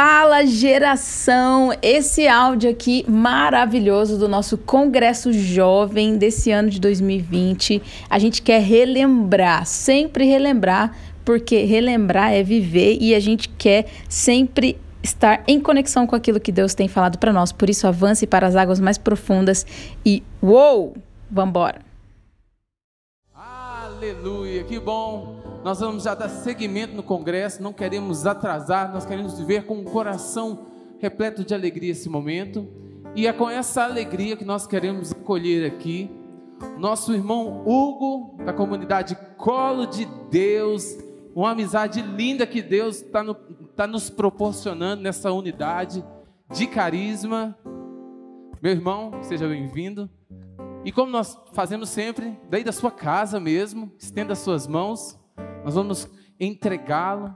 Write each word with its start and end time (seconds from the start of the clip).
Fala 0.00 0.46
geração! 0.46 1.72
Esse 1.82 2.28
áudio 2.28 2.70
aqui 2.70 3.04
maravilhoso 3.08 4.16
do 4.16 4.28
nosso 4.28 4.56
Congresso 4.56 5.32
Jovem 5.32 6.16
desse 6.16 6.52
ano 6.52 6.70
de 6.70 6.78
2020. 6.78 7.82
A 8.08 8.16
gente 8.16 8.40
quer 8.40 8.62
relembrar, 8.62 9.66
sempre 9.66 10.24
relembrar, 10.24 10.96
porque 11.24 11.64
relembrar 11.64 12.32
é 12.32 12.44
viver 12.44 12.96
e 13.00 13.12
a 13.12 13.18
gente 13.18 13.48
quer 13.48 13.86
sempre 14.08 14.80
estar 15.02 15.42
em 15.48 15.58
conexão 15.58 16.06
com 16.06 16.14
aquilo 16.14 16.38
que 16.38 16.52
Deus 16.52 16.74
tem 16.74 16.86
falado 16.86 17.18
para 17.18 17.32
nós. 17.32 17.50
Por 17.50 17.68
isso, 17.68 17.84
avance 17.84 18.24
para 18.24 18.46
as 18.46 18.54
águas 18.54 18.78
mais 18.78 18.98
profundas 18.98 19.66
e 20.06 20.22
uou! 20.40 20.96
Vambora! 21.28 21.80
Aleluia, 23.34 24.62
que 24.62 24.78
bom! 24.78 25.37
Nós 25.68 25.80
vamos 25.80 26.04
já 26.04 26.14
dar 26.14 26.30
seguimento 26.30 26.94
no 26.94 27.02
congresso, 27.02 27.62
não 27.62 27.74
queremos 27.74 28.24
atrasar, 28.24 28.90
nós 28.90 29.04
queremos 29.04 29.38
viver 29.38 29.66
com 29.66 29.78
o 29.78 29.84
coração 29.84 30.64
repleto 30.98 31.44
de 31.44 31.52
alegria 31.52 31.92
esse 31.92 32.08
momento. 32.08 32.66
E 33.14 33.26
é 33.26 33.34
com 33.34 33.50
essa 33.50 33.84
alegria 33.84 34.34
que 34.34 34.46
nós 34.46 34.66
queremos 34.66 35.12
acolher 35.12 35.70
aqui 35.70 36.10
nosso 36.78 37.12
irmão 37.12 37.64
Hugo, 37.66 38.42
da 38.46 38.52
comunidade 38.54 39.14
Colo 39.36 39.84
de 39.84 40.06
Deus, 40.30 40.96
uma 41.34 41.50
amizade 41.50 42.00
linda 42.00 42.46
que 42.46 42.62
Deus 42.62 43.02
está 43.02 43.22
no, 43.22 43.34
tá 43.34 43.86
nos 43.86 44.08
proporcionando 44.08 45.02
nessa 45.02 45.30
unidade 45.32 46.02
de 46.50 46.66
carisma. 46.66 47.54
Meu 48.62 48.72
irmão, 48.72 49.10
seja 49.20 49.46
bem-vindo. 49.46 50.08
E 50.82 50.90
como 50.90 51.12
nós 51.12 51.38
fazemos 51.52 51.90
sempre, 51.90 52.40
daí 52.48 52.64
da 52.64 52.72
sua 52.72 52.90
casa 52.90 53.38
mesmo, 53.38 53.92
estenda 53.98 54.32
as 54.32 54.38
suas 54.38 54.66
mãos. 54.66 55.17
Nós 55.64 55.74
vamos 55.74 56.08
entregá-lo 56.38 57.34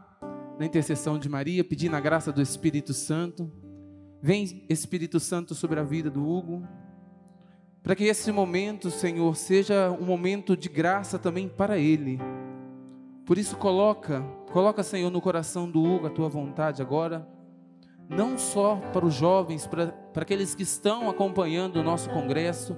na 0.59 0.67
intercessão 0.67 1.19
de 1.19 1.29
Maria, 1.29 1.65
pedindo 1.65 1.97
a 1.97 2.01
graça 2.01 2.33
do 2.33 2.41
Espírito 2.41 2.95
Santo. 2.95 3.51
Vem, 4.21 4.65
Espírito 4.69 5.19
Santo, 5.19 5.55
sobre 5.55 5.81
a 5.81 5.83
vida 5.83 6.11
do 6.11 6.27
Hugo, 6.27 6.67
para 7.83 7.97
que 7.97 8.05
esse 8.05 8.31
momento, 8.31 8.91
Senhor, 8.91 9.35
seja 9.35 9.91
um 9.91 10.05
momento 10.05 10.57
de 10.57 10.69
graça 10.69 11.19
também 11.19 11.49
para 11.49 11.79
ele. 11.79 12.21
Por 13.27 13.39
isso 13.39 13.57
coloca, 13.57 14.21
coloca, 14.53 14.83
Senhor, 14.83 15.11
no 15.11 15.21
coração 15.21 15.69
do 15.69 15.83
Hugo 15.83 16.07
a 16.07 16.11
tua 16.11 16.29
vontade 16.29 16.81
agora, 16.81 17.29
não 18.09 18.39
só 18.39 18.77
para 18.93 19.05
os 19.05 19.15
jovens, 19.15 19.67
para, 19.67 19.89
para 19.89 20.23
aqueles 20.23 20.55
que 20.55 20.63
estão 20.63 21.09
acompanhando 21.09 21.77
o 21.77 21.83
nosso 21.83 22.09
congresso, 22.11 22.77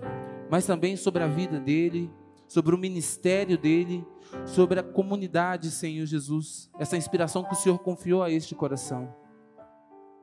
mas 0.50 0.66
também 0.66 0.96
sobre 0.96 1.22
a 1.22 1.26
vida 1.26 1.58
dele, 1.58 2.10
sobre 2.46 2.74
o 2.74 2.78
ministério 2.78 3.58
dele, 3.58 4.06
sobre 4.46 4.78
a 4.78 4.82
comunidade, 4.82 5.70
Senhor 5.70 6.06
Jesus, 6.06 6.70
essa 6.78 6.96
inspiração 6.96 7.44
que 7.44 7.52
o 7.52 7.56
Senhor 7.56 7.78
confiou 7.78 8.22
a 8.22 8.30
este 8.30 8.54
coração. 8.54 9.14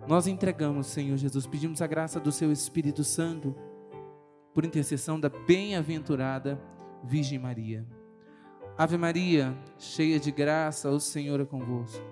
Nós 0.07 0.27
entregamos, 0.27 0.87
Senhor 0.87 1.17
Jesus, 1.17 1.45
pedimos 1.45 1.81
a 1.81 1.87
graça 1.87 2.19
do 2.19 2.31
Seu 2.31 2.51
Espírito 2.51 3.03
Santo, 3.03 3.55
por 4.53 4.65
intercessão 4.65 5.19
da 5.19 5.29
bem-aventurada 5.29 6.59
Virgem 7.03 7.39
Maria. 7.39 7.85
Ave 8.77 8.97
Maria, 8.97 9.57
cheia 9.77 10.19
de 10.19 10.31
graça, 10.31 10.89
o 10.89 10.99
Senhor 10.99 11.39
é 11.39 11.45
convosco. 11.45 12.03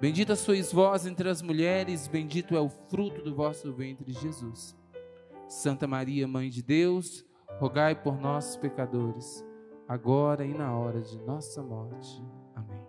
Bendita 0.00 0.36
sois 0.36 0.72
vós 0.72 1.06
entre 1.06 1.28
as 1.28 1.42
mulheres, 1.42 2.06
bendito 2.06 2.56
é 2.56 2.60
o 2.60 2.68
fruto 2.68 3.20
do 3.20 3.34
vosso 3.34 3.72
ventre, 3.72 4.12
Jesus. 4.12 4.76
Santa 5.48 5.86
Maria, 5.86 6.28
Mãe 6.28 6.48
de 6.50 6.62
Deus, 6.62 7.24
rogai 7.58 7.94
por 7.94 8.20
nós, 8.20 8.56
pecadores 8.56 9.47
agora 9.88 10.44
e 10.44 10.52
na 10.52 10.76
hora 10.76 11.00
de 11.00 11.16
nossa 11.20 11.62
morte. 11.62 12.22
Amém. 12.54 12.86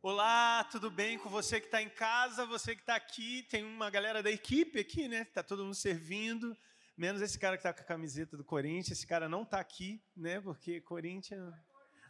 Olá, 0.00 0.62
tudo 0.70 0.88
bem 0.88 1.18
com 1.18 1.28
você 1.28 1.58
que 1.58 1.66
está 1.66 1.82
em 1.82 1.88
casa, 1.88 2.46
você 2.46 2.76
que 2.76 2.82
está 2.82 2.94
aqui? 2.94 3.42
Tem 3.50 3.64
uma 3.64 3.90
galera 3.90 4.22
da 4.22 4.30
equipe 4.30 4.78
aqui, 4.78 5.08
né? 5.08 5.22
Está 5.22 5.42
todo 5.42 5.64
mundo 5.64 5.74
servindo, 5.74 6.56
menos 6.96 7.20
esse 7.20 7.36
cara 7.36 7.56
que 7.56 7.66
está 7.66 7.72
com 7.72 7.80
a 7.80 7.84
camiseta 7.84 8.36
do 8.36 8.44
Corinthians. 8.44 8.98
Esse 8.98 9.06
cara 9.06 9.28
não 9.28 9.42
está 9.42 9.58
aqui, 9.58 10.00
né? 10.16 10.40
Porque 10.40 10.80
Corinthians. 10.80 11.52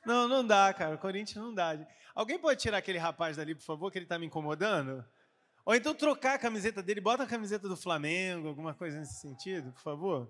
Não, 0.04 0.28
não 0.28 0.46
dá, 0.46 0.74
cara. 0.74 0.98
Corinthians 0.98 1.42
não 1.42 1.54
dá. 1.54 1.74
Alguém 2.14 2.38
pode 2.38 2.60
tirar 2.60 2.76
aquele 2.76 2.98
rapaz 2.98 3.38
dali, 3.38 3.54
por 3.54 3.64
favor, 3.64 3.90
que 3.90 3.96
ele 3.96 4.04
está 4.04 4.18
me 4.18 4.26
incomodando? 4.26 5.02
Ou 5.64 5.74
então 5.74 5.94
trocar 5.94 6.34
a 6.34 6.38
camiseta 6.38 6.82
dele, 6.82 7.00
bota 7.00 7.22
a 7.22 7.26
camiseta 7.26 7.68
do 7.68 7.76
Flamengo, 7.76 8.48
alguma 8.48 8.74
coisa 8.74 8.98
nesse 8.98 9.20
sentido, 9.20 9.72
por 9.72 9.80
favor. 9.80 10.20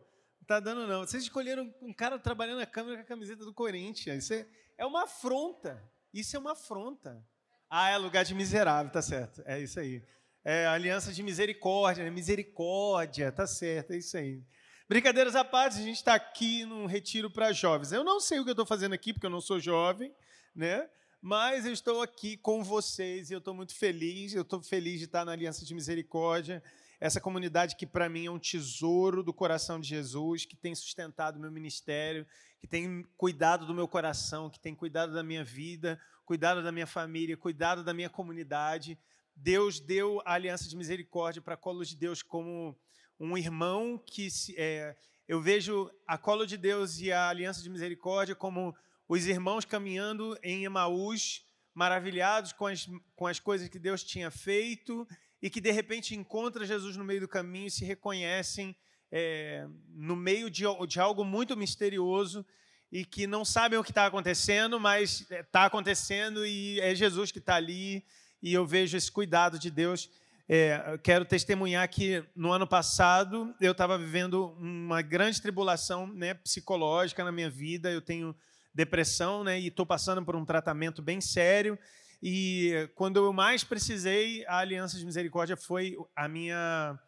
Não 0.41 0.47
tá 0.47 0.61
dando, 0.61 0.87
não. 0.87 1.01
Vocês 1.01 1.23
escolheram 1.25 1.75
um 1.83 1.93
cara 1.93 2.19
trabalhando 2.19 2.59
na 2.59 2.67
câmera 2.67 2.97
com 2.99 3.03
a 3.03 3.07
camiseta 3.07 3.45
do 3.45 3.53
Corinthians. 3.53 4.25
Isso 4.25 4.35
é, 4.35 4.47
é 4.79 4.87
uma 4.87 5.05
afronta. 5.05 5.83
Isso 6.13 6.37
é 6.37 6.39
uma 6.39 6.53
afronta. 6.53 7.25
Ah, 7.69 7.91
é 7.91 7.97
lugar 7.97 8.25
de 8.25 8.35
miserável, 8.35 8.93
tá 8.93 9.03
certo. 9.03 9.43
É 9.45 9.59
isso 9.61 9.81
aí. 9.81 10.03
É 10.45 10.67
aliança 10.67 11.13
de 11.13 11.23
misericórdia, 11.23 12.09
misericórdia, 12.11 13.33
tá 13.33 13.47
certo, 13.47 13.93
é 13.93 13.97
isso 13.97 14.17
aí. 14.17 14.43
Brincadeiras 14.87 15.35
à 15.35 15.43
parte, 15.43 15.79
a 15.79 15.83
gente 15.83 15.97
está 15.97 16.15
aqui 16.15 16.67
num 16.67 16.85
retiro 16.85 17.31
para 17.31 17.51
jovens. 17.51 17.91
Eu 17.91 18.05
não 18.05 18.21
sei 18.21 18.39
o 18.39 18.45
que 18.45 18.51
eu 18.51 18.53
estou 18.53 18.67
fazendo 18.67 18.93
aqui, 18.93 19.15
porque 19.15 19.25
eu 19.25 19.31
não 19.31 19.41
sou 19.41 19.59
jovem, 19.59 20.15
né? 20.55 20.87
Mas 21.27 21.65
eu 21.65 21.73
estou 21.73 22.03
aqui 22.03 22.37
com 22.37 22.63
vocês 22.63 23.31
e 23.31 23.33
eu 23.33 23.39
estou 23.39 23.55
muito 23.55 23.75
feliz. 23.75 24.35
Eu 24.35 24.43
estou 24.43 24.63
feliz 24.63 24.99
de 24.99 25.07
estar 25.07 25.25
na 25.25 25.33
Aliança 25.33 25.65
de 25.65 25.73
Misericórdia, 25.73 26.63
essa 27.01 27.19
comunidade 27.19 27.77
que 27.77 27.87
para 27.87 28.11
mim 28.11 28.27
é 28.27 28.31
um 28.31 28.39
tesouro 28.39 29.23
do 29.23 29.33
coração 29.33 29.81
de 29.81 29.89
Jesus, 29.89 30.45
que 30.45 30.55
tem 30.55 30.75
sustentado 30.75 31.37
o 31.37 31.41
meu 31.41 31.51
ministério, 31.51 32.27
que 32.61 32.67
tem 32.67 33.03
cuidado 33.17 33.65
do 33.65 33.73
meu 33.73 33.89
coração, 33.89 34.51
que 34.51 34.61
tem 34.61 34.75
cuidado 34.75 35.15
da 35.15 35.23
minha 35.23 35.43
vida, 35.43 35.99
cuidado 36.27 36.63
da 36.63 36.71
minha 36.71 36.87
família, 36.87 37.39
cuidado 37.39 37.83
da 37.83 37.95
minha 37.95 38.11
comunidade. 38.11 38.99
Deus 39.35 39.81
deu 39.81 40.21
a 40.27 40.35
Aliança 40.35 40.69
de 40.69 40.77
Misericórdia 40.77 41.41
para 41.41 41.57
Colo 41.57 41.87
de 41.87 41.97
Deus 41.97 42.23
como 42.23 42.79
um 43.19 43.39
irmão 43.39 43.97
que 43.97 44.29
é, 44.59 44.95
eu 45.27 45.41
vejo 45.41 45.91
a 46.07 46.19
Colo 46.19 46.45
de 46.47 46.59
Deus 46.59 47.01
e 47.01 47.11
a 47.11 47.31
Aliança 47.31 47.63
de 47.63 47.71
Misericórdia 47.71 48.35
como 48.35 48.77
os 49.09 49.27
irmãos 49.27 49.65
caminhando 49.65 50.39
em 50.43 50.65
Emaús, 50.65 51.45
maravilhados 51.75 52.53
com 52.53 52.67
as, 52.67 52.89
com 53.17 53.27
as 53.27 53.39
coisas 53.39 53.69
que 53.69 53.79
Deus 53.79 54.03
tinha 54.03 54.31
feito 54.31 55.07
e 55.43 55.51
que 55.51 55.61
de 55.61 55.71
repente 55.71 56.15
encontram 56.15 56.65
Jesus 56.65 56.97
no 56.97 57.05
meio 57.05 57.21
do 57.21 57.29
caminho 57.29 57.67
e 57.67 57.71
se 57.71 57.85
reconhecem 57.85 58.75
é, 59.11 59.67
no 59.89 60.17
meio 60.17 60.49
de, 60.49 60.65
de 60.89 61.01
algo 61.01 61.25
muito 61.25 61.57
misterioso 61.57 62.45
e 62.91 63.05
que 63.05 63.27
não 63.27 63.45
sabem 63.45 63.79
o 63.79 63.85
que 63.85 63.91
está 63.91 64.07
acontecendo, 64.07 64.79
mas 64.79 65.27
está 65.31 65.63
é, 65.63 65.67
acontecendo 65.67 66.47
e 66.47 66.81
é 66.81 66.95
Jesus 66.95 67.33
que 67.33 67.39
está 67.39 67.57
ali 67.57 68.05
e 68.43 68.53
eu 68.53 68.67
vejo 68.67 68.97
esse 68.97 69.11
cuidado 69.11 69.59
de 69.59 69.71
Deus. 69.71 70.09
É, 70.49 70.99
quero 71.03 71.25
testemunhar 71.25 71.89
que 71.89 72.23
no 72.37 72.53
ano 72.53 72.67
passado 72.67 73.55
eu 73.61 73.73
estava 73.73 73.97
vivendo 73.97 74.55
uma 74.59 75.01
grande 75.01 75.41
tribulação 75.41 76.07
né, 76.07 76.35
psicológica 76.35 77.25
na 77.25 77.33
minha 77.33 77.49
vida. 77.49 77.91
Eu 77.91 78.03
tenho 78.03 78.37
depressão, 78.75 79.45
né? 79.45 79.61
E 79.61 79.69
estou 79.69 79.87
passando 79.87 80.25
por 80.25 80.35
um 80.35 80.45
tratamento 80.45 81.01
bem 81.01 81.21
sério. 81.21 81.79
E 82.23 82.89
quando 82.95 83.19
eu 83.19 83.33
mais 83.33 83.63
precisei, 83.63 84.45
a 84.47 84.59
Aliança 84.59 84.99
de 84.99 85.05
Misericórdia 85.05 85.57
foi 85.57 85.97
a 86.17 86.27
minha 86.27 86.99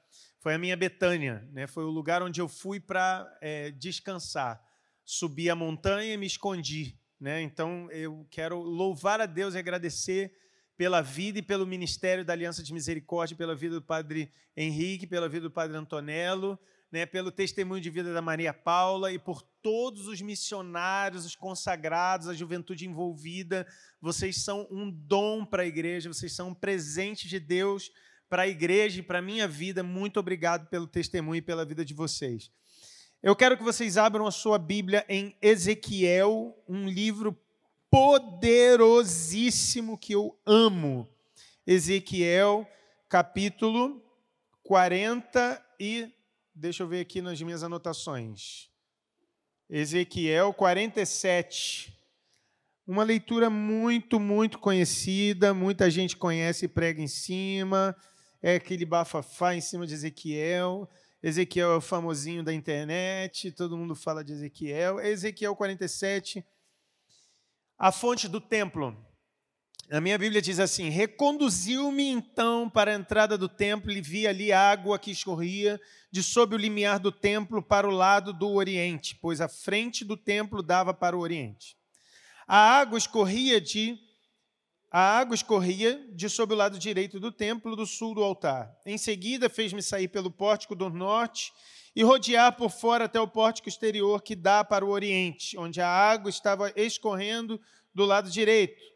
foi 0.41 0.55
a 0.55 0.59
minha 0.59 0.77
Betânia, 0.77 1.45
né? 1.53 1.67
Foi 1.67 1.83
o 1.83 1.91
lugar 1.91 2.23
onde 2.23 2.41
eu 2.41 2.49
fui 2.49 2.79
para 2.79 3.27
é, 3.41 3.73
descansar. 3.73 4.63
Subi 5.05 5.51
a 5.51 5.57
montanha 5.57 6.15
e 6.15 6.17
me 6.17 6.27
escondi, 6.27 6.97
né? 7.19 7.43
Então 7.43 7.91
eu 7.91 8.27
quero 8.31 8.61
louvar 8.61 9.21
a 9.21 9.27
Deus 9.27 9.55
e 9.55 9.59
agradecer 9.59 10.33
pela 10.77 11.01
vida 11.01 11.39
e 11.39 11.43
pelo 11.43 11.67
ministério 11.67 12.25
da 12.25 12.33
Aliança 12.33 12.63
de 12.63 12.73
Misericórdia, 12.73 13.37
pela 13.37 13.57
vida 13.57 13.77
do 13.77 13.83
Padre 13.83 14.31
Henrique, 14.57 15.07
pela 15.07 15.29
vida 15.29 15.49
do 15.49 15.51
Padre 15.51 15.77
Antonello, 15.77 16.59
né, 16.91 17.05
pelo 17.05 17.31
testemunho 17.31 17.81
de 17.81 17.91
vida 17.91 18.15
da 18.15 18.23
Maria 18.23 18.55
Paula 18.55 19.13
e 19.13 19.19
por 19.19 19.43
todos 19.63 20.07
os 20.07 20.21
missionários, 20.21 21.25
os 21.25 21.35
consagrados, 21.35 22.29
a 22.29 22.35
juventude 22.35 22.87
envolvida. 22.87 23.67
Vocês 24.01 24.43
são 24.43 24.67
um 24.71 24.91
dom 24.91 25.45
para 25.45 25.65
a 25.65 25.67
igreja, 25.67 26.13
vocês 26.13 26.33
são 26.33 26.51
um 26.51 26.55
presente 26.55 27.29
de 27.29 27.41
Deus 27.41 27.91
para 28.29 28.43
a 28.43 28.49
igreja 28.49 29.01
e 29.01 29.03
para 29.03 29.19
a 29.19 29.23
minha 29.23 29.49
vida. 29.49 29.83
Muito 29.83 30.21
obrigado 30.21 30.69
pelo 30.69 30.87
testemunho 30.87 31.39
e 31.39 31.43
pela 31.43 31.65
vida 31.65 31.85
de 31.85 31.95
vocês. 31.95 32.51
Eu 33.23 33.35
quero 33.35 33.57
que 33.57 33.65
vocês 33.65 33.97
abram 33.97 34.27
a 34.27 34.31
sua 34.31 34.59
Bíblia 34.59 35.05
em 35.09 35.35
Ezequiel, 35.43 36.55
um 36.69 36.89
livro 36.89 37.37
poderosíssimo 37.91 39.99
que 39.99 40.13
eu 40.13 40.39
amo. 40.45 41.09
Ezequiel, 41.67 42.69
capítulo 43.09 44.03
40 44.63 45.65
e 45.79 46.16
Deixa 46.59 46.83
eu 46.83 46.89
ver 46.89 47.01
aqui 47.01 47.21
nas 47.21 47.39
minhas 47.43 47.63
anotações. 47.63 48.71
Ezequiel 49.69 50.55
47. 50.55 51.95
Uma 52.87 53.03
leitura 53.03 53.51
muito, 53.51 54.19
muito 54.19 54.59
conhecida, 54.59 55.53
muita 55.53 55.91
gente 55.91 56.17
conhece 56.17 56.65
e 56.65 56.69
prega 56.69 57.03
em 57.03 57.09
cima. 57.09 57.95
É 58.41 58.55
aquele 58.55 58.87
bafafá 58.87 59.55
em 59.55 59.61
cima 59.61 59.87
de 59.87 59.93
Ezequiel. 59.93 60.89
Ezequiel 61.23 61.73
é 61.73 61.77
o 61.77 61.81
famosinho 61.83 62.43
da 62.43 62.55
internet, 62.55 63.53
todo 63.53 63.77
mundo 63.77 63.95
fala 63.95 64.25
de 64.25 64.33
Ezequiel. 64.33 64.99
Ezequiel 64.99 65.55
47, 65.55 66.43
a 67.77 67.93
fonte 67.93 68.29
do 68.29 68.41
templo. 68.41 68.97
A 69.89 70.01
minha 70.01 70.19
Bíblia 70.19 70.43
diz 70.43 70.59
assim: 70.59 70.89
Reconduziu-me 70.89 72.09
então 72.09 72.69
para 72.69 72.91
a 72.91 72.95
entrada 72.95 73.39
do 73.39 73.49
templo 73.49 73.93
e 73.93 74.01
vi 74.01 74.27
ali 74.27 74.53
água 74.53 74.99
que 74.99 75.13
escorria 75.13 75.81
de 76.11 76.25
sob 76.25 76.57
o 76.57 76.59
limiar 76.59 76.99
do 76.99 77.13
templo 77.13 77.63
para 77.63 77.87
o 77.87 77.93
lado 77.93 78.33
do 78.33 78.51
oriente, 78.51 79.17
pois 79.23 79.41
a 79.41 79.49
frente 79.49 80.05
do 80.05 80.17
templo 80.17 80.61
dava 80.61 80.93
para 80.93 81.17
o 81.17 81.21
oriente. 81.21 81.77
A 82.49 82.59
água 82.59 82.99
escorria 82.99 83.61
de 83.61 83.97
a 84.91 85.19
água 85.19 85.35
escorria 85.37 86.05
de 86.13 86.29
sob 86.29 86.53
o 86.53 86.57
lado 86.57 86.79
direito 86.79 87.21
do 87.21 87.31
templo, 87.31 87.77
do 87.77 87.87
sul 87.87 88.15
do 88.15 88.25
altar. 88.25 88.75
Em 88.85 88.99
seguida, 88.99 89.49
fez-me 89.49 89.83
sair 89.83 90.09
pelo 90.09 90.33
pórtico 90.33 90.75
do 90.75 90.89
norte 90.91 91.53
e 91.95 92.03
rodear 92.03 92.57
por 92.57 92.71
fora 92.71 93.05
até 93.05 93.21
o 93.21 93.29
pórtico 93.29 93.69
exterior 93.69 94.21
que 94.23 94.35
dá 94.35 94.65
para 94.65 94.85
o 94.85 94.91
oriente, 94.91 95.57
onde 95.57 95.81
a 95.81 95.89
água 95.89 96.29
estava 96.29 96.73
escorrendo 96.75 97.61
do 97.95 98.05
lado 98.05 98.31
direito. 98.31 98.96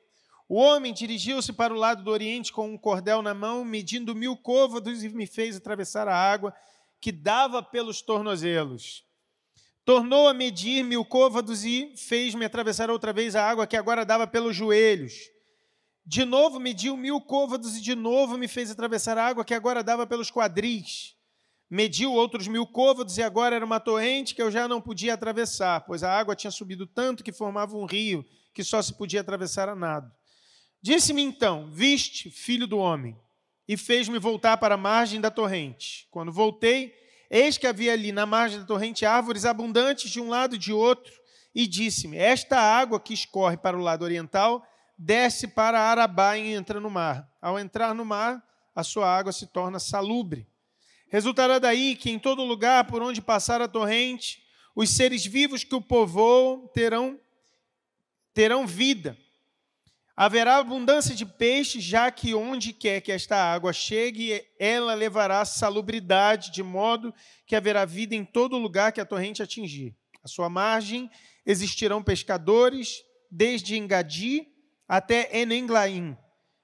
O 0.52 0.56
homem 0.56 0.92
dirigiu-se 0.92 1.52
para 1.52 1.72
o 1.72 1.76
lado 1.76 2.02
do 2.02 2.10
oriente 2.10 2.52
com 2.52 2.68
um 2.68 2.76
cordel 2.76 3.22
na 3.22 3.32
mão, 3.32 3.64
medindo 3.64 4.16
mil 4.16 4.36
côvados, 4.36 5.04
e 5.04 5.08
me 5.08 5.24
fez 5.24 5.54
atravessar 5.54 6.08
a 6.08 6.16
água 6.16 6.52
que 7.00 7.12
dava 7.12 7.62
pelos 7.62 8.02
tornozelos. 8.02 9.04
Tornou 9.84 10.26
a 10.26 10.34
medir 10.34 10.82
mil 10.82 11.04
côvados 11.04 11.64
e 11.64 11.94
fez-me 11.96 12.44
atravessar 12.44 12.90
outra 12.90 13.12
vez 13.12 13.36
a 13.36 13.48
água 13.48 13.64
que 13.64 13.76
agora 13.76 14.04
dava 14.04 14.26
pelos 14.26 14.56
joelhos. 14.56 15.30
De 16.04 16.24
novo 16.24 16.58
mediu 16.58 16.96
mil 16.96 17.20
côvados 17.20 17.76
e 17.76 17.80
de 17.80 17.94
novo 17.94 18.36
me 18.36 18.48
fez 18.48 18.72
atravessar 18.72 19.16
a 19.16 19.24
água 19.28 19.44
que 19.44 19.54
agora 19.54 19.84
dava 19.84 20.04
pelos 20.04 20.32
quadris. 20.32 21.14
Mediu 21.70 22.12
outros 22.12 22.48
mil 22.48 22.66
côvados 22.66 23.16
e 23.18 23.22
agora 23.22 23.54
era 23.54 23.64
uma 23.64 23.78
torrente 23.78 24.34
que 24.34 24.42
eu 24.42 24.50
já 24.50 24.66
não 24.66 24.80
podia 24.80 25.14
atravessar, 25.14 25.82
pois 25.82 26.02
a 26.02 26.10
água 26.10 26.34
tinha 26.34 26.50
subido 26.50 26.88
tanto 26.88 27.22
que 27.22 27.30
formava 27.30 27.76
um 27.76 27.84
rio 27.84 28.26
que 28.52 28.64
só 28.64 28.82
se 28.82 28.92
podia 28.92 29.20
atravessar 29.20 29.68
a 29.68 29.76
nado. 29.76 30.10
Disse-me 30.82 31.22
então: 31.22 31.70
Viste, 31.70 32.30
filho 32.30 32.66
do 32.66 32.78
homem, 32.78 33.16
e 33.68 33.76
fez-me 33.76 34.18
voltar 34.18 34.56
para 34.56 34.74
a 34.74 34.78
margem 34.78 35.20
da 35.20 35.30
torrente. 35.30 36.08
Quando 36.10 36.32
voltei, 36.32 36.94
eis 37.30 37.58
que 37.58 37.66
havia 37.66 37.92
ali 37.92 38.12
na 38.12 38.26
margem 38.26 38.58
da 38.58 38.64
torrente 38.64 39.04
árvores 39.04 39.44
abundantes 39.44 40.10
de 40.10 40.20
um 40.20 40.28
lado 40.28 40.54
e 40.54 40.58
de 40.58 40.72
outro, 40.72 41.12
e 41.54 41.66
disse-me: 41.66 42.16
Esta 42.16 42.58
água 42.58 42.98
que 42.98 43.14
escorre 43.14 43.56
para 43.56 43.76
o 43.76 43.82
lado 43.82 44.04
oriental 44.04 44.66
desce 44.98 45.48
para 45.48 45.80
Arabá 45.80 46.36
e 46.36 46.52
entra 46.52 46.78
no 46.78 46.90
mar. 46.90 47.26
Ao 47.40 47.58
entrar 47.58 47.94
no 47.94 48.04
mar, 48.04 48.42
a 48.74 48.82
sua 48.82 49.08
água 49.08 49.32
se 49.32 49.46
torna 49.46 49.78
salubre. 49.78 50.46
Resultará 51.08 51.58
daí 51.58 51.96
que 51.96 52.10
em 52.10 52.18
todo 52.18 52.44
lugar 52.44 52.86
por 52.86 53.02
onde 53.02 53.20
passar 53.20 53.60
a 53.60 53.68
torrente, 53.68 54.42
os 54.74 54.90
seres 54.90 55.24
vivos 55.26 55.64
que 55.64 55.74
o 55.74 55.80
povoam 55.80 56.68
terão 56.68 57.18
terão 58.32 58.66
vida. 58.66 59.18
Haverá 60.16 60.56
abundância 60.56 61.14
de 61.14 61.24
peixes, 61.24 61.82
já 61.82 62.10
que 62.10 62.34
onde 62.34 62.72
quer 62.72 63.00
que 63.00 63.12
esta 63.12 63.36
água 63.36 63.72
chegue, 63.72 64.44
ela 64.58 64.92
levará 64.94 65.44
salubridade, 65.44 66.50
de 66.50 66.62
modo 66.62 67.14
que 67.46 67.56
haverá 67.56 67.84
vida 67.84 68.14
em 68.14 68.24
todo 68.24 68.58
lugar 68.58 68.92
que 68.92 69.00
a 69.00 69.06
torrente 69.06 69.42
atingir. 69.42 69.96
À 70.22 70.28
sua 70.28 70.50
margem 70.50 71.10
existirão 71.46 72.02
pescadores, 72.02 73.02
desde 73.30 73.76
Engadi 73.76 74.46
até 74.86 75.40
Enenglaim. 75.40 76.16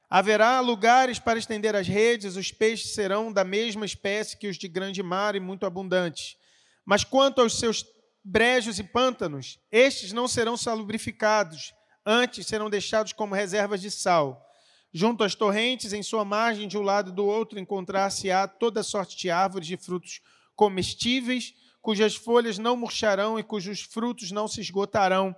Haverá 0.08 0.60
lugares 0.60 1.18
para 1.18 1.38
estender 1.38 1.74
as 1.74 1.88
redes, 1.88 2.36
os 2.36 2.52
peixes 2.52 2.94
serão 2.94 3.32
da 3.32 3.44
mesma 3.44 3.84
espécie 3.84 4.36
que 4.36 4.48
os 4.48 4.56
de 4.56 4.68
grande 4.68 5.02
mar 5.02 5.34
e 5.34 5.40
muito 5.40 5.66
abundantes. 5.66 6.36
Mas 6.84 7.02
quanto 7.02 7.40
aos 7.40 7.58
seus 7.58 7.84
brejos 8.22 8.78
e 8.78 8.84
pântanos, 8.84 9.58
estes 9.70 10.12
não 10.12 10.28
serão 10.28 10.56
salubrificados, 10.56 11.72
antes 12.06 12.46
serão 12.46 12.70
deixados 12.70 13.12
como 13.12 13.34
reservas 13.34 13.80
de 13.80 13.90
sal. 13.90 14.48
Junto 14.92 15.24
às 15.24 15.34
torrentes, 15.34 15.92
em 15.92 16.02
sua 16.02 16.24
margem, 16.24 16.68
de 16.68 16.78
um 16.78 16.82
lado 16.82 17.10
e 17.10 17.14
do 17.14 17.26
outro, 17.26 17.58
encontrar-se-á 17.58 18.46
toda 18.46 18.82
sorte 18.82 19.16
de 19.16 19.28
árvores 19.28 19.66
de 19.66 19.76
frutos 19.76 20.22
comestíveis, 20.54 21.52
cujas 21.82 22.14
folhas 22.14 22.56
não 22.56 22.76
murcharão 22.76 23.38
e 23.38 23.42
cujos 23.42 23.82
frutos 23.82 24.30
não 24.30 24.48
se 24.48 24.60
esgotarão. 24.60 25.34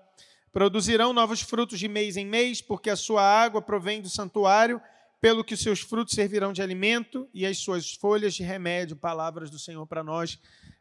Produzirão 0.53 1.13
novos 1.13 1.41
frutos 1.41 1.79
de 1.79 1.89
mês 1.89 2.17
em 2.17 2.25
mês, 2.27 2.61
porque 2.61 2.91
a 2.91 2.97
sua 2.97 3.23
água 3.23 3.61
provém 3.61 4.01
do 4.01 4.09
santuário, 4.09 4.81
pelo 5.21 5.43
que 5.43 5.55
os 5.55 5.61
seus 5.61 5.81
frutos 5.81 6.15
servirão 6.15 6.53
de 6.53 6.63
alimento 6.63 7.29
e 7.35 7.45
as 7.45 7.59
suas 7.59 7.93
folhas 7.95 8.35
de 8.35 8.43
remédio. 8.43 8.97
Palavras 8.97 9.51
do 9.51 9.59
Senhor 9.59 9.85
para 9.87 10.05
nós, 10.05 10.39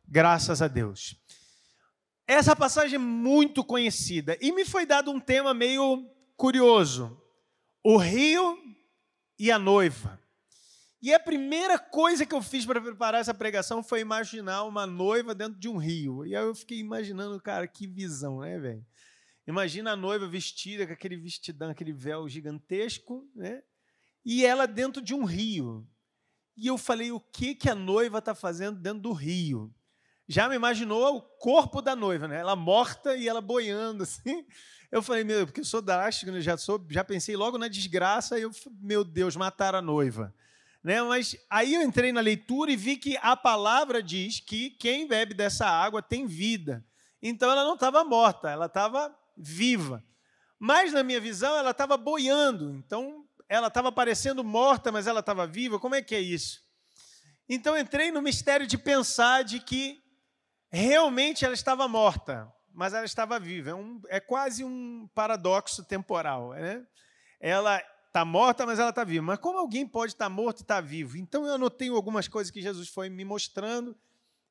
graças 0.07 0.61
a 0.61 0.67
Deus. 0.67 1.15
Essa 2.27 2.53
passagem 2.53 2.95
é 2.95 2.99
muito 2.99 3.63
conhecida 3.63 4.37
e 4.41 4.51
me 4.51 4.65
foi 4.65 4.85
dado 4.85 5.09
um 5.09 5.19
tema 5.19 5.53
meio 5.53 6.05
curioso: 6.35 7.17
o 7.81 7.95
rio 7.95 8.57
e 9.39 9.49
a 9.49 9.57
noiva. 9.57 10.21
E 11.01 11.13
a 11.13 11.19
primeira 11.19 11.79
coisa 11.79 12.25
que 12.25 12.35
eu 12.35 12.41
fiz 12.41 12.65
para 12.65 12.81
preparar 12.81 13.21
essa 13.21 13.33
pregação 13.33 13.81
foi 13.81 14.01
imaginar 14.01 14.63
uma 14.63 14.85
noiva 14.85 15.33
dentro 15.33 15.57
de 15.57 15.69
um 15.69 15.77
rio. 15.77 16.25
E 16.25 16.35
aí 16.35 16.43
eu 16.43 16.55
fiquei 16.55 16.79
imaginando, 16.79 17.39
cara, 17.39 17.67
que 17.67 17.87
visão, 17.87 18.41
né, 18.41 18.59
velho? 18.59 18.85
Imagina 19.47 19.91
a 19.91 19.95
noiva 19.95 20.27
vestida 20.27 20.85
com 20.85 20.91
aquele 20.91 21.15
vestidão, 21.15 21.69
aquele 21.69 21.93
véu 21.93 22.27
gigantesco, 22.27 23.25
né? 23.33 23.61
E 24.25 24.43
ela 24.43 24.65
dentro 24.65 25.01
de 25.01 25.13
um 25.13 25.23
rio. 25.23 25.87
E 26.57 26.67
eu 26.67 26.77
falei, 26.77 27.11
o 27.11 27.19
que 27.19 27.55
que 27.55 27.69
a 27.69 27.75
noiva 27.75 28.17
está 28.17 28.35
fazendo 28.35 28.77
dentro 28.77 28.99
do 29.03 29.13
rio? 29.13 29.73
Já 30.27 30.49
me 30.49 30.55
imaginou 30.55 31.17
o 31.17 31.21
corpo 31.21 31.81
da 31.81 31.95
noiva, 31.95 32.27
né? 32.27 32.39
Ela 32.39 32.55
morta 32.55 33.15
e 33.15 33.27
ela 33.27 33.41
boiando 33.41 34.03
assim. 34.03 34.45
Eu 34.91 35.01
falei, 35.01 35.23
meu, 35.23 35.45
porque 35.45 35.61
eu 35.61 35.65
sou 35.65 35.81
drástico, 35.81 36.31
né? 36.31 36.41
já 36.41 36.57
sou, 36.57 36.85
já 36.89 37.03
pensei 37.03 37.35
logo 37.35 37.57
na 37.57 37.67
desgraça 37.67 38.39
e 38.39 38.43
eu, 38.43 38.51
meu 38.79 39.03
Deus, 39.03 39.35
matar 39.35 39.75
a 39.75 39.81
noiva. 39.81 40.33
Né? 40.83 41.01
Mas 41.01 41.35
aí 41.49 41.75
eu 41.75 41.81
entrei 41.81 42.11
na 42.11 42.21
leitura 42.21 42.71
e 42.71 42.75
vi 42.77 42.95
que 42.95 43.17
a 43.21 43.35
palavra 43.35 44.01
diz 44.01 44.39
que 44.39 44.69
quem 44.69 45.07
bebe 45.07 45.33
dessa 45.33 45.65
água 45.67 46.01
tem 46.01 46.25
vida. 46.25 46.85
Então 47.21 47.51
ela 47.51 47.63
não 47.63 47.73
estava 47.73 48.03
morta, 48.03 48.49
ela 48.49 48.67
estava 48.67 49.13
viva. 49.35 50.03
Mas 50.59 50.93
na 50.93 51.03
minha 51.03 51.19
visão 51.19 51.57
ela 51.57 51.71
estava 51.71 51.97
boiando. 51.97 52.73
Então 52.75 53.25
ela 53.49 53.67
estava 53.67 53.91
parecendo 53.91 54.43
morta, 54.43 54.91
mas 54.91 55.07
ela 55.07 55.19
estava 55.19 55.45
viva. 55.45 55.79
Como 55.79 55.95
é 55.95 56.01
que 56.01 56.15
é 56.15 56.21
isso? 56.21 56.61
Então 57.49 57.77
entrei 57.77 58.11
no 58.11 58.21
mistério 58.21 58.67
de 58.67 58.77
pensar 58.77 59.43
de 59.43 59.59
que 59.59 60.01
Realmente 60.71 61.45
ela 61.45 61.53
estava 61.53 61.87
morta, 61.87 62.51
mas 62.73 62.93
ela 62.93 63.05
estava 63.05 63.39
viva. 63.39 63.71
É, 63.71 63.75
um, 63.75 64.01
é 64.07 64.19
quase 64.19 64.63
um 64.63 65.09
paradoxo 65.15 65.83
temporal. 65.83 66.51
Né? 66.51 66.85
Ela 67.39 67.81
está 68.07 68.25
morta, 68.25 68.65
mas 68.65 68.79
ela 68.79 68.89
está 68.89 69.03
viva. 69.03 69.25
Mas 69.25 69.39
como 69.39 69.59
alguém 69.59 69.87
pode 69.87 70.13
estar 70.13 70.25
tá 70.25 70.29
morto 70.29 70.59
e 70.59 70.61
estar 70.63 70.75
tá 70.75 70.81
vivo? 70.81 71.17
Então 71.17 71.45
eu 71.45 71.53
anotei 71.53 71.89
algumas 71.89 72.27
coisas 72.27 72.51
que 72.51 72.61
Jesus 72.61 72.89
foi 72.89 73.09
me 73.09 73.23
mostrando 73.23 73.95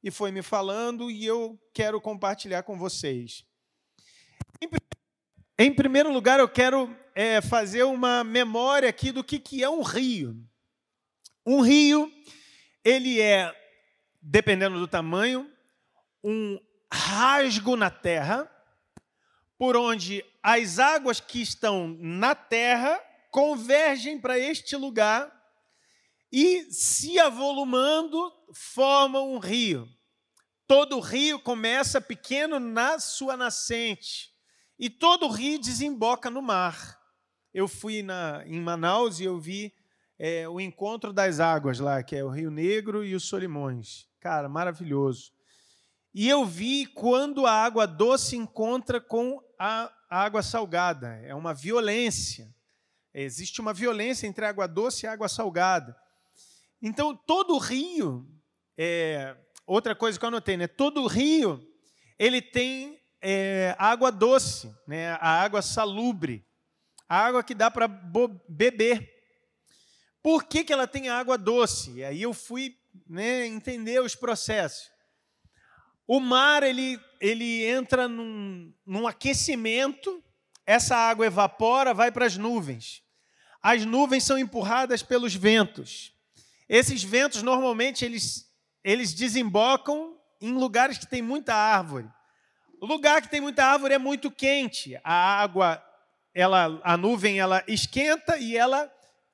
e 0.03 0.11
foi 0.11 0.31
me 0.31 0.43
falando 0.43 1.11
e 1.11 1.25
eu 1.25 1.59
quero 1.75 2.01
compartilhar 2.01 2.63
com 2.63 2.79
vocês. 2.79 3.45
Em, 4.61 4.69
em 5.59 5.75
primeiro 5.75 6.13
lugar, 6.13 6.39
eu 6.39 6.49
quero 6.49 6.97
é, 7.15 7.41
fazer 7.41 7.83
uma 7.83 8.23
memória 8.23 8.89
aqui 8.89 9.11
do 9.11 9.25
que, 9.25 9.39
que 9.39 9.63
é 9.63 9.69
um 9.69 9.83
rio. 9.83 10.37
Um 11.45 11.61
rio, 11.61 12.11
ele 12.85 13.21
é, 13.21 13.55
dependendo 14.21 14.79
do 14.79 14.89
tamanho, 14.89 15.51
um 16.29 16.59
rasgo 16.93 17.77
na 17.77 17.89
terra, 17.89 18.51
por 19.57 19.77
onde 19.77 20.25
as 20.43 20.81
águas 20.81 21.21
que 21.21 21.41
estão 21.41 21.97
na 22.01 22.35
terra 22.35 23.01
convergem 23.31 24.21
para 24.21 24.37
este 24.37 24.75
lugar 24.75 25.33
e, 26.33 26.67
se 26.73 27.17
avolumando, 27.21 28.33
formam 28.53 29.35
um 29.35 29.39
rio. 29.39 29.89
Todo 30.67 30.99
rio 30.99 31.39
começa 31.39 32.01
pequeno 32.01 32.59
na 32.59 32.99
sua 32.99 33.37
nascente 33.37 34.33
e 34.77 34.91
todo 34.91 35.29
rio 35.29 35.61
desemboca 35.61 36.29
no 36.29 36.43
mar. 36.43 37.01
Eu 37.55 37.69
fui 37.69 38.03
na, 38.03 38.43
em 38.47 38.61
Manaus 38.61 39.21
e 39.21 39.25
eu 39.25 39.39
vi 39.39 39.73
é, 40.19 40.49
o 40.49 40.61
encontro 40.61 41.13
das 41.13 41.39
águas 41.39 41.79
lá, 41.79 42.03
que 42.03 42.17
é 42.17 42.25
o 42.25 42.31
Rio 42.31 42.51
Negro 42.51 43.05
e 43.05 43.15
os 43.15 43.23
Solimões. 43.29 44.09
Cara, 44.19 44.49
maravilhoso. 44.49 45.36
E 46.19 46.31
eu 46.31 46.47
vi 46.47 46.87
quando 46.87 47.45
a 47.45 47.53
água 47.53 47.87
doce 47.87 48.37
encontra 48.37 48.99
com 48.99 49.39
a 49.59 49.93
água 50.09 50.43
salgada. 50.43 51.09
É 51.23 51.35
uma 51.35 51.53
violência. 51.53 52.49
Existe 53.13 53.61
uma 53.61 53.75
violência 53.75 54.27
entre 54.27 54.47
a 54.47 54.49
água 54.49 54.67
doce 54.67 55.05
e 55.05 55.07
a 55.07 55.13
água 55.13 55.29
salgada. 55.29 55.95
Então, 56.81 57.15
todo 57.15 57.59
rio, 57.59 58.27
é, 58.79 59.37
outra 59.67 59.95
coisa 59.95 60.19
que 60.19 60.25
eu 60.25 60.29
anotei, 60.29 60.57
né? 60.57 60.67
todo 60.67 61.07
rio, 61.07 61.63
ele 62.19 62.41
tem 62.41 62.99
é, 63.21 63.77
água 63.79 64.11
doce, 64.11 64.75
né? 64.89 65.19
a 65.21 65.43
água 65.43 65.61
salubre, 65.61 66.47
a 67.07 67.27
água 67.27 67.45
que 67.45 67.55
dá 67.55 67.71
para 67.71 67.87
beber. 68.49 69.07
Por 70.23 70.45
que, 70.45 70.65
que 70.65 70.73
ela 70.73 70.87
tem 70.87 71.11
água 71.11 71.37
doce? 71.37 71.91
E 71.97 72.05
aí 72.05 72.23
eu 72.23 72.33
fui 72.33 72.75
né, 73.07 73.47
entender 73.47 74.01
os 74.01 74.15
processos. 74.15 74.96
O 76.07 76.21
mar 76.21 76.63
ele, 76.63 77.01
ele 77.21 77.65
entra 77.65 78.07
num, 78.07 78.73
num 78.87 79.09
aquecimento, 79.09 80.23
essa 80.65 80.97
água 80.97 81.27
evapora, 81.27 81.93
vai 81.93 82.13
para 82.13 82.27
as 82.27 82.37
nuvens. 82.37 83.03
as 83.63 83.85
nuvens 83.85 84.23
são 84.25 84.39
empurradas 84.39 85.03
pelos 85.03 85.35
ventos. 85.35 86.13
Esses 86.69 87.03
ventos 87.03 87.43
normalmente 87.43 88.05
eles, 88.05 88.49
eles 88.85 89.13
desembocam 89.13 90.17
em 90.41 90.53
lugares 90.53 90.99
que 90.99 91.07
tem 91.07 91.23
muita 91.23 91.55
árvore. 91.55 92.09
O 92.81 92.87
lugar 92.87 93.23
que 93.23 93.29
tem 93.29 93.41
muita 93.41 93.65
árvore 93.65 93.95
é 93.95 93.99
muito 93.99 94.31
quente. 94.31 94.99
A 95.03 95.41
água, 95.41 95.83
ela, 96.35 96.81
a 96.85 96.97
nuvem, 96.97 97.41
ela 97.41 97.65
esquenta 97.67 98.37
e 98.39 98.57
ela 98.57 98.93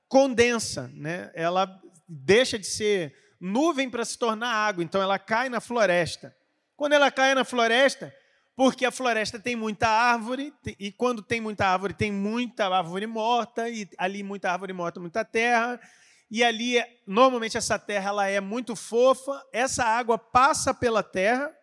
condensa, 0.09 0.91
né? 0.95 1.31
Ela 1.35 1.81
deixa 2.09 2.59
de 2.59 2.67
ser 2.67 3.15
nuvem 3.41 3.91
para 3.91 4.05
se 4.05 4.17
tornar 4.17 4.53
água. 4.53 4.85
Então 4.85 5.03
ela 5.03 5.19
cai 5.19 5.49
na 5.49 5.61
floresta. 5.61 6.35
Quando 6.83 6.95
ela 6.95 7.13
cai 7.13 7.33
na 7.33 7.45
floresta, 7.45 8.13
porque 8.57 8.85
a 8.85 8.91
floresta 8.91 9.39
tem 9.39 9.55
muita 9.55 9.87
árvore, 9.87 10.53
e 10.81 10.91
quando 10.91 11.23
tem 11.23 11.41
muita 11.41 11.65
árvore, 11.65 11.95
tem 11.95 12.11
muita 12.11 12.67
árvore 12.67 13.07
morta, 13.07 13.69
e 13.69 13.89
ali 13.97 14.25
muita 14.25 14.51
árvore 14.51 14.73
morta, 14.73 14.99
muita 14.99 15.25
terra, 15.25 15.81
e 16.29 16.43
ali, 16.43 16.85
normalmente, 17.07 17.57
essa 17.57 17.79
terra 17.79 18.09
ela 18.09 18.27
é 18.27 18.41
muito 18.41 18.75
fofa, 18.75 19.41
essa 19.53 19.85
água 19.85 20.19
passa 20.19 20.75
pela 20.75 21.05
terra, 21.05 21.57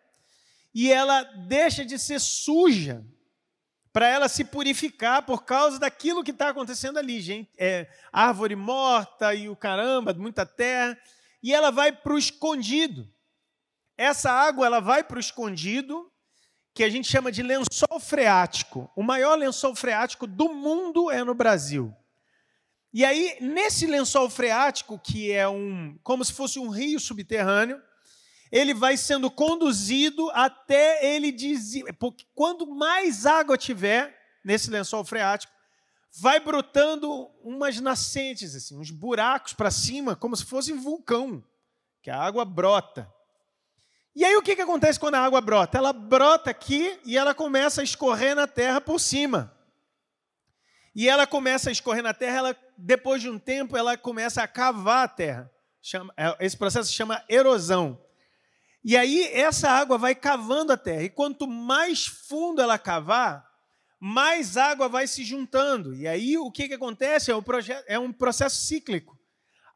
e 0.74 0.90
ela 0.90 1.22
deixa 1.46 1.84
de 1.84 1.98
ser 1.98 2.18
suja, 2.18 3.04
para 3.92 4.08
ela 4.08 4.26
se 4.26 4.42
purificar 4.42 5.22
por 5.26 5.44
causa 5.44 5.78
daquilo 5.78 6.24
que 6.24 6.30
está 6.30 6.48
acontecendo 6.48 6.98
ali, 6.98 7.20
gente. 7.20 7.50
É, 7.58 7.86
árvore 8.10 8.56
morta 8.56 9.34
e 9.34 9.50
o 9.50 9.54
caramba, 9.54 10.14
muita 10.14 10.46
terra, 10.46 10.98
e 11.42 11.52
ela 11.52 11.70
vai 11.70 11.92
para 11.92 12.14
o 12.14 12.18
escondido. 12.18 13.06
Essa 14.00 14.32
água 14.32 14.64
ela 14.64 14.80
vai 14.80 15.04
para 15.04 15.18
o 15.18 15.20
escondido, 15.20 16.10
que 16.72 16.82
a 16.82 16.88
gente 16.88 17.06
chama 17.06 17.30
de 17.30 17.42
lençol 17.42 18.00
freático. 18.00 18.90
O 18.96 19.02
maior 19.02 19.36
lençol 19.36 19.74
freático 19.74 20.26
do 20.26 20.54
mundo 20.54 21.10
é 21.10 21.22
no 21.22 21.34
Brasil. 21.34 21.94
E 22.94 23.04
aí, 23.04 23.36
nesse 23.42 23.86
lençol 23.86 24.30
freático, 24.30 24.98
que 24.98 25.30
é 25.30 25.46
um 25.46 25.98
como 26.02 26.24
se 26.24 26.32
fosse 26.32 26.58
um 26.58 26.70
rio 26.70 26.98
subterrâneo, 26.98 27.78
ele 28.50 28.72
vai 28.72 28.96
sendo 28.96 29.30
conduzido 29.30 30.30
até 30.30 31.14
ele 31.14 31.30
dizer. 31.30 31.92
Porque 31.98 32.24
quando 32.34 32.66
mais 32.66 33.26
água 33.26 33.58
tiver 33.58 34.18
nesse 34.42 34.70
lençol 34.70 35.04
freático, 35.04 35.52
vai 36.10 36.40
brotando 36.40 37.28
umas 37.42 37.78
nascentes, 37.82 38.54
assim, 38.54 38.78
uns 38.78 38.90
buracos 38.90 39.52
para 39.52 39.70
cima, 39.70 40.16
como 40.16 40.34
se 40.34 40.46
fosse 40.46 40.72
um 40.72 40.80
vulcão, 40.80 41.44
que 42.00 42.08
a 42.08 42.18
água 42.18 42.46
brota. 42.46 43.06
E 44.14 44.24
aí 44.24 44.36
o 44.36 44.42
que, 44.42 44.56
que 44.56 44.62
acontece 44.62 44.98
quando 44.98 45.14
a 45.14 45.20
água 45.20 45.40
brota? 45.40 45.78
Ela 45.78 45.92
brota 45.92 46.50
aqui 46.50 46.98
e 47.04 47.16
ela 47.16 47.34
começa 47.34 47.80
a 47.80 47.84
escorrer 47.84 48.34
na 48.34 48.46
terra 48.46 48.80
por 48.80 48.98
cima. 48.98 49.56
E 50.94 51.08
ela 51.08 51.26
começa 51.26 51.68
a 51.68 51.72
escorrer 51.72 52.02
na 52.02 52.12
terra, 52.12 52.38
ela, 52.38 52.56
depois 52.76 53.22
de 53.22 53.30
um 53.30 53.38
tempo, 53.38 53.76
ela 53.76 53.96
começa 53.96 54.42
a 54.42 54.48
cavar 54.48 55.04
a 55.04 55.08
terra. 55.08 55.50
Chama, 55.80 56.12
é, 56.16 56.36
esse 56.40 56.56
processo 56.56 56.88
se 56.88 56.94
chama 56.94 57.24
erosão. 57.28 58.02
E 58.84 58.96
aí 58.96 59.30
essa 59.32 59.70
água 59.70 59.96
vai 59.96 60.14
cavando 60.14 60.72
a 60.72 60.76
terra. 60.76 61.04
E 61.04 61.08
quanto 61.08 61.46
mais 61.46 62.06
fundo 62.06 62.60
ela 62.60 62.78
cavar, 62.78 63.48
mais 64.00 64.56
água 64.56 64.88
vai 64.88 65.06
se 65.06 65.22
juntando. 65.22 65.94
E 65.94 66.08
aí 66.08 66.36
o 66.36 66.50
que, 66.50 66.66
que 66.66 66.74
acontece? 66.74 67.30
É 67.30 67.36
um, 67.36 67.42
é 67.86 67.98
um 67.98 68.12
processo 68.12 68.56
cíclico 68.56 69.19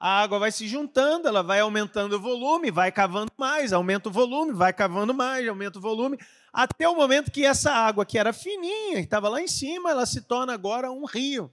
a 0.06 0.20
água 0.20 0.38
vai 0.38 0.52
se 0.52 0.68
juntando, 0.68 1.26
ela 1.26 1.42
vai 1.42 1.60
aumentando 1.60 2.16
o 2.16 2.20
volume, 2.20 2.70
vai 2.70 2.92
cavando 2.92 3.32
mais, 3.38 3.72
aumenta 3.72 4.10
o 4.10 4.12
volume, 4.12 4.52
vai 4.52 4.70
cavando 4.70 5.14
mais, 5.14 5.48
aumenta 5.48 5.78
o 5.78 5.80
volume, 5.80 6.18
até 6.52 6.86
o 6.86 6.94
momento 6.94 7.30
que 7.30 7.42
essa 7.42 7.72
água 7.72 8.04
que 8.04 8.18
era 8.18 8.30
fininha, 8.30 8.96
que 8.96 9.04
estava 9.04 9.30
lá 9.30 9.40
em 9.40 9.48
cima, 9.48 9.90
ela 9.90 10.04
se 10.04 10.20
torna 10.20 10.52
agora 10.52 10.92
um 10.92 11.06
rio. 11.06 11.50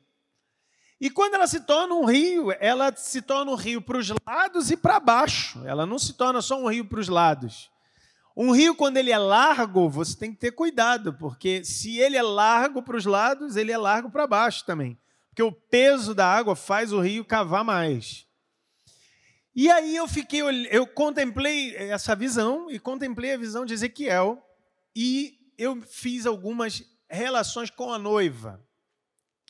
E 1.00 1.10
quando 1.10 1.36
ela 1.36 1.48
se 1.48 1.62
torna 1.62 1.96
um 1.96 2.04
rio, 2.04 2.54
ela 2.60 2.94
se 2.94 3.22
torna 3.22 3.50
um 3.50 3.56
rio 3.56 3.82
para 3.82 3.98
os 3.98 4.12
lados 4.28 4.70
e 4.70 4.76
para 4.76 5.00
baixo. 5.00 5.66
Ela 5.66 5.86
não 5.86 5.98
se 5.98 6.12
torna 6.12 6.42
só 6.42 6.60
um 6.60 6.68
rio 6.68 6.84
para 6.84 7.00
os 7.00 7.08
lados. 7.08 7.72
Um 8.36 8.52
rio, 8.52 8.76
quando 8.76 8.98
ele 8.98 9.14
é 9.14 9.18
largo, 9.18 9.90
você 9.90 10.18
tem 10.18 10.34
que 10.34 10.40
ter 10.40 10.52
cuidado, 10.52 11.14
porque 11.14 11.64
se 11.64 12.00
ele 12.00 12.18
é 12.18 12.22
largo 12.22 12.84
para 12.84 12.98
os 12.98 13.06
lados, 13.06 13.56
ele 13.56 13.72
é 13.72 13.78
largo 13.78 14.12
para 14.12 14.28
baixo 14.28 14.66
também. 14.66 15.00
Porque 15.30 15.42
o 15.42 15.54
peso 15.54 16.14
da 16.14 16.28
água 16.28 16.54
faz 16.54 16.92
o 16.92 17.00
rio 17.00 17.24
cavar 17.24 17.64
mais. 17.64 18.30
E 19.54 19.70
aí 19.70 19.96
eu 19.96 20.08
fiquei, 20.08 20.42
eu 20.70 20.88
contemplei 20.88 21.76
essa 21.76 22.16
visão 22.16 22.72
e 22.72 22.80
contemplei 22.80 23.34
a 23.34 23.38
visão 23.38 23.66
de 23.66 23.74
Ezequiel 23.74 24.42
e 24.96 25.54
eu 25.58 25.82
fiz 25.82 26.26
algumas 26.26 26.84
relações 27.10 27.70
com 27.70 27.92
a 27.92 28.00
noiva. 28.00 28.66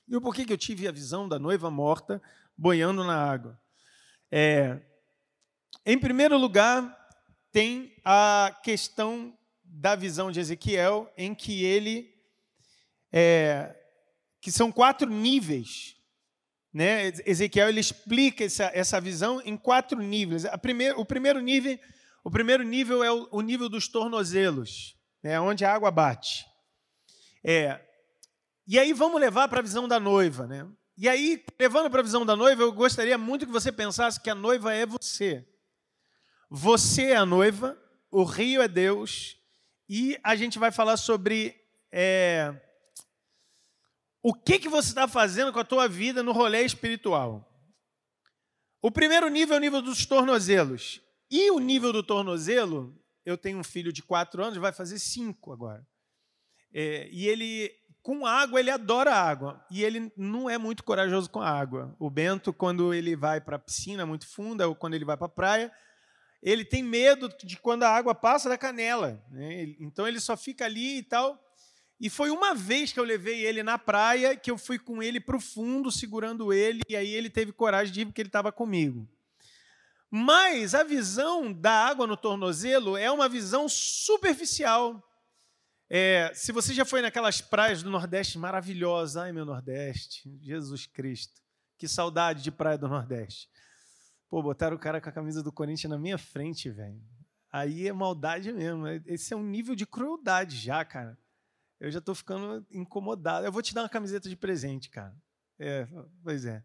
E 0.08 0.20
porquê 0.20 0.44
que 0.44 0.52
eu 0.52 0.58
tive 0.58 0.88
a 0.88 0.92
visão 0.92 1.30
da 1.30 1.38
noiva 1.38 1.70
morta 1.70 2.22
boiando 2.58 3.04
na 3.04 3.16
água? 3.16 3.62
É, 4.32 4.82
em 5.86 6.00
primeiro 6.00 6.38
lugar, 6.38 6.98
tem 7.52 7.96
a 8.04 8.60
questão 8.64 9.38
da 9.64 9.96
visão 9.96 10.32
de 10.32 10.40
Ezequiel, 10.40 11.12
em 11.16 11.36
que 11.36 11.64
ele, 11.64 12.14
é, 13.12 13.76
que 14.42 14.52
são 14.52 14.72
quatro 14.72 15.10
níveis 15.10 16.01
né? 16.74 17.12
Ezequiel 17.26 17.70
ele 17.70 17.80
explica 17.80 18.44
essa, 18.46 18.72
essa 18.74 19.02
visão 19.02 19.42
em 19.44 19.58
quatro 19.58 20.00
níveis. 20.00 20.46
A 20.46 20.60
o, 20.96 21.06
primeiro 21.06 21.40
nível, 21.40 21.80
o 22.24 22.32
primeiro 22.32 22.64
nível 22.64 23.04
é 23.04 23.12
o, 23.12 23.28
o 23.32 23.42
nível 23.42 23.68
dos 23.68 23.88
tornozelos, 23.88 24.96
né? 25.22 25.40
onde 25.40 25.66
a 25.66 25.74
água 25.74 25.92
bate. 25.92 26.46
É, 27.44 27.80
e 28.68 28.80
aí 28.80 28.94
vamos 28.94 29.20
levar 29.20 29.48
para 29.48 29.60
a 29.60 29.64
visão 29.64 29.88
da 29.88 30.00
noiva. 30.00 30.48
Né? 30.48 30.66
E 30.98 31.10
aí, 31.10 31.44
levando 31.60 31.90
para 31.90 32.00
a 32.00 32.04
visão 32.04 32.26
da 32.26 32.36
noiva, 32.36 32.62
eu 32.62 32.72
gostaria 32.72 33.18
muito 33.18 33.46
que 33.46 33.52
você 33.52 33.72
pensasse 33.72 34.20
que 34.20 34.30
a 34.30 34.36
noiva 34.36 34.74
é 34.74 34.86
você. 34.86 35.46
Você 36.50 37.12
é 37.12 37.16
a 37.16 37.26
noiva, 37.26 37.78
o 38.10 38.24
rio 38.24 38.62
é 38.62 38.68
Deus, 38.68 39.38
e 39.90 40.18
a 40.24 40.36
gente 40.36 40.60
vai 40.60 40.72
falar 40.72 40.98
sobre. 40.98 41.56
É, 41.92 42.54
o 44.24 44.34
que, 44.34 44.60
que 44.60 44.70
você 44.70 44.90
está 44.90 45.08
fazendo 45.08 45.52
com 45.52 45.60
a 45.60 45.64
tua 45.64 45.88
vida 45.88 46.22
no 46.22 46.32
rolê 46.32 46.64
espiritual. 46.64 47.48
O 48.82 48.92
primeiro 48.92 49.28
nível 49.30 49.56
é 49.56 49.58
o 49.58 49.62
nível 49.62 49.82
dos 49.82 50.06
tornozelos. 50.06 51.02
E 51.30 51.50
o 51.52 51.60
nível 51.60 51.94
do 51.94 52.04
tornozelo, 52.04 52.96
eu 53.26 53.38
tenho 53.38 53.58
um 53.58 53.64
filho 53.64 53.94
de 53.94 54.04
quatro 54.04 54.44
anos, 54.44 54.58
vai 54.58 54.72
fazer 54.72 55.00
cinco 55.00 55.54
agora. 55.54 55.86
É, 56.74 57.08
e 57.12 57.28
ele, 57.28 57.72
com 58.02 58.26
água, 58.26 58.60
ele 58.60 58.70
adora 58.70 59.14
água. 59.14 59.66
E 59.72 59.84
ele 59.84 60.12
não 60.18 60.50
é 60.50 60.58
muito 60.58 60.84
corajoso 60.84 61.30
com 61.30 61.42
a 61.42 61.50
água. 61.50 61.96
O 62.00 62.10
Bento, 62.10 62.52
quando 62.52 62.94
ele 62.94 63.16
vai 63.16 63.40
para 63.40 63.56
a 63.56 63.60
piscina 63.60 64.06
muito 64.06 64.28
funda, 64.28 64.68
ou 64.68 64.76
quando 64.76 64.94
ele 64.94 65.06
vai 65.06 65.18
para 65.18 65.28
a 65.28 65.30
praia, 65.30 65.72
ele 66.42 66.66
tem 66.66 66.84
medo 66.84 67.30
de 67.44 67.58
quando 67.58 67.84
a 67.84 67.90
água 67.90 68.16
passa 68.16 68.50
da 68.50 68.58
canela. 68.58 69.24
Né? 69.30 69.76
Então 69.80 70.08
ele 70.08 70.20
só 70.20 70.36
fica 70.36 70.66
ali 70.66 70.98
e 70.98 71.04
tal. 71.04 71.40
E 72.02 72.10
foi 72.10 72.32
uma 72.32 72.56
vez 72.56 72.92
que 72.92 73.00
eu 73.00 73.04
levei 73.04 73.46
ele 73.46 73.62
na 73.62 73.78
praia 73.78 74.36
que 74.36 74.50
eu 74.50 74.58
fui 74.58 74.80
com 74.80 75.04
ele 75.04 75.20
para 75.20 75.38
o 75.38 75.40
fundo, 75.40 75.92
segurando 75.92 76.52
ele, 76.52 76.82
e 76.90 76.96
aí 76.96 77.14
ele 77.14 77.30
teve 77.30 77.52
coragem 77.52 77.94
de 77.94 78.02
ir 78.02 78.06
porque 78.08 78.20
ele 78.20 78.30
estava 78.30 78.52
comigo. 78.52 79.08
Mas 80.10 80.74
a 80.74 80.84
visão 80.84 81.54
da 81.54 81.72
água 81.72 82.08
no 82.08 82.18
tornozelo 82.18 82.98
é 82.98 83.12
uma 83.12 83.30
visão 83.30 83.70
superficial. 83.70 85.08
É, 85.88 86.32
se 86.34 86.52
você 86.52 86.74
já 86.74 86.84
foi 86.84 87.04
naquelas 87.04 87.40
praias 87.40 87.84
do 87.84 87.92
Nordeste 87.92 88.40
maravilhosas, 88.40 89.18
ai 89.18 89.32
meu 89.32 89.46
Nordeste, 89.46 90.28
Jesus 90.42 90.88
Cristo, 90.88 91.40
que 91.78 91.88
saudade 91.88 92.42
de 92.42 92.50
praia 92.50 92.80
do 92.80 92.88
Nordeste. 92.88 93.48
Pô, 94.28 94.42
botaram 94.42 94.76
o 94.76 94.80
cara 94.80 95.00
com 95.00 95.08
a 95.08 95.12
camisa 95.12 95.44
do 95.44 95.52
Corinthians 95.52 95.92
na 95.92 96.00
minha 96.00 96.18
frente, 96.18 96.68
velho. 96.68 97.00
Aí 97.52 97.88
é 97.88 97.94
maldade 97.94 98.52
mesmo. 98.52 98.88
Esse 99.06 99.36
é 99.36 99.38
um 99.38 99.44
nível 99.44 99.76
de 99.76 99.86
crueldade 99.86 100.58
já, 100.58 100.84
cara 100.84 101.16
eu 101.82 101.90
já 101.90 101.98
estou 101.98 102.14
ficando 102.14 102.64
incomodado. 102.72 103.44
Eu 103.44 103.52
vou 103.52 103.62
te 103.62 103.74
dar 103.74 103.82
uma 103.82 103.90
camiseta 103.90 104.30
de 104.30 104.36
presente, 104.36 104.88
cara. 104.88 105.16
É, 105.60 105.88
pois 106.24 106.46
é. 106.46 106.64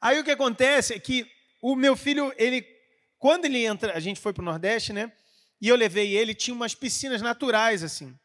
Aí 0.00 0.20
o 0.20 0.24
que 0.24 0.30
acontece 0.30 0.94
é 0.94 1.00
que 1.00 1.28
o 1.60 1.74
meu 1.74 1.96
filho, 1.96 2.32
ele, 2.36 2.64
quando 3.18 3.44
ele 3.44 3.66
entra, 3.66 3.92
a 3.92 3.98
gente 3.98 4.20
foi 4.20 4.32
para 4.32 4.42
o 4.42 4.44
Nordeste, 4.44 4.92
né? 4.92 5.12
E 5.60 5.68
eu 5.68 5.74
levei 5.74 6.16
ele, 6.16 6.32
tinha 6.32 6.54
umas 6.54 6.76
piscinas 6.76 7.20
naturais 7.20 7.82
assim. 7.82 8.16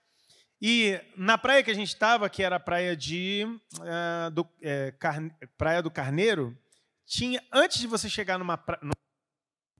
E 0.61 0.99
na 1.15 1.39
praia 1.39 1.63
que 1.63 1.71
a 1.71 1.73
gente 1.73 1.87
estava, 1.87 2.29
que 2.29 2.43
era 2.43 2.57
a 2.57 2.59
praia 2.59 2.95
de 2.95 3.43
uh, 3.79 4.29
do, 4.31 4.47
é, 4.61 4.91
Carne, 4.91 5.31
praia 5.57 5.81
do 5.81 5.89
Carneiro, 5.89 6.55
tinha 7.03 7.43
antes 7.51 7.79
de 7.79 7.87
você 7.87 8.07
chegar 8.07 8.37
numa, 8.37 8.63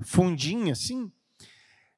fundinha 0.02 0.74
assim, 0.74 1.12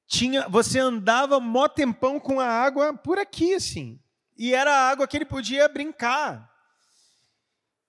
tinha, 0.05 0.49
você 0.49 0.79
andava 0.79 1.39
mó 1.39 1.67
tempão 1.69 2.19
com 2.19 2.41
a 2.41 2.47
água 2.47 2.93
por 2.93 3.17
aqui 3.17 3.53
assim 3.53 4.01
e 4.39 4.55
era 4.55 4.73
a 4.73 4.89
água 4.89 5.05
que 5.05 5.17
ele 5.17 5.25
podia 5.25 5.67
brincar. 5.67 6.49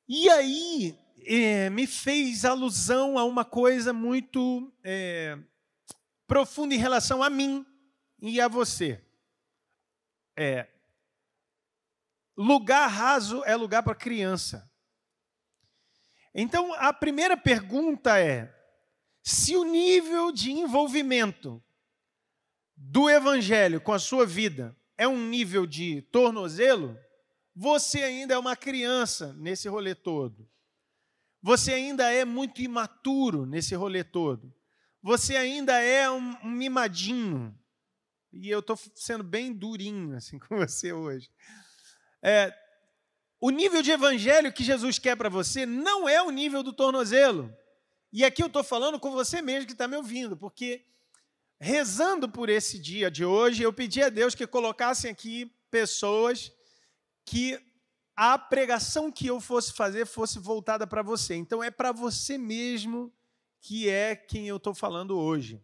E 0.08 0.28
aí 0.28 0.98
é, 1.24 1.70
me 1.70 1.86
fez 1.86 2.44
alusão 2.44 3.16
a 3.16 3.22
uma 3.22 3.44
coisa 3.44 3.92
muito 3.92 4.72
é, 4.82 5.38
profunda 6.26 6.74
em 6.74 6.78
relação 6.78 7.22
a 7.22 7.30
mim 7.30 7.64
e 8.20 8.40
a 8.40 8.48
você. 8.48 9.00
É, 10.36 10.66
lugar 12.36 12.88
raso 12.88 13.44
é 13.44 13.54
lugar 13.54 13.84
para 13.84 13.94
criança. 13.94 14.68
Então, 16.34 16.74
a 16.74 16.92
primeira 16.92 17.36
pergunta 17.36 18.18
é: 18.18 18.52
se 19.22 19.56
o 19.56 19.62
nível 19.62 20.32
de 20.32 20.50
envolvimento 20.50 21.62
do 22.74 23.08
evangelho 23.08 23.80
com 23.80 23.92
a 23.92 24.00
sua 24.00 24.26
vida 24.26 24.76
é 25.00 25.08
um 25.08 25.18
nível 25.30 25.64
de 25.64 26.02
tornozelo, 26.12 26.94
você 27.56 28.02
ainda 28.02 28.34
é 28.34 28.38
uma 28.38 28.54
criança 28.54 29.32
nesse 29.32 29.66
rolê 29.66 29.94
todo. 29.94 30.46
Você 31.40 31.72
ainda 31.72 32.12
é 32.12 32.22
muito 32.22 32.60
imaturo 32.60 33.46
nesse 33.46 33.74
rolê 33.74 34.04
todo. 34.04 34.52
Você 35.02 35.38
ainda 35.38 35.80
é 35.80 36.10
um, 36.10 36.36
um 36.44 36.50
mimadinho. 36.50 37.58
E 38.30 38.50
eu 38.50 38.60
estou 38.60 38.78
sendo 38.94 39.24
bem 39.24 39.54
durinho 39.54 40.14
assim 40.18 40.38
com 40.46 40.58
você 40.58 40.92
hoje. 40.92 41.30
É, 42.22 42.54
o 43.40 43.48
nível 43.48 43.80
de 43.80 43.92
evangelho 43.92 44.52
que 44.52 44.62
Jesus 44.62 44.98
quer 44.98 45.16
para 45.16 45.30
você 45.30 45.64
não 45.64 46.06
é 46.06 46.20
o 46.20 46.30
nível 46.30 46.62
do 46.62 46.74
tornozelo. 46.74 47.50
E 48.12 48.22
aqui 48.22 48.42
eu 48.42 48.48
estou 48.48 48.62
falando 48.62 49.00
com 49.00 49.12
você 49.12 49.40
mesmo 49.40 49.66
que 49.66 49.72
está 49.72 49.88
me 49.88 49.96
ouvindo, 49.96 50.36
porque 50.36 50.84
rezando 51.60 52.26
por 52.28 52.48
esse 52.48 52.78
dia 52.78 53.10
de 53.10 53.24
hoje, 53.24 53.62
eu 53.62 53.72
pedi 53.72 54.02
a 54.02 54.08
Deus 54.08 54.34
que 54.34 54.46
colocassem 54.46 55.10
aqui 55.10 55.52
pessoas 55.70 56.50
que 57.24 57.60
a 58.16 58.38
pregação 58.38 59.12
que 59.12 59.26
eu 59.26 59.40
fosse 59.40 59.72
fazer 59.74 60.06
fosse 60.06 60.38
voltada 60.38 60.86
para 60.86 61.02
você. 61.02 61.34
Então 61.34 61.62
é 61.62 61.70
para 61.70 61.92
você 61.92 62.38
mesmo 62.38 63.12
que 63.60 63.90
é 63.90 64.16
quem 64.16 64.48
eu 64.48 64.56
estou 64.56 64.74
falando 64.74 65.18
hoje. 65.18 65.62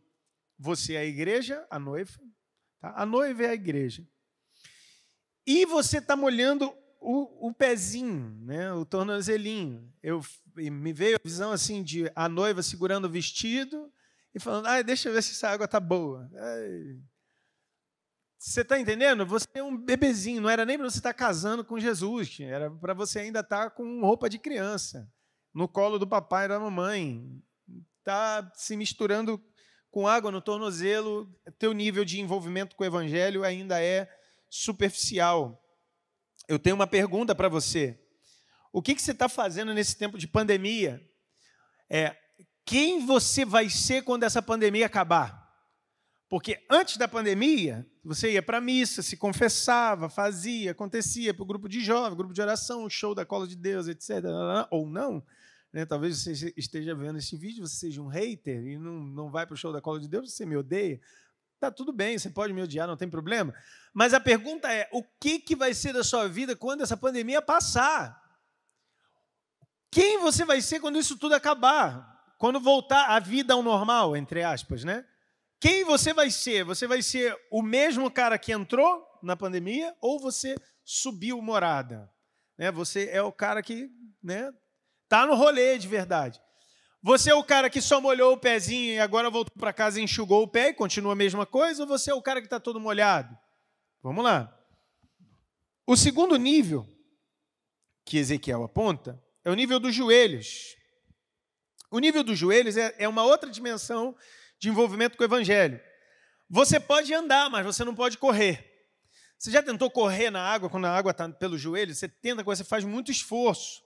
Você 0.59 0.95
é 0.95 0.99
a 0.99 1.05
igreja, 1.05 1.67
a 1.71 1.79
noiva. 1.79 2.21
Tá? 2.79 2.93
A 2.97 3.07
noiva 3.07 3.45
é 3.45 3.51
a 3.51 3.55
igreja. 3.55 4.07
E 5.47 5.65
você 5.65 5.99
está 5.99 6.15
molhando 6.15 6.75
o, 7.01 7.49
o, 7.49 7.55
pezinho, 7.55 8.37
né? 8.43 8.73
o 8.73 8.85
tornozelinho. 8.85 9.93
Eu, 10.03 10.23
me 10.57 10.93
veio 10.93 11.17
a 11.17 11.21
visão 11.23 11.53
assim 11.53 11.83
de 11.83 12.11
a 12.15 12.29
noiva 12.29 12.63
segurando 12.63 13.07
o 13.07 13.11
vestido 13.11 13.86
e 14.37 14.39
falando, 14.39 14.67
ah, 14.67 14.83
deixa 14.83 15.09
eu 15.09 15.15
ver 15.15 15.23
se 15.23 15.33
essa 15.33 15.49
água 15.49 15.65
está 15.65 15.81
boa. 15.81 16.31
Ai. 16.35 17.01
Você 18.39 18.61
está 18.61 18.79
entendendo? 18.79 19.25
Você 19.25 19.47
é 19.55 19.63
um 19.63 19.75
bebezinho, 19.75 20.43
não 20.43 20.51
era 20.51 20.67
nem 20.67 20.77
para 20.77 20.91
você 20.91 20.99
estar 20.99 21.15
tá 21.15 21.19
casando 21.19 21.65
com 21.65 21.81
Jesus, 21.81 22.37
era 22.41 22.71
para 22.71 22.93
você 22.93 23.21
ainda 23.21 23.41
estar 23.41 23.65
tá 23.65 23.71
com 23.71 24.03
roupa 24.03 24.29
de 24.29 24.39
criança, 24.39 25.11
no 25.55 25.67
colo 25.67 25.99
do 25.99 26.07
papai 26.07 26.45
e 26.45 26.49
da 26.49 26.61
mamãe. 26.61 27.43
Está 27.99 28.53
se 28.55 28.77
misturando 28.77 29.43
com 29.91 30.07
água 30.07 30.31
no 30.31 30.43
tornozelo, 30.43 31.35
teu 31.59 31.73
nível 31.73 32.05
de 32.05 32.21
envolvimento 32.21 32.77
com 32.77 32.85
o 32.85 32.87
evangelho 32.87 33.43
ainda 33.43 33.83
é 33.83 34.07
superficial. 34.51 35.65
Eu 36.47 36.59
tenho 36.59 36.77
uma 36.77 36.87
pergunta 36.87 37.35
para 37.35 37.49
você. 37.49 37.99
O 38.71 38.83
que, 38.83 38.95
que 38.95 39.01
você 39.01 39.13
está 39.13 39.31
fazendo 39.31 39.73
nesse 39.73 39.97
tempo 39.97 40.19
de 40.19 40.29
pandemia? 40.29 41.03
É, 41.89 42.15
quem 42.67 43.07
você 43.07 43.45
vai 43.45 43.71
ser 43.71 44.03
quando 44.03 44.25
essa 44.25 44.43
pandemia 44.43 44.87
acabar? 44.87 45.47
Porque 46.29 46.67
antes 46.69 46.97
da 46.97 47.07
pandemia, 47.07 47.89
você 48.05 48.33
ia 48.33 48.43
para 48.43 48.59
a 48.59 48.61
missa, 48.61 49.01
se 49.01 49.17
confessava, 49.17 50.09
fazia, 50.09 50.73
acontecia 50.73 51.33
para 51.33 51.45
o 51.45 51.47
grupo 51.47 51.69
de 51.69 51.81
jovens, 51.81 52.17
grupo 52.17 52.35
de 52.35 52.43
oração, 52.43 52.91
show 52.91 53.15
da 53.15 53.25
cola 53.25 53.47
de 53.47 53.55
Deus, 53.55 53.87
etc. 53.87 54.25
Ou 54.73 54.85
não. 54.85 55.25
Né? 55.73 55.87
Talvez 55.87 56.19
você 56.19 56.53
esteja 56.57 56.93
vendo 56.97 57.19
esse 57.19 57.37
vídeo, 57.37 57.65
você 57.65 57.77
seja 57.77 58.03
um 58.03 58.09
hater 58.09 58.67
e 58.67 58.77
não, 58.77 58.99
não 58.99 59.31
vai 59.31 59.47
para 59.47 59.55
o 59.55 59.57
show 59.57 59.73
da 59.73 59.81
cola 59.81 60.01
de 60.01 60.09
Deus, 60.09 60.35
você 60.35 60.45
me 60.45 60.57
odeia. 60.57 61.01
Tá 61.61 61.71
tudo 61.71 61.93
bem, 61.93 62.19
você 62.19 62.29
pode 62.29 62.53
me 62.53 62.61
odiar, 62.61 62.89
não 62.89 62.97
tem 62.97 63.09
problema. 63.09 63.55
Mas 63.95 64.13
a 64.13 64.19
pergunta 64.19 64.71
é: 64.73 64.89
o 64.93 65.05
que, 65.21 65.39
que 65.39 65.55
vai 65.55 65.73
ser 65.73 65.93
da 65.93 66.03
sua 66.03 66.29
vida 66.29 66.57
quando 66.57 66.83
essa 66.83 66.97
pandemia 66.97 67.41
passar? 67.41 68.21
Quem 69.93 70.19
você 70.19 70.45
vai 70.45 70.61
ser 70.61 70.81
quando 70.81 70.99
isso 70.99 71.17
tudo 71.17 71.35
acabar? 71.35 72.16
Quando 72.39 72.61
voltar 72.61 73.07
a 73.07 73.19
vida 73.19 73.55
ao 73.55 73.63
normal, 73.63 74.17
entre 74.17 74.43
aspas, 74.43 74.85
né? 74.85 75.05
Quem 75.59 75.85
você 75.85 76.13
vai 76.13 76.31
ser? 76.31 76.65
Você 76.65 76.87
vai 76.87 77.03
ser 77.03 77.37
o 77.51 77.63
mesmo 77.63 78.11
cara 78.11 78.39
que 78.39 78.53
entrou 78.53 79.03
na 79.23 79.37
pandemia 79.37 79.95
ou 80.01 80.21
você 80.21 80.55
subiu 80.85 81.41
morada? 81.41 82.11
Né? 82.59 82.71
Você 82.71 83.09
é 83.11 83.23
o 83.23 83.33
cara 83.33 83.63
que 83.63 83.91
né, 84.23 84.53
tá 85.09 85.27
no 85.27 85.35
rolê 85.35 85.79
de 85.79 85.89
verdade. 85.89 86.41
Você 87.03 87.31
é 87.31 87.35
o 87.35 87.45
cara 87.45 87.71
que 87.71 87.81
só 87.81 88.01
molhou 88.01 88.35
o 88.35 88.39
pezinho 88.39 88.95
e 88.95 88.99
agora 88.99 89.31
voltou 89.31 89.55
para 89.59 89.73
casa 89.73 90.01
e 90.01 90.03
enxugou 90.03 90.43
o 90.43 90.49
pé 90.49 90.71
e 90.71 90.75
continua 90.75 91.13
a 91.13 91.17
mesma 91.17 91.47
coisa? 91.47 91.83
Ou 91.83 91.89
você 91.89 92.11
é 92.11 92.15
o 92.15 92.23
cara 92.23 92.41
que 92.41 92.47
está 92.47 92.59
todo 92.59 92.81
molhado? 92.81 93.37
Vamos 94.03 94.25
lá. 94.25 94.53
O 95.87 95.97
segundo 95.97 96.37
nível 96.37 96.87
que 98.05 98.19
Ezequiel 98.19 98.65
aponta 98.65 99.23
é 99.45 99.51
o 99.51 99.55
nível 99.55 99.79
dos 99.79 99.95
joelhos. 99.95 100.77
O 101.91 101.99
nível 101.99 102.23
dos 102.23 102.39
joelhos 102.39 102.77
é, 102.77 102.95
é 102.99 103.09
uma 103.09 103.23
outra 103.23 103.51
dimensão 103.51 104.17
de 104.59 104.69
envolvimento 104.69 105.17
com 105.17 105.23
o 105.23 105.27
evangelho. 105.27 105.81
Você 106.49 106.79
pode 106.79 107.13
andar, 107.13 107.51
mas 107.51 107.65
você 107.65 107.85
não 107.85 107.95
pode 107.95 108.19
correr. 108.19 108.77
Você 109.39 109.51
já 109.51 109.63
tentou 109.63 109.91
correr 109.91 110.31
na 110.31 110.41
água 110.41 110.71
quando 110.71 110.87
a 110.87 110.97
água 110.97 111.11
está 111.11 111.29
pelo 111.29 111.59
joelho? 111.59 111.95
Você 111.95 112.09
tenta, 112.09 112.43
você 112.43 112.65
faz 112.65 112.85
muito 112.85 113.11
esforço. 113.11 113.83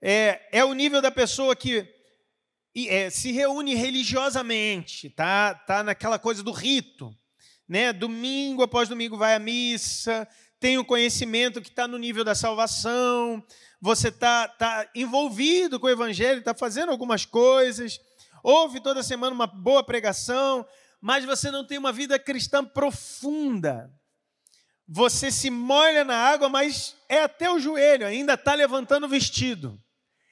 É, 0.00 0.40
é 0.52 0.64
o 0.64 0.72
nível 0.72 1.02
da 1.02 1.10
pessoa 1.10 1.56
que 1.56 1.88
é, 2.88 3.10
se 3.10 3.32
reúne 3.32 3.74
religiosamente, 3.74 5.10
tá? 5.10 5.54
Tá 5.54 5.82
naquela 5.82 6.18
coisa 6.18 6.42
do 6.42 6.52
rito, 6.52 7.16
né? 7.66 7.92
Domingo 7.92 8.62
após 8.62 8.88
domingo 8.88 9.16
vai 9.16 9.34
à 9.34 9.38
missa, 9.38 10.28
tem 10.58 10.78
o 10.78 10.84
conhecimento 10.84 11.60
que 11.60 11.68
está 11.68 11.86
no 11.86 11.98
nível 11.98 12.24
da 12.24 12.34
salvação. 12.34 13.44
Você 13.80 14.08
está 14.08 14.48
tá 14.48 14.88
envolvido 14.94 15.78
com 15.78 15.86
o 15.86 15.90
evangelho, 15.90 16.38
está 16.38 16.54
fazendo 16.54 16.90
algumas 16.90 17.24
coisas 17.24 18.00
ouve 18.46 18.78
toda 18.78 19.02
semana 19.02 19.34
uma 19.34 19.48
boa 19.48 19.82
pregação, 19.82 20.64
mas 21.00 21.24
você 21.24 21.50
não 21.50 21.66
tem 21.66 21.78
uma 21.78 21.92
vida 21.92 22.16
cristã 22.16 22.64
profunda. 22.64 23.92
Você 24.86 25.32
se 25.32 25.50
molha 25.50 26.04
na 26.04 26.16
água, 26.16 26.48
mas 26.48 26.96
é 27.08 27.24
até 27.24 27.50
o 27.50 27.58
joelho, 27.58 28.06
ainda 28.06 28.34
está 28.34 28.54
levantando 28.54 29.04
o 29.04 29.08
vestido. 29.08 29.82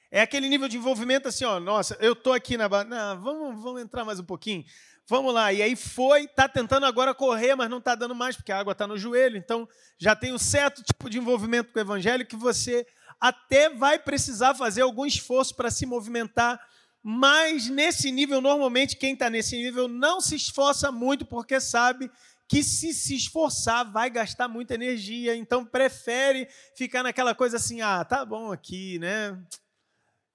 É 0.09 0.21
aquele 0.21 0.47
nível 0.47 0.69
de 0.69 0.77
envolvimento 0.77 1.27
assim, 1.27 1.43
ó, 1.43 1.59
nossa, 1.59 1.97
eu 1.99 2.13
estou 2.13 2.31
aqui 2.31 2.55
na 2.55 2.69
vamos, 2.69 3.61
vamos 3.61 3.81
entrar 3.81 4.05
mais 4.05 4.17
um 4.17 4.23
pouquinho. 4.23 4.63
Vamos 5.07 5.33
lá. 5.33 5.53
E 5.53 5.61
aí 5.61 5.75
foi, 5.75 6.23
está 6.23 6.47
tentando 6.47 6.85
agora 6.85 7.13
correr, 7.13 7.55
mas 7.55 7.69
não 7.69 7.77
está 7.77 7.95
dando 7.95 8.15
mais, 8.15 8.35
porque 8.35 8.51
a 8.51 8.59
água 8.59 8.71
está 8.71 8.87
no 8.87 8.97
joelho. 8.97 9.37
Então 9.37 9.67
já 9.97 10.15
tem 10.15 10.33
um 10.33 10.37
certo 10.37 10.83
tipo 10.83 11.09
de 11.09 11.17
envolvimento 11.17 11.71
com 11.71 11.79
o 11.79 11.81
evangelho 11.81 12.25
que 12.25 12.35
você 12.35 12.85
até 13.19 13.69
vai 13.69 13.97
precisar 13.97 14.55
fazer 14.55 14.81
algum 14.81 15.05
esforço 15.05 15.55
para 15.55 15.71
se 15.71 15.85
movimentar 15.85 16.59
mas 17.07 17.69
nesse 17.69 18.11
nível, 18.11 18.41
normalmente, 18.41 18.97
quem 18.97 19.13
está 19.13 19.29
nesse 19.29 19.55
nível 19.55 19.87
não 19.87 20.19
se 20.19 20.35
esforça 20.35 20.91
muito, 20.91 21.23
porque 21.23 21.61
sabe 21.61 22.09
que 22.47 22.63
se 22.63 22.95
se 22.95 23.15
esforçar 23.15 23.91
vai 23.91 24.09
gastar 24.09 24.47
muita 24.47 24.73
energia, 24.73 25.35
então 25.35 25.63
prefere 25.63 26.47
ficar 26.75 27.03
naquela 27.03 27.35
coisa 27.35 27.57
assim, 27.57 27.79
ah, 27.79 28.03
tá 28.03 28.25
bom 28.25 28.51
aqui, 28.51 28.97
né? 28.97 29.39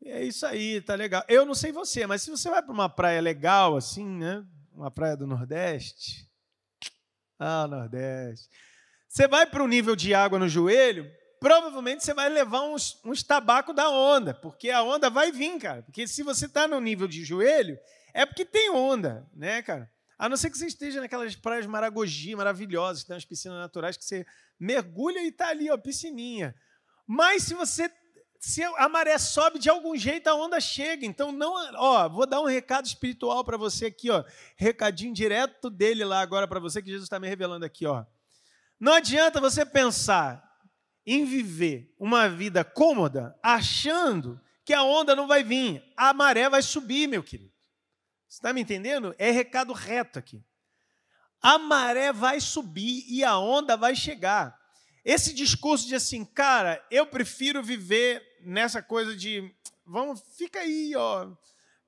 É 0.04 0.22
isso 0.22 0.46
aí, 0.46 0.80
tá 0.80 0.94
legal. 0.94 1.24
Eu 1.26 1.44
não 1.44 1.56
sei 1.56 1.72
você, 1.72 2.06
mas 2.06 2.22
se 2.22 2.30
você 2.30 2.48
vai 2.48 2.62
para 2.62 2.72
uma 2.72 2.88
praia 2.88 3.20
legal 3.20 3.76
assim, 3.76 4.06
né? 4.06 4.44
Uma 4.72 4.90
praia 4.90 5.16
do 5.16 5.26
Nordeste, 5.26 6.28
ah, 7.38 7.66
Nordeste. 7.66 8.48
Você 9.08 9.26
vai 9.26 9.46
para 9.46 9.62
um 9.62 9.66
nível 9.66 9.96
de 9.96 10.14
água 10.14 10.38
no 10.38 10.48
joelho, 10.48 11.10
provavelmente 11.40 12.04
você 12.04 12.14
vai 12.14 12.28
levar 12.28 12.62
uns, 12.62 13.00
uns 13.04 13.22
tabacos 13.22 13.74
da 13.74 13.90
onda, 13.90 14.34
porque 14.34 14.70
a 14.70 14.82
onda 14.82 15.10
vai 15.10 15.32
vir, 15.32 15.58
cara. 15.58 15.82
Porque 15.82 16.06
se 16.06 16.22
você 16.22 16.46
está 16.46 16.68
no 16.68 16.80
nível 16.80 17.08
de 17.08 17.24
joelho, 17.24 17.78
é 18.14 18.24
porque 18.26 18.44
tem 18.44 18.70
onda, 18.70 19.28
né, 19.34 19.62
cara? 19.62 19.90
A 20.18 20.28
não 20.28 20.36
ser 20.36 20.50
que 20.50 20.58
você 20.58 20.66
esteja 20.66 21.00
naquelas 21.00 21.34
praias 21.34 21.66
Maragogi 21.66 22.36
maravilhosas, 22.36 23.02
que 23.02 23.08
tem 23.08 23.14
umas 23.14 23.24
piscinas 23.24 23.58
naturais 23.58 23.96
que 23.96 24.04
você 24.04 24.26
mergulha 24.58 25.20
e 25.20 25.28
está 25.28 25.48
ali, 25.48 25.70
ó, 25.70 25.78
piscininha. 25.78 26.54
Mas 27.06 27.44
se 27.44 27.54
você 27.54 27.90
se 28.40 28.64
a 28.64 28.88
maré 28.88 29.18
sobe 29.18 29.58
de 29.58 29.68
algum 29.68 29.94
jeito, 29.94 30.26
a 30.26 30.34
onda 30.34 30.58
chega. 30.58 31.04
Então 31.04 31.30
não, 31.30 31.52
ó, 31.76 32.08
vou 32.08 32.26
dar 32.26 32.40
um 32.40 32.46
recado 32.46 32.86
espiritual 32.86 33.44
para 33.44 33.58
você 33.58 33.86
aqui, 33.86 34.10
ó, 34.10 34.24
recadinho 34.56 35.12
direto 35.12 35.68
dele 35.68 36.06
lá 36.06 36.22
agora 36.22 36.48
para 36.48 36.58
você 36.58 36.80
que 36.80 36.88
Jesus 36.88 37.04
está 37.04 37.20
me 37.20 37.28
revelando 37.28 37.66
aqui, 37.66 37.84
ó. 37.84 38.02
Não 38.80 38.94
adianta 38.94 39.42
você 39.42 39.66
pensar 39.66 40.42
em 41.04 41.26
viver 41.26 41.94
uma 41.98 42.30
vida 42.30 42.64
cômoda, 42.64 43.38
achando 43.42 44.40
que 44.64 44.72
a 44.72 44.82
onda 44.82 45.14
não 45.14 45.26
vai 45.26 45.44
vir, 45.44 45.84
a 45.94 46.14
maré 46.14 46.48
vai 46.48 46.62
subir, 46.62 47.06
meu 47.06 47.22
querido. 47.22 47.52
Você 48.26 48.38
está 48.38 48.54
me 48.54 48.62
entendendo? 48.62 49.14
É 49.18 49.30
recado 49.30 49.74
reto 49.74 50.18
aqui. 50.18 50.42
A 51.42 51.58
maré 51.58 52.10
vai 52.10 52.40
subir 52.40 53.04
e 53.06 53.22
a 53.22 53.36
onda 53.38 53.76
vai 53.76 53.94
chegar. 53.94 54.58
Esse 55.04 55.34
discurso 55.34 55.86
de 55.86 55.94
assim, 55.94 56.24
cara, 56.24 56.82
eu 56.90 57.06
prefiro 57.06 57.62
viver 57.62 58.29
nessa 58.42 58.82
coisa 58.82 59.16
de, 59.16 59.54
vamos, 59.84 60.22
fica 60.36 60.60
aí, 60.60 60.94
ó. 60.96 61.30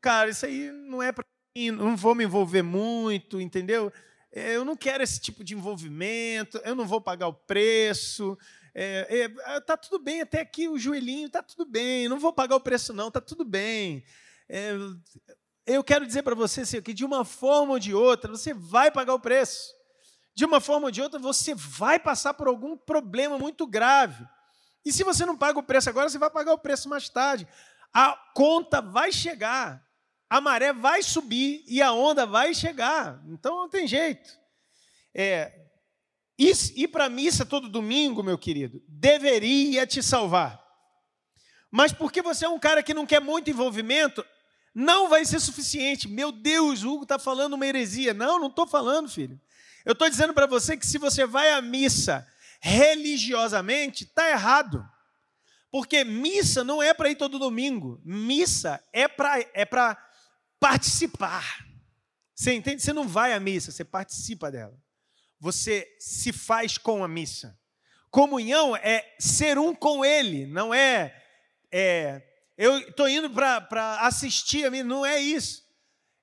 Cara, 0.01 0.31
isso 0.31 0.47
aí 0.47 0.71
não 0.71 1.03
é 1.03 1.13
para 1.13 1.25
mim, 1.57 1.71
não 1.71 1.97
vou 1.97 2.15
me 2.15 2.25
envolver 2.25 2.63
muito, 2.63 3.41
entendeu? 3.41 3.93
Eu 4.31 4.65
não 4.65 4.77
quero 4.77 5.03
esse 5.03 5.21
tipo 5.21 5.45
de 5.45 5.55
envolvimento, 5.55 6.59
eu 6.65 6.75
não 6.75 6.87
vou 6.87 7.01
pagar 7.01 7.29
o 7.29 7.35
preço, 7.35 8.39
É, 8.75 9.31
é, 9.47 9.61
tá 9.61 9.77
tudo 9.77 9.99
bem 9.99 10.23
até 10.23 10.41
aqui 10.41 10.67
o 10.67 10.79
joelhinho, 10.79 11.29
tá 11.29 11.43
tudo 11.43 11.67
bem. 11.67 12.09
Não 12.09 12.19
vou 12.19 12.33
pagar 12.33 12.57
o 12.57 12.61
preço 12.61 12.93
não, 12.95 13.11
tá 13.11 13.21
tudo 13.21 13.45
bem. 13.45 14.03
É, 14.49 14.73
eu 15.67 15.85
quero 15.85 16.07
dizer 16.07 16.23
para 16.23 16.35
você 16.35 16.63
assim, 16.63 16.81
que 16.81 16.95
de 16.95 17.05
uma 17.05 17.25
forma 17.25 17.75
ou 17.75 17.79
de 17.79 17.95
outra 17.95 18.31
você 18.31 18.55
vai 18.55 18.91
pagar 18.91 19.15
o 19.15 19.21
preço. 19.21 19.75
De 20.35 20.47
uma 20.47 20.61
forma 20.61 20.87
ou 20.87 20.91
de 20.91 21.03
outra 21.03 21.19
você 21.19 21.55
vai 21.55 21.99
passar 21.99 22.33
por 22.33 22.47
algum 22.49 22.75
problema 22.75 23.39
muito 23.39 23.67
grave. 23.67 24.27
E 24.85 24.93
se 24.93 25.05
você 25.05 25.25
não 25.25 25.37
paga 25.37 25.59
o 25.59 25.63
preço 25.63 25.89
agora, 25.89 26.09
você 26.09 26.19
vai 26.19 26.31
pagar 26.31 26.53
o 26.53 26.59
preço 26.59 26.89
mais 26.89 27.09
tarde. 27.09 27.47
A 27.93 28.17
conta 28.35 28.81
vai 28.81 29.13
chegar, 29.13 29.85
a 30.29 30.41
maré 30.41 30.73
vai 30.73 31.03
subir 31.03 31.63
e 31.67 31.83
a 31.83 31.93
onda 31.93 32.27
vai 32.27 32.55
chegar. 32.55 33.23
Então 33.29 33.57
não 33.59 33.69
tem 33.69 33.87
jeito. 33.87 34.31
É, 35.15 35.53
ir 36.39 36.89
para 36.89 37.05
a 37.05 37.11
missa 37.11 37.45
todo 37.45 37.69
domingo, 37.69 38.23
meu 38.23 38.39
querido, 38.39 38.83
deveria 38.89 39.87
te 39.87 40.03
salvar. 40.03 40.63
Mas 41.71 41.93
porque 41.93 42.21
você 42.21 42.45
é 42.45 42.49
um 42.49 42.59
cara 42.59 42.83
que 42.83 42.93
não 42.93 43.07
quer 43.07 43.21
muito 43.21 43.51
envolvimento, 43.51 44.25
não 44.75 45.09
vai 45.09 45.25
ser 45.25 45.41
suficiente. 45.41 46.09
Meu 46.09 46.33
Deus, 46.33 46.83
o 46.83 46.93
Hugo 46.93 47.03
está 47.05 47.19
falando 47.19 47.55
uma 47.55 47.67
heresia. 47.67 48.13
Não, 48.13 48.39
não 48.39 48.49
estou 48.49 48.67
falando, 48.67 49.09
filho. 49.09 49.41
Eu 49.85 49.93
estou 49.93 50.09
dizendo 50.09 50.33
para 50.33 50.47
você 50.47 50.77
que 50.77 50.87
se 50.87 50.99
você 50.99 51.27
vai 51.27 51.53
à 51.53 51.61
missa 51.61 52.27
religiosamente, 52.63 54.05
está 54.05 54.31
errado. 54.31 54.89
Porque 55.71 56.05
missa 56.05 56.63
não 56.63 56.81
é 56.81 56.95
para 56.95 57.11
ir 57.11 57.17
todo 57.17 57.39
domingo. 57.39 58.01
Missa 58.05 58.83
é 58.93 59.09
para 59.09 59.41
é 59.41 59.67
participar. 60.61 61.45
Você 62.35 62.53
entende? 62.53 62.81
Você 62.81 62.93
não 62.93 63.09
vai 63.09 63.33
à 63.33 63.41
missa, 63.41 63.73
você 63.73 63.85
participa 63.85 64.51
dela. 64.51 64.79
Você 65.41 65.89
se 65.99 66.33
faz 66.33 66.79
com 66.79 67.03
a 67.03 67.09
missa. 67.09 67.59
Comunhão 68.11 68.77
é 68.77 69.17
ser 69.19 69.59
um 69.59 69.75
com 69.75 70.05
Ele, 70.05 70.47
não 70.47 70.73
é, 70.73 71.19
é 71.73 72.23
eu 72.59 72.79
estou 72.79 73.09
indo 73.09 73.31
para 73.31 73.99
assistir 74.03 74.67
a 74.67 74.71
mim, 74.71 74.83
não 74.83 75.05
é 75.05 75.19
isso. 75.19 75.63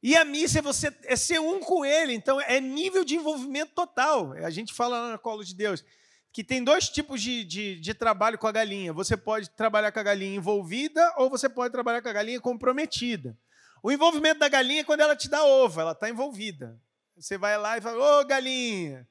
E 0.02 0.16
a 0.16 0.24
missa 0.24 0.60
é 0.60 0.62
você 0.62 0.96
é 1.04 1.16
ser 1.16 1.40
um 1.40 1.60
com 1.60 1.84
Ele, 1.84 2.14
então 2.14 2.40
é 2.40 2.62
nível 2.62 3.04
de 3.04 3.16
envolvimento 3.16 3.74
total. 3.74 4.34
A 4.34 4.52
gente 4.52 4.72
fala 4.72 5.02
lá 5.02 5.12
na 5.12 5.18
Colo 5.18 5.44
de 5.44 5.56
Deus 5.56 5.84
que 6.32 6.44
tem 6.44 6.64
dois 6.64 6.90
tipos 6.90 7.22
de, 7.22 7.44
de, 7.44 7.80
de, 7.80 7.94
trabalho 7.94 8.38
com 8.38 8.48
a 8.48 8.52
galinha. 8.52 8.94
Você 8.94 9.18
pode 9.18 9.50
trabalhar 9.50 9.92
com 9.92 10.00
a 10.00 10.04
galinha 10.04 10.36
envolvida 10.36 11.02
ou 11.18 11.30
você 11.30 11.50
pode 11.50 11.72
trabalhar 11.72 12.02
com 12.02 12.10
a 12.10 12.14
galinha 12.14 12.40
comprometida. 12.40 13.38
O 13.82 13.92
envolvimento 13.92 14.40
da 14.40 14.50
galinha 14.50 14.82
é 14.82 14.84
quando 14.84 15.02
ela 15.02 15.16
te 15.16 15.30
dá 15.30 15.44
ovo, 15.44 15.82
ela 15.82 15.94
está 15.94 16.10
envolvida. 16.10 16.80
Você 17.18 17.38
vai 17.38 17.58
lá 17.58 17.78
e 17.78 17.82
fala, 17.82 18.22
ô 18.22 18.26
galinha, 18.26 19.08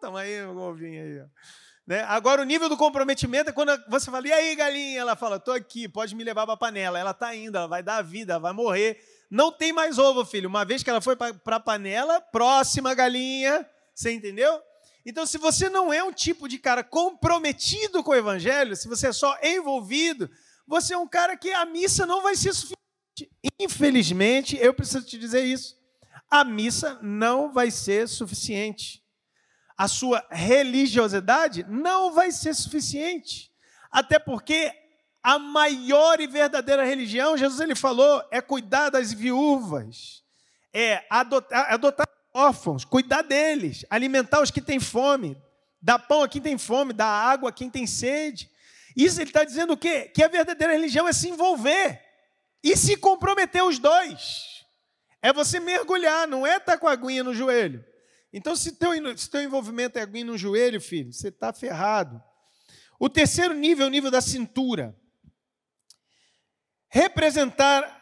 toma 0.00 0.20
aí 0.20 0.42
o 0.44 0.58
ovinho 0.58 1.02
aí. 1.02 1.28
Né? 1.86 2.02
Agora, 2.04 2.42
o 2.42 2.44
nível 2.44 2.68
do 2.68 2.76
comprometimento 2.76 3.50
é 3.50 3.52
quando 3.52 3.72
você 3.88 4.10
fala, 4.10 4.28
e 4.28 4.32
aí, 4.32 4.54
galinha? 4.54 5.00
Ela 5.00 5.16
fala, 5.16 5.36
estou 5.36 5.52
aqui, 5.52 5.88
pode 5.88 6.14
me 6.14 6.22
levar 6.22 6.44
para 6.44 6.54
a 6.54 6.56
panela. 6.56 6.98
Ela 6.98 7.10
está 7.10 7.34
indo, 7.34 7.56
ela 7.56 7.66
vai 7.66 7.82
dar 7.82 7.96
a 7.96 8.02
vida, 8.02 8.34
ela 8.34 8.40
vai 8.40 8.52
morrer. 8.52 8.98
Não 9.30 9.50
tem 9.50 9.72
mais 9.72 9.98
ovo, 9.98 10.24
filho. 10.24 10.48
Uma 10.48 10.64
vez 10.64 10.82
que 10.82 10.90
ela 10.90 11.00
foi 11.00 11.16
para 11.16 11.56
a 11.56 11.60
panela, 11.60 12.20
próxima 12.20 12.94
galinha. 12.94 13.68
Você 13.94 14.12
entendeu? 14.12 14.60
Então, 15.04 15.26
se 15.26 15.38
você 15.38 15.68
não 15.68 15.92
é 15.92 16.02
um 16.02 16.12
tipo 16.12 16.48
de 16.48 16.58
cara 16.58 16.84
comprometido 16.84 18.02
com 18.02 18.12
o 18.12 18.16
evangelho, 18.16 18.76
se 18.76 18.88
você 18.88 19.08
é 19.08 19.12
só 19.12 19.36
envolvido, 19.42 20.30
você 20.66 20.94
é 20.94 20.98
um 20.98 21.08
cara 21.08 21.36
que 21.36 21.50
a 21.50 21.64
missa 21.66 22.06
não 22.06 22.22
vai 22.22 22.36
ser 22.36 22.52
suficiente. 22.52 22.78
Infelizmente, 23.60 24.56
eu 24.56 24.72
preciso 24.72 25.04
te 25.04 25.18
dizer 25.18 25.44
isso. 25.44 25.76
A 26.30 26.44
missa 26.44 26.98
não 27.02 27.52
vai 27.52 27.70
ser 27.70 28.08
suficiente 28.08 29.02
a 29.82 29.88
sua 29.88 30.24
religiosidade 30.30 31.64
não 31.68 32.12
vai 32.12 32.30
ser 32.30 32.54
suficiente. 32.54 33.50
Até 33.90 34.16
porque 34.16 34.72
a 35.20 35.40
maior 35.40 36.20
e 36.20 36.26
verdadeira 36.28 36.84
religião, 36.84 37.36
Jesus 37.36 37.60
ele 37.60 37.74
falou, 37.74 38.22
é 38.30 38.40
cuidar 38.40 38.90
das 38.90 39.12
viúvas, 39.12 40.22
é 40.72 41.04
adotar, 41.10 41.72
adotar 41.72 42.08
órfãos, 42.34 42.84
cuidar 42.84 43.22
deles, 43.22 43.84
alimentar 43.90 44.42
os 44.42 44.50
que 44.50 44.60
têm 44.60 44.80
fome, 44.80 45.36
dar 45.80 45.98
pão 45.98 46.22
a 46.22 46.28
quem 46.28 46.40
tem 46.40 46.56
fome, 46.56 46.92
dar 46.92 47.06
água 47.06 47.50
a 47.50 47.52
quem 47.52 47.68
tem 47.68 47.86
sede. 47.86 48.50
Isso 48.96 49.20
ele 49.20 49.30
está 49.30 49.44
dizendo 49.44 49.72
o 49.72 49.76
quê? 49.76 50.10
Que 50.14 50.22
a 50.22 50.28
verdadeira 50.28 50.72
religião 50.72 51.08
é 51.08 51.12
se 51.12 51.28
envolver 51.28 52.00
e 52.62 52.76
se 52.76 52.96
comprometer 52.96 53.62
os 53.62 53.78
dois. 53.78 54.64
É 55.20 55.32
você 55.32 55.60
mergulhar, 55.60 56.26
não 56.26 56.46
é 56.46 56.56
estar 56.56 56.72
tá 56.72 56.78
com 56.78 56.88
a 56.88 56.92
aguinha 56.92 57.22
no 57.22 57.34
joelho. 57.34 57.84
Então, 58.32 58.56
se 58.56 58.72
teu, 58.72 58.90
se 59.16 59.30
teu 59.30 59.42
envolvimento 59.42 59.98
é 59.98 60.02
aguinha 60.02 60.24
no 60.24 60.38
joelho, 60.38 60.80
filho, 60.80 61.12
você 61.12 61.28
está 61.28 61.52
ferrado. 61.52 62.22
O 62.98 63.08
terceiro 63.08 63.52
nível 63.52 63.84
é 63.84 63.88
o 63.88 63.90
nível 63.90 64.10
da 64.10 64.20
cintura. 64.20 64.96
Representar 66.88 68.00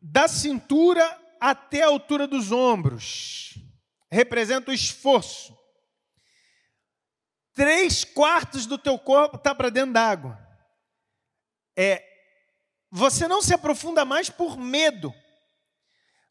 da 0.00 0.28
cintura 0.28 1.04
até 1.50 1.82
a 1.82 1.88
altura 1.88 2.26
dos 2.26 2.50
ombros. 2.50 3.54
Representa 4.10 4.70
o 4.70 4.74
esforço. 4.74 5.54
Três 7.52 8.02
quartos 8.02 8.64
do 8.64 8.78
teu 8.78 8.98
corpo 8.98 9.36
está 9.36 9.54
para 9.54 9.68
dentro 9.68 9.92
d'água. 9.92 10.38
É, 11.76 12.02
você 12.90 13.28
não 13.28 13.42
se 13.42 13.52
aprofunda 13.52 14.06
mais 14.06 14.30
por 14.30 14.56
medo. 14.56 15.12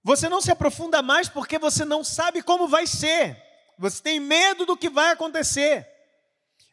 Você 0.04 0.28
não 0.28 0.42
se 0.42 0.52
aprofunda 0.52 1.04
mais 1.04 1.30
porque 1.30 1.60
você 1.60 1.86
não 1.86 2.04
sabe 2.04 2.42
como 2.42 2.68
vai 2.68 2.88
ser. 2.88 3.40
Você 3.78 4.02
tem 4.02 4.20
medo 4.20 4.66
do 4.66 4.76
que 4.76 4.90
vai 4.90 5.12
acontecer. 5.12 5.88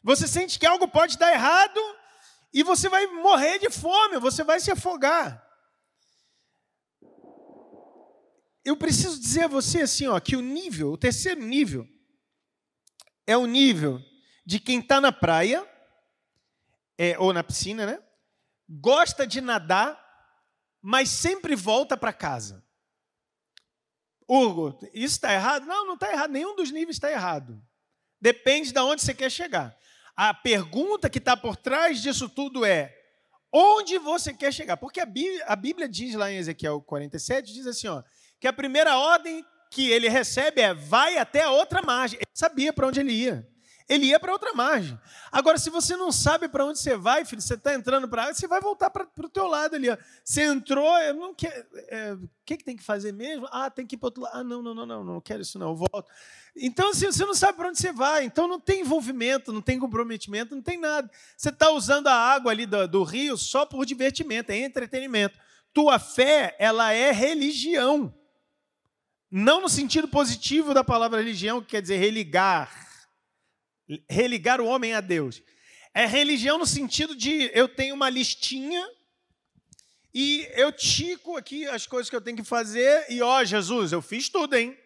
Você 0.03 0.27
sente 0.27 0.59
que 0.59 0.65
algo 0.65 0.89
pode 0.89 1.19
dar 1.19 1.31
errado 1.31 1.79
e 2.55 2.63
você 2.63 2.89
vai 2.89 3.07
morrer 3.07 3.59
de 3.59 3.69
fome, 3.69 4.19
você 4.19 4.43
vai 4.43 4.59
se 4.61 4.71
afogar. 4.71 5.50
Eu 8.65 8.77
preciso 8.77 9.19
dizer 9.19 9.45
a 9.45 9.49
você 9.49 9.83
assim, 9.83 10.07
ó, 10.07 10.19
que 10.21 10.37
o 10.37 10.41
nível, 10.41 10.93
o 10.93 10.99
terceiro 10.99 11.41
nível, 11.41 11.89
é 13.27 13.37
o 13.37 13.47
nível 13.47 14.01
de 14.45 14.59
quem 14.59 14.81
está 14.81 15.01
na 15.01 15.13
praia, 15.13 15.67
é, 16.99 17.19
ou 17.19 17.33
na 17.33 17.43
piscina, 17.43 17.87
né? 17.87 18.03
Gosta 18.69 19.27
de 19.27 19.41
nadar, 19.41 19.99
mas 20.83 21.09
sempre 21.09 21.55
volta 21.55 21.97
para 21.97 22.13
casa. 22.13 22.65
Hugo, 24.29 24.79
isso 24.95 25.17
está 25.17 25.33
errado? 25.33 25.67
Não, 25.67 25.87
não 25.87 25.95
está 25.95 26.13
errado. 26.13 26.31
Nenhum 26.31 26.55
dos 26.55 26.71
níveis 26.71 26.97
está 26.97 27.11
errado. 27.11 27.61
Depende 28.21 28.73
de 28.73 28.79
onde 28.79 29.03
você 29.03 29.15
quer 29.15 29.31
chegar. 29.31 29.77
A 30.15 30.35
pergunta 30.35 31.09
que 31.09 31.19
está 31.19 31.37
por 31.37 31.57
trás 31.57 32.01
disso 32.03 32.29
tudo 32.29 32.65
é: 32.65 32.95
onde 33.53 33.99
você 33.99 34.33
quer 34.33 34.53
chegar? 34.53 34.77
Porque 34.77 35.01
a 35.01 35.07
Bíblia, 35.07 35.45
a 35.47 35.57
Bíblia, 35.57 35.89
diz 35.89 36.15
lá 36.15 36.31
em 36.31 36.37
Ezequiel 36.37 36.81
47, 36.83 37.53
diz 37.53 37.67
assim, 37.67 37.89
ó, 37.89 38.03
que 38.41 38.49
a 38.49 38.53
primeira 38.53 38.97
ordem 38.97 39.45
que 39.71 39.89
ele 39.89 40.09
recebe 40.09 40.61
é 40.61 40.75
vai 40.75 41.19
até 41.19 41.43
a 41.43 41.51
outra 41.51 41.83
margem. 41.83 42.19
Ele 42.19 42.27
sabia 42.35 42.73
para 42.73 42.89
onde 42.89 42.99
ele 42.99 43.13
ia 43.13 43.47
ele 43.91 44.07
ia 44.07 44.21
para 44.21 44.33
outra 44.33 44.55
margem. 44.55 44.97
Agora, 45.33 45.59
se 45.59 45.69
você 45.69 45.97
não 45.97 46.13
sabe 46.13 46.49
para 46.49 46.65
onde 46.65 46.79
você 46.79 46.97
vai, 46.97 47.25
filho, 47.25 47.43
você 47.43 47.55
está 47.55 47.75
entrando 47.75 48.09
para 48.09 48.23
água, 48.23 48.35
você 48.35 48.47
vai 48.47 48.61
voltar 48.61 48.89
para 48.89 49.05
o 49.17 49.29
teu 49.29 49.49
lado 49.49 49.75
ali. 49.75 49.91
Ó. 49.91 49.97
Você 50.25 50.45
entrou, 50.45 50.97
eu 50.99 51.13
não 51.13 51.35
quero. 51.35 51.67
É, 51.89 52.13
o 52.13 52.31
que, 52.47 52.57
que 52.57 52.65
tem 52.65 52.77
que 52.77 52.85
fazer 52.85 53.13
mesmo? 53.13 53.49
Ah, 53.51 53.69
tem 53.69 53.85
que 53.85 53.97
ir 53.97 53.99
para 53.99 54.07
outro 54.07 54.23
lado. 54.23 54.37
Ah, 54.37 54.45
não, 54.45 54.63
não, 54.63 54.75
não, 54.75 54.87
não, 54.87 55.05
não 55.05 55.21
quero 55.21 55.43
isso, 55.43 55.59
não, 55.59 55.71
eu 55.71 55.75
volto. 55.75 56.09
Então, 56.55 56.91
assim, 56.91 57.07
você 57.07 57.27
não 57.27 57.35
sabe 57.35 57.59
para 57.59 57.69
onde 57.69 57.81
você 57.81 57.93
vai, 57.93 58.25
então 58.25 58.47
não 58.47 58.61
tem 58.61 58.83
envolvimento, 58.83 59.53
não 59.53 59.61
tem 59.61 59.77
comprometimento, 59.77 60.55
não 60.55 60.63
tem 60.63 60.79
nada. 60.79 61.11
Você 61.37 61.49
está 61.49 61.73
usando 61.73 62.07
a 62.07 62.15
água 62.15 62.53
ali 62.53 62.67
do, 62.67 62.87
do 62.87 63.03
rio 63.03 63.37
só 63.37 63.67
por 63.67 63.85
divertimento, 63.85 64.53
é 64.53 64.59
entretenimento. 64.59 65.37
Tua 65.73 65.99
fé, 65.99 66.55
ela 66.61 66.93
é 66.93 67.11
religião. 67.11 68.15
Não 69.31 69.61
no 69.61 69.69
sentido 69.69 70.09
positivo 70.09 70.75
da 70.75 70.83
palavra 70.83 71.19
religião, 71.19 71.61
que 71.61 71.69
quer 71.69 71.83
dizer 71.83 71.99
religar 71.99 72.91
religar 74.09 74.61
o 74.61 74.67
homem 74.67 74.95
a 74.95 75.01
Deus. 75.01 75.43
É 75.93 76.07
religião 76.07 76.59
no 76.59 76.67
sentido 76.67 77.17
de 77.17 77.51
eu 77.53 77.69
tenho 77.69 77.95
uma 77.95 78.09
listinha 78.09 78.87
e 80.15 80.49
eu 80.55 80.73
tico 80.73 81.37
aqui 81.37 81.67
as 81.67 81.87
coisas 81.87 82.09
que 82.09 82.15
eu 82.15 82.21
tenho 82.21 82.37
que 82.37 82.45
fazer 82.45 83.07
e 83.09 83.23
ó, 83.23 83.43
Jesus, 83.45 83.93
eu 83.93 84.01
fiz 84.01 84.29
tudo, 84.29 84.55
hein? 84.55 84.79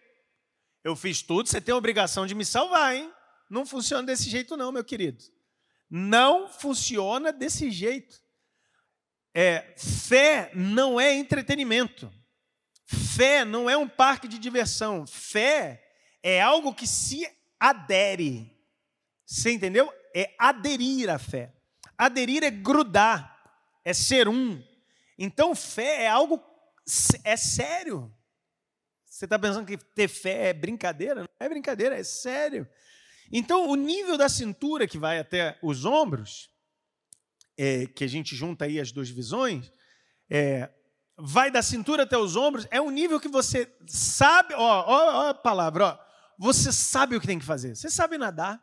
Eu 0.82 0.96
fiz 0.96 1.22
tudo, 1.22 1.48
você 1.48 1.60
tem 1.60 1.72
a 1.72 1.76
obrigação 1.76 2.26
de 2.26 2.34
me 2.34 2.44
salvar, 2.44 2.94
hein? 2.94 3.12
Não 3.50 3.66
funciona 3.66 4.02
desse 4.02 4.28
jeito 4.30 4.56
não, 4.56 4.72
meu 4.72 4.84
querido. 4.84 5.22
Não 5.90 6.48
funciona 6.48 7.32
desse 7.32 7.70
jeito. 7.70 8.22
É, 9.34 9.74
fé 9.76 10.50
não 10.54 10.98
é 10.98 11.14
entretenimento. 11.14 12.12
Fé 12.86 13.44
não 13.44 13.68
é 13.68 13.76
um 13.76 13.88
parque 13.88 14.28
de 14.28 14.38
diversão. 14.38 15.06
Fé 15.06 15.82
é 16.22 16.40
algo 16.40 16.74
que 16.74 16.86
se 16.86 17.26
adere. 17.58 18.54
Você 19.24 19.52
entendeu? 19.52 19.92
É 20.14 20.34
aderir 20.38 21.08
à 21.08 21.18
fé. 21.18 21.52
Aderir 21.96 22.42
é 22.42 22.50
grudar, 22.50 23.80
é 23.84 23.92
ser 23.92 24.28
um. 24.28 24.62
Então, 25.18 25.54
fé 25.54 26.02
é 26.02 26.08
algo 26.08 26.42
é 27.22 27.36
sério. 27.36 28.12
Você 29.04 29.24
está 29.26 29.38
pensando 29.38 29.66
que 29.66 29.78
ter 29.78 30.08
fé 30.08 30.48
é 30.48 30.52
brincadeira? 30.52 31.20
Não 31.20 31.28
é 31.38 31.48
brincadeira, 31.48 31.96
é 31.96 32.04
sério. 32.04 32.68
Então, 33.32 33.68
o 33.68 33.74
nível 33.76 34.18
da 34.18 34.28
cintura 34.28 34.86
que 34.86 34.98
vai 34.98 35.18
até 35.18 35.58
os 35.62 35.84
ombros, 35.84 36.50
é, 37.56 37.86
que 37.86 38.04
a 38.04 38.08
gente 38.08 38.34
junta 38.34 38.64
aí 38.64 38.78
as 38.78 38.92
duas 38.92 39.08
visões, 39.08 39.72
é, 40.28 40.68
vai 41.16 41.50
da 41.50 41.62
cintura 41.62 42.02
até 42.02 42.18
os 42.18 42.36
ombros, 42.36 42.66
é 42.70 42.80
um 42.80 42.90
nível 42.90 43.20
que 43.20 43.28
você 43.28 43.72
sabe, 43.86 44.54
ó, 44.54 44.84
ó, 44.86 45.26
ó 45.26 45.28
a 45.28 45.34
palavra, 45.34 45.86
ó, 45.86 45.98
você 46.38 46.72
sabe 46.72 47.16
o 47.16 47.20
que 47.20 47.26
tem 47.26 47.38
que 47.38 47.44
fazer. 47.44 47.76
Você 47.76 47.88
sabe 47.88 48.18
nadar. 48.18 48.62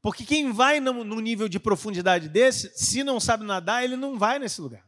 Porque 0.00 0.24
quem 0.24 0.52
vai 0.52 0.80
num 0.80 1.20
nível 1.20 1.48
de 1.48 1.60
profundidade 1.60 2.28
desse, 2.28 2.72
se 2.74 3.04
não 3.04 3.20
sabe 3.20 3.44
nadar, 3.44 3.84
ele 3.84 3.94
não 3.94 4.18
vai 4.18 4.38
nesse 4.38 4.60
lugar. 4.60 4.84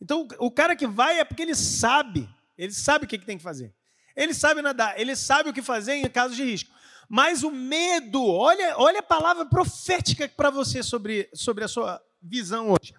Então, 0.00 0.28
o 0.38 0.50
cara 0.50 0.76
que 0.76 0.86
vai 0.86 1.18
é 1.18 1.24
porque 1.24 1.42
ele 1.42 1.54
sabe, 1.54 2.28
ele 2.56 2.72
sabe 2.72 3.04
o 3.04 3.08
que 3.08 3.18
tem 3.18 3.38
que 3.38 3.42
fazer. 3.42 3.74
Ele 4.14 4.34
sabe 4.34 4.60
nadar, 4.60 4.98
ele 5.00 5.16
sabe 5.16 5.48
o 5.48 5.52
que 5.52 5.62
fazer 5.62 5.94
em 5.94 6.08
caso 6.10 6.34
de 6.34 6.44
risco. 6.44 6.70
Mas 7.08 7.42
o 7.42 7.50
medo, 7.50 8.22
olha, 8.26 8.76
olha 8.76 8.98
a 8.98 9.02
palavra 9.02 9.46
profética 9.46 10.28
para 10.28 10.50
você 10.50 10.82
sobre, 10.82 11.30
sobre 11.32 11.64
a 11.64 11.68
sua 11.68 12.02
visão 12.20 12.68
hoje. 12.70 12.94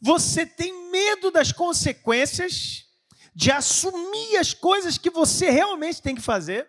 Você 0.00 0.46
tem 0.46 0.90
medo 0.90 1.30
das 1.30 1.52
consequências 1.52 2.86
de 3.34 3.50
assumir 3.50 4.36
as 4.36 4.54
coisas 4.54 4.98
que 4.98 5.10
você 5.10 5.50
realmente 5.50 6.02
tem 6.02 6.14
que 6.14 6.22
fazer. 6.22 6.68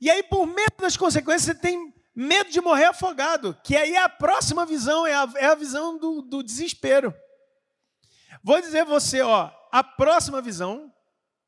E 0.00 0.10
aí, 0.10 0.22
por 0.22 0.46
medo 0.46 0.76
das 0.78 0.96
consequências, 0.96 1.42
você 1.42 1.54
tem 1.54 1.94
medo 2.14 2.50
de 2.50 2.60
morrer 2.60 2.86
afogado, 2.86 3.56
que 3.62 3.76
aí 3.76 3.94
é 3.94 4.02
a 4.02 4.08
próxima 4.08 4.64
visão, 4.64 5.06
é 5.06 5.14
a, 5.14 5.28
é 5.36 5.46
a 5.46 5.54
visão 5.54 5.98
do, 5.98 6.22
do 6.22 6.42
desespero. 6.42 7.14
Vou 8.42 8.60
dizer 8.60 8.84
você, 8.84 9.20
ó, 9.20 9.50
a 9.70 9.84
próxima 9.84 10.40
visão, 10.40 10.92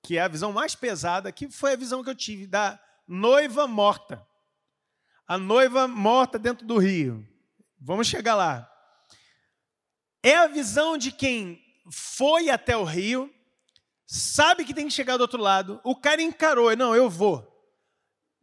que 0.02 0.18
é 0.18 0.22
a 0.22 0.28
visão 0.28 0.52
mais 0.52 0.74
pesada, 0.74 1.32
que 1.32 1.50
foi 1.50 1.72
a 1.72 1.76
visão 1.76 2.02
que 2.02 2.10
eu 2.10 2.14
tive 2.14 2.46
da 2.46 2.78
noiva 3.06 3.66
morta. 3.66 4.26
A 5.26 5.38
noiva 5.38 5.88
morta 5.88 6.38
dentro 6.38 6.66
do 6.66 6.78
rio. 6.78 7.26
Vamos 7.80 8.06
chegar 8.06 8.34
lá. 8.34 8.70
É 10.22 10.37
a 10.37 10.46
visão 10.46 10.98
de 10.98 11.12
quem 11.12 11.61
foi 11.90 12.50
até 12.50 12.76
o 12.76 12.85
rio, 12.85 13.33
sabe 14.07 14.64
que 14.64 14.74
tem 14.74 14.87
que 14.87 14.92
chegar 14.92 15.16
do 15.16 15.22
outro 15.22 15.40
lado, 15.40 15.81
o 15.85 15.94
cara 15.94 16.20
encarou, 16.20 16.74
não, 16.76 16.94
eu 16.94 17.09
vou. 17.09 17.46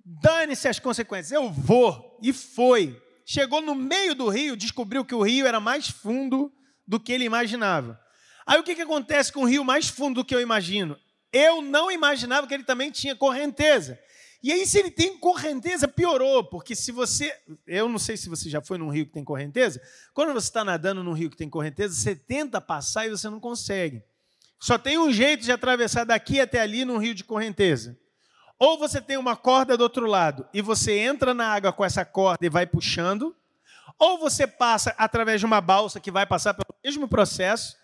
Dane-se 0.03 0.67
as 0.67 0.79
consequências, 0.79 1.31
eu 1.31 1.51
vou. 1.51 2.19
E 2.21 2.31
foi. 2.31 3.01
Chegou 3.25 3.61
no 3.61 3.73
meio 3.73 4.13
do 4.13 4.29
rio, 4.29 4.55
descobriu 4.55 5.03
que 5.03 5.15
o 5.15 5.23
rio 5.23 5.47
era 5.47 5.59
mais 5.59 5.89
fundo 5.89 6.53
do 6.87 6.99
que 6.99 7.11
ele 7.11 7.23
imaginava. 7.23 7.99
Aí 8.45 8.59
o 8.59 8.63
que, 8.63 8.75
que 8.75 8.83
acontece 8.83 9.33
com 9.33 9.41
o 9.41 9.45
rio 9.45 9.65
mais 9.65 9.87
fundo 9.87 10.21
do 10.21 10.25
que 10.25 10.35
eu 10.35 10.39
imagino? 10.39 10.97
Eu 11.33 11.61
não 11.61 11.91
imaginava 11.91 12.45
que 12.45 12.53
ele 12.53 12.63
também 12.63 12.91
tinha 12.91 13.15
correnteza. 13.15 13.99
E 14.45 14.51
aí, 14.51 14.63
se 14.67 14.77
ele 14.77 14.91
tem 14.91 15.17
correnteza, 15.17 15.87
piorou, 15.87 16.43
porque 16.43 16.75
se 16.75 16.91
você. 16.91 17.35
Eu 17.65 17.89
não 17.89 17.97
sei 17.97 18.15
se 18.15 18.29
você 18.29 18.47
já 18.47 18.61
foi 18.61 18.77
num 18.77 18.89
rio 18.89 19.07
que 19.07 19.11
tem 19.11 19.23
correnteza. 19.23 19.81
Quando 20.13 20.33
você 20.33 20.45
está 20.49 20.63
nadando 20.63 21.03
num 21.03 21.13
rio 21.13 21.31
que 21.31 21.35
tem 21.35 21.49
correnteza, 21.49 21.95
você 21.95 22.15
tenta 22.15 22.61
passar 22.61 23.07
e 23.07 23.09
você 23.09 23.27
não 23.27 23.39
consegue. 23.39 24.03
Só 24.59 24.77
tem 24.77 24.99
um 24.99 25.11
jeito 25.11 25.43
de 25.43 25.51
atravessar 25.51 26.03
daqui 26.03 26.39
até 26.39 26.61
ali 26.61 26.85
num 26.85 26.99
rio 26.99 27.15
de 27.15 27.23
correnteza. 27.23 27.97
Ou 28.59 28.77
você 28.77 29.01
tem 29.01 29.17
uma 29.17 29.35
corda 29.35 29.75
do 29.75 29.81
outro 29.81 30.05
lado 30.05 30.47
e 30.53 30.61
você 30.61 30.95
entra 30.95 31.33
na 31.33 31.47
água 31.47 31.73
com 31.73 31.83
essa 31.83 32.05
corda 32.05 32.45
e 32.45 32.49
vai 32.49 32.67
puxando, 32.67 33.35
ou 33.97 34.19
você 34.19 34.45
passa 34.45 34.93
através 34.95 35.39
de 35.39 35.47
uma 35.47 35.59
balsa 35.59 35.99
que 35.99 36.11
vai 36.11 36.27
passar 36.27 36.53
pelo 36.53 36.79
mesmo 36.83 37.07
processo, 37.07 37.75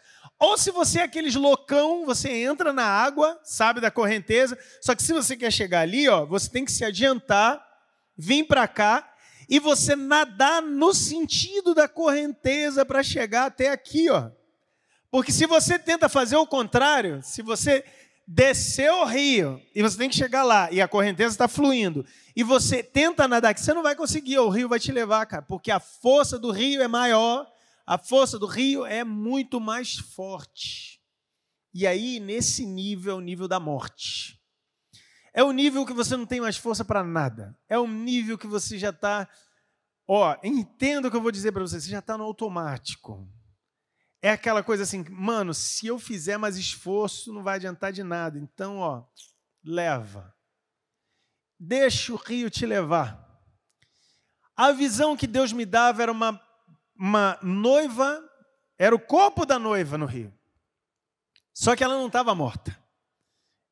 ou 0.41 0.57
se 0.57 0.71
você 0.71 0.97
é 0.97 1.03
aqueles 1.03 1.35
loucão, 1.35 2.03
você 2.03 2.27
entra 2.29 2.73
na 2.73 2.83
água, 2.83 3.39
sabe 3.43 3.79
da 3.79 3.91
correnteza, 3.91 4.57
só 4.81 4.95
que 4.95 5.03
se 5.03 5.13
você 5.13 5.37
quer 5.37 5.53
chegar 5.53 5.81
ali, 5.81 6.09
ó, 6.09 6.25
você 6.25 6.49
tem 6.49 6.65
que 6.65 6.71
se 6.71 6.83
adiantar, 6.83 7.63
vir 8.17 8.45
para 8.45 8.67
cá 8.67 9.07
e 9.47 9.59
você 9.59 9.95
nadar 9.95 10.59
no 10.59 10.95
sentido 10.95 11.75
da 11.75 11.87
correnteza 11.87 12.83
para 12.83 13.03
chegar 13.03 13.45
até 13.45 13.69
aqui, 13.69 14.09
ó. 14.09 14.31
Porque 15.11 15.31
se 15.31 15.45
você 15.45 15.77
tenta 15.77 16.09
fazer 16.09 16.37
o 16.37 16.47
contrário, 16.47 17.21
se 17.21 17.43
você 17.43 17.85
desceu 18.27 19.01
o 19.01 19.05
rio 19.05 19.61
e 19.75 19.83
você 19.83 19.95
tem 19.95 20.09
que 20.09 20.15
chegar 20.15 20.41
lá 20.41 20.71
e 20.71 20.81
a 20.81 20.87
correnteza 20.87 21.35
está 21.35 21.47
fluindo 21.47 22.03
e 22.35 22.41
você 22.41 22.81
tenta 22.81 23.27
nadar, 23.27 23.53
que 23.53 23.61
você 23.61 23.75
não 23.75 23.83
vai 23.83 23.95
conseguir, 23.95 24.39
o 24.39 24.49
rio 24.49 24.67
vai 24.67 24.79
te 24.79 24.91
levar, 24.91 25.23
cara, 25.27 25.43
porque 25.43 25.69
a 25.69 25.79
força 25.79 26.39
do 26.39 26.49
rio 26.49 26.81
é 26.81 26.87
maior, 26.87 27.45
a 27.91 27.97
força 27.97 28.39
do 28.39 28.45
rio 28.45 28.85
é 28.85 29.03
muito 29.03 29.59
mais 29.59 29.97
forte. 29.97 31.03
E 31.73 31.85
aí, 31.85 32.21
nesse 32.21 32.65
nível, 32.65 33.11
é 33.11 33.15
o 33.17 33.19
nível 33.19 33.49
da 33.49 33.59
morte. 33.59 34.41
É 35.33 35.43
o 35.43 35.51
nível 35.51 35.85
que 35.85 35.91
você 35.91 36.15
não 36.15 36.25
tem 36.25 36.39
mais 36.39 36.55
força 36.55 36.85
para 36.85 37.03
nada. 37.03 37.53
É 37.67 37.77
o 37.77 37.85
nível 37.85 38.37
que 38.37 38.47
você 38.47 38.79
já 38.79 38.91
está. 38.91 39.27
Ó, 40.07 40.37
entenda 40.41 41.09
o 41.09 41.11
que 41.11 41.17
eu 41.17 41.21
vou 41.21 41.33
dizer 41.33 41.51
para 41.51 41.63
você, 41.63 41.81
você 41.81 41.89
já 41.89 41.99
está 41.99 42.17
no 42.17 42.23
automático. 42.23 43.29
É 44.21 44.29
aquela 44.31 44.63
coisa 44.63 44.83
assim, 44.83 45.03
mano, 45.09 45.53
se 45.53 45.85
eu 45.85 45.99
fizer 45.99 46.37
mais 46.37 46.55
esforço, 46.55 47.33
não 47.33 47.43
vai 47.43 47.55
adiantar 47.55 47.91
de 47.91 48.03
nada. 48.03 48.39
Então, 48.39 48.77
ó, 48.77 49.03
leva. 49.61 50.33
Deixa 51.59 52.13
o 52.13 52.15
rio 52.15 52.49
te 52.49 52.65
levar. 52.65 53.29
A 54.55 54.71
visão 54.71 55.17
que 55.17 55.27
Deus 55.27 55.51
me 55.51 55.65
dava 55.65 56.03
era 56.03 56.11
uma, 56.11 56.41
uma 57.01 57.35
noiva, 57.41 58.23
era 58.77 58.93
o 58.93 58.99
corpo 58.99 59.43
da 59.43 59.57
noiva 59.57 59.97
no 59.97 60.05
rio. 60.05 60.31
Só 61.51 61.75
que 61.75 61.83
ela 61.83 61.95
não 61.95 62.05
estava 62.05 62.35
morta. 62.35 62.79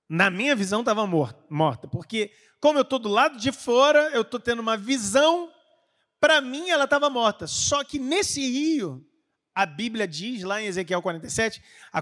Na 0.09 0.31
minha 0.31 0.55
visão, 0.55 0.79
estava 0.79 1.05
morta. 1.05 1.87
Porque, 1.87 2.31
como 2.59 2.79
eu 2.79 2.81
estou 2.81 2.97
do 2.97 3.07
lado 3.07 3.37
de 3.37 3.51
fora, 3.51 4.09
eu 4.15 4.23
estou 4.23 4.39
tendo 4.39 4.63
uma 4.63 4.75
visão, 4.75 5.53
para 6.19 6.41
mim 6.41 6.71
ela 6.71 6.85
estava 6.85 7.07
morta. 7.07 7.45
Só 7.45 7.83
que 7.83 7.99
nesse 7.99 8.41
rio, 8.41 9.07
a 9.61 9.65
Bíblia 9.65 10.07
diz, 10.07 10.41
lá 10.43 10.61
em 10.61 10.67
Ezequiel 10.67 11.01
47, 11.01 11.61
a, 11.91 12.01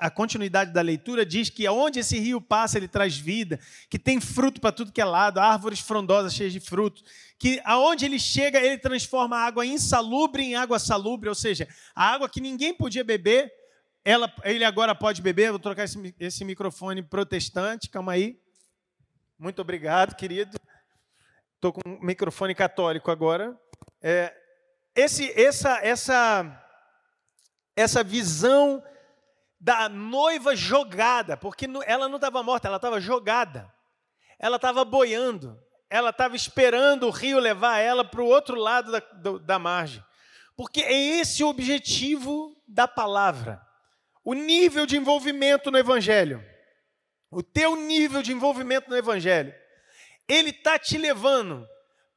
a 0.00 0.10
continuidade 0.10 0.72
da 0.72 0.80
leitura 0.80 1.24
diz 1.24 1.48
que 1.48 1.68
onde 1.68 2.00
esse 2.00 2.18
rio 2.18 2.40
passa, 2.40 2.76
ele 2.76 2.88
traz 2.88 3.16
vida, 3.16 3.60
que 3.88 4.00
tem 4.00 4.20
fruto 4.20 4.60
para 4.60 4.72
tudo 4.72 4.90
que 4.90 5.00
é 5.00 5.04
lado, 5.04 5.38
árvores 5.38 5.78
frondosas 5.78 6.34
cheias 6.34 6.52
de 6.52 6.58
fruto, 6.58 7.04
que 7.38 7.60
aonde 7.64 8.04
ele 8.04 8.18
chega, 8.18 8.58
ele 8.58 8.78
transforma 8.78 9.36
a 9.36 9.46
água 9.46 9.64
insalubre 9.64 10.42
em 10.42 10.56
água 10.56 10.80
salubre, 10.80 11.28
ou 11.28 11.36
seja, 11.36 11.68
a 11.94 12.12
água 12.12 12.28
que 12.28 12.40
ninguém 12.40 12.74
podia 12.74 13.04
beber, 13.04 13.48
ela, 14.04 14.32
ele 14.42 14.64
agora 14.64 14.92
pode 14.92 15.22
beber. 15.22 15.50
Vou 15.50 15.60
trocar 15.60 15.84
esse, 15.84 16.14
esse 16.18 16.44
microfone 16.44 17.00
protestante, 17.00 17.88
calma 17.88 18.12
aí. 18.12 18.40
Muito 19.38 19.62
obrigado, 19.62 20.16
querido. 20.16 20.58
Estou 21.54 21.72
com 21.72 21.80
um 21.86 22.00
microfone 22.00 22.56
católico 22.56 23.08
agora. 23.08 23.56
É, 24.02 24.34
esse, 24.96 25.30
essa, 25.40 25.78
essa 25.80 26.67
essa 27.78 28.02
visão 28.02 28.82
da 29.60 29.88
noiva 29.88 30.56
jogada, 30.56 31.36
porque 31.36 31.68
ela 31.86 32.08
não 32.08 32.16
estava 32.16 32.42
morta, 32.42 32.66
ela 32.66 32.76
estava 32.76 33.00
jogada. 33.00 33.72
Ela 34.36 34.56
estava 34.56 34.84
boiando, 34.84 35.60
ela 35.88 36.10
estava 36.10 36.34
esperando 36.34 37.06
o 37.06 37.10
rio 37.10 37.38
levar 37.38 37.78
ela 37.78 38.04
para 38.04 38.20
o 38.20 38.26
outro 38.26 38.56
lado 38.56 38.90
da, 38.90 39.00
da 39.42 39.58
margem. 39.58 40.02
Porque 40.56 40.80
é 40.80 40.92
esse 40.92 41.44
o 41.44 41.48
objetivo 41.48 42.56
da 42.66 42.88
palavra. 42.88 43.64
O 44.24 44.34
nível 44.34 44.84
de 44.84 44.96
envolvimento 44.96 45.70
no 45.70 45.78
Evangelho. 45.78 46.44
O 47.30 47.42
teu 47.42 47.76
nível 47.76 48.22
de 48.22 48.32
envolvimento 48.32 48.90
no 48.90 48.96
Evangelho. 48.96 49.54
Ele 50.28 50.50
está 50.50 50.78
te 50.78 50.98
levando 50.98 51.66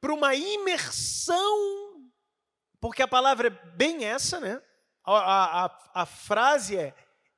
para 0.00 0.12
uma 0.12 0.34
imersão, 0.34 2.02
porque 2.80 3.02
a 3.02 3.08
palavra 3.08 3.46
é 3.46 3.76
bem 3.76 4.04
essa, 4.04 4.40
né? 4.40 4.60
A, 5.04 5.64
a, 5.64 6.02
a 6.02 6.06
frase 6.06 6.76
é 6.76 6.94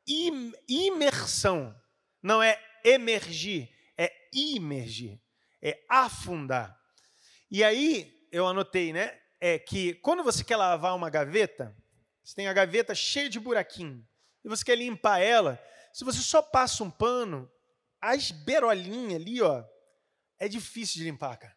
im, 0.06 0.52
imersão, 0.68 1.74
não 2.22 2.42
é 2.42 2.60
emergir, 2.84 3.70
é 3.96 4.12
imergir, 4.32 5.20
é 5.62 5.82
afundar. 5.88 6.78
E 7.50 7.62
aí, 7.64 8.26
eu 8.30 8.46
anotei, 8.46 8.92
né? 8.92 9.18
É 9.40 9.58
que 9.58 9.94
quando 9.94 10.22
você 10.22 10.42
quer 10.42 10.56
lavar 10.56 10.94
uma 10.94 11.10
gaveta, 11.10 11.76
você 12.22 12.34
tem 12.34 12.48
a 12.48 12.52
gaveta 12.52 12.94
cheia 12.94 13.28
de 13.28 13.38
buraquinho, 13.38 14.06
e 14.44 14.48
você 14.48 14.64
quer 14.64 14.76
limpar 14.76 15.20
ela, 15.20 15.62
se 15.92 16.04
você 16.04 16.20
só 16.20 16.42
passa 16.42 16.82
um 16.82 16.90
pano, 16.90 17.50
as 18.00 18.30
berolinhas 18.30 19.20
ali, 19.20 19.40
ó, 19.40 19.64
é 20.38 20.48
difícil 20.48 20.98
de 20.98 21.04
limpar, 21.04 21.36
cara. 21.38 21.53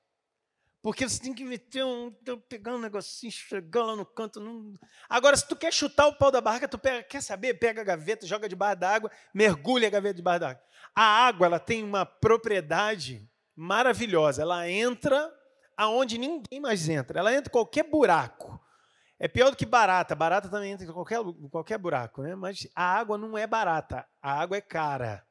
Porque 0.81 1.07
você 1.07 1.21
tem 1.21 1.33
que 1.33 1.43
meter 1.43 1.83
um. 1.83 2.11
pegar 2.47 2.73
um 2.73 2.79
negocinho, 2.79 3.31
chegar 3.31 3.83
lá 3.83 3.95
no 3.95 4.05
canto. 4.05 4.39
Não... 4.39 4.73
Agora, 5.09 5.35
se 5.35 5.47
tu 5.47 5.55
quer 5.55 5.73
chutar 5.73 6.07
o 6.07 6.13
pau 6.13 6.31
da 6.31 6.39
barraca, 6.39 6.67
tu 6.67 6.77
pega, 6.77 7.03
quer 7.03 7.21
saber? 7.21 7.55
Pega 7.55 7.81
a 7.81 7.83
gaveta, 7.83 8.27
joga 8.27 8.47
debaixo 8.47 8.79
da 8.79 8.89
água, 8.89 9.11
mergulha 9.33 9.87
a 9.87 9.91
gaveta 9.91 10.15
debaixo 10.15 10.39
da 10.39 10.49
água. 10.51 10.63
A 10.95 11.03
água 11.03 11.47
ela 11.47 11.59
tem 11.59 11.83
uma 11.83 12.05
propriedade 12.05 13.27
maravilhosa. 13.55 14.43
Ela 14.43 14.69
entra 14.69 15.31
aonde 15.75 16.17
ninguém 16.17 16.59
mais 16.59 16.87
entra. 16.87 17.19
Ela 17.19 17.33
entra 17.33 17.49
em 17.49 17.53
qualquer 17.53 17.83
buraco. 17.83 18.59
É 19.19 19.27
pior 19.27 19.49
do 19.49 19.57
que 19.57 19.65
barata. 19.65 20.15
Barata 20.15 20.47
também 20.47 20.71
entra 20.71 20.85
em 20.85 20.91
qualquer, 20.91 21.19
qualquer 21.51 21.77
buraco, 21.77 22.21
né? 22.21 22.35
Mas 22.35 22.67
a 22.75 22.83
água 22.83 23.17
não 23.17 23.37
é 23.37 23.47
barata. 23.47 24.07
A 24.21 24.39
água 24.39 24.57
é 24.57 24.61
cara. 24.61 25.25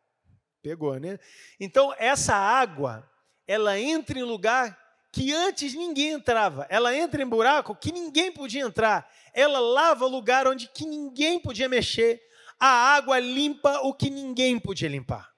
Pegou, 0.61 0.99
né? 0.99 1.19
Então, 1.61 1.95
essa 1.97 2.35
água, 2.35 3.09
ela 3.47 3.79
entra 3.79 4.19
em 4.19 4.25
lugar 4.25 4.77
que 5.17 5.33
antes 5.33 5.73
ninguém 5.73 6.11
entrava. 6.11 6.67
Ela 6.69 6.95
entra 6.95 7.23
em 7.23 7.27
buraco 7.27 7.75
que 7.75 7.91
ninguém 7.91 8.31
podia 8.31 8.61
entrar. 8.61 9.11
Ela 9.33 9.59
lava 9.59 10.05
lugar 10.05 10.47
onde 10.47 10.69
que 10.69 10.85
ninguém 10.85 11.41
podia 11.41 11.71
mexer. 11.71 12.23
A 12.61 12.69
água 12.69 13.19
limpa 13.19 13.81
o 13.81 13.95
que 13.95 14.11
ninguém 14.11 14.59
podia 14.61 14.91
limpar. 14.91 15.35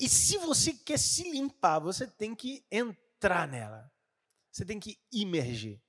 E 0.00 0.08
se 0.08 0.36
você 0.36 0.72
quer 0.72 0.98
se 0.98 1.30
limpar, 1.30 1.78
você 1.78 2.08
tem 2.08 2.34
que 2.34 2.66
entrar 2.72 3.46
nela. 3.46 3.88
Você 4.50 4.64
tem 4.64 4.80
que 4.80 4.98
imergir. 5.12 5.80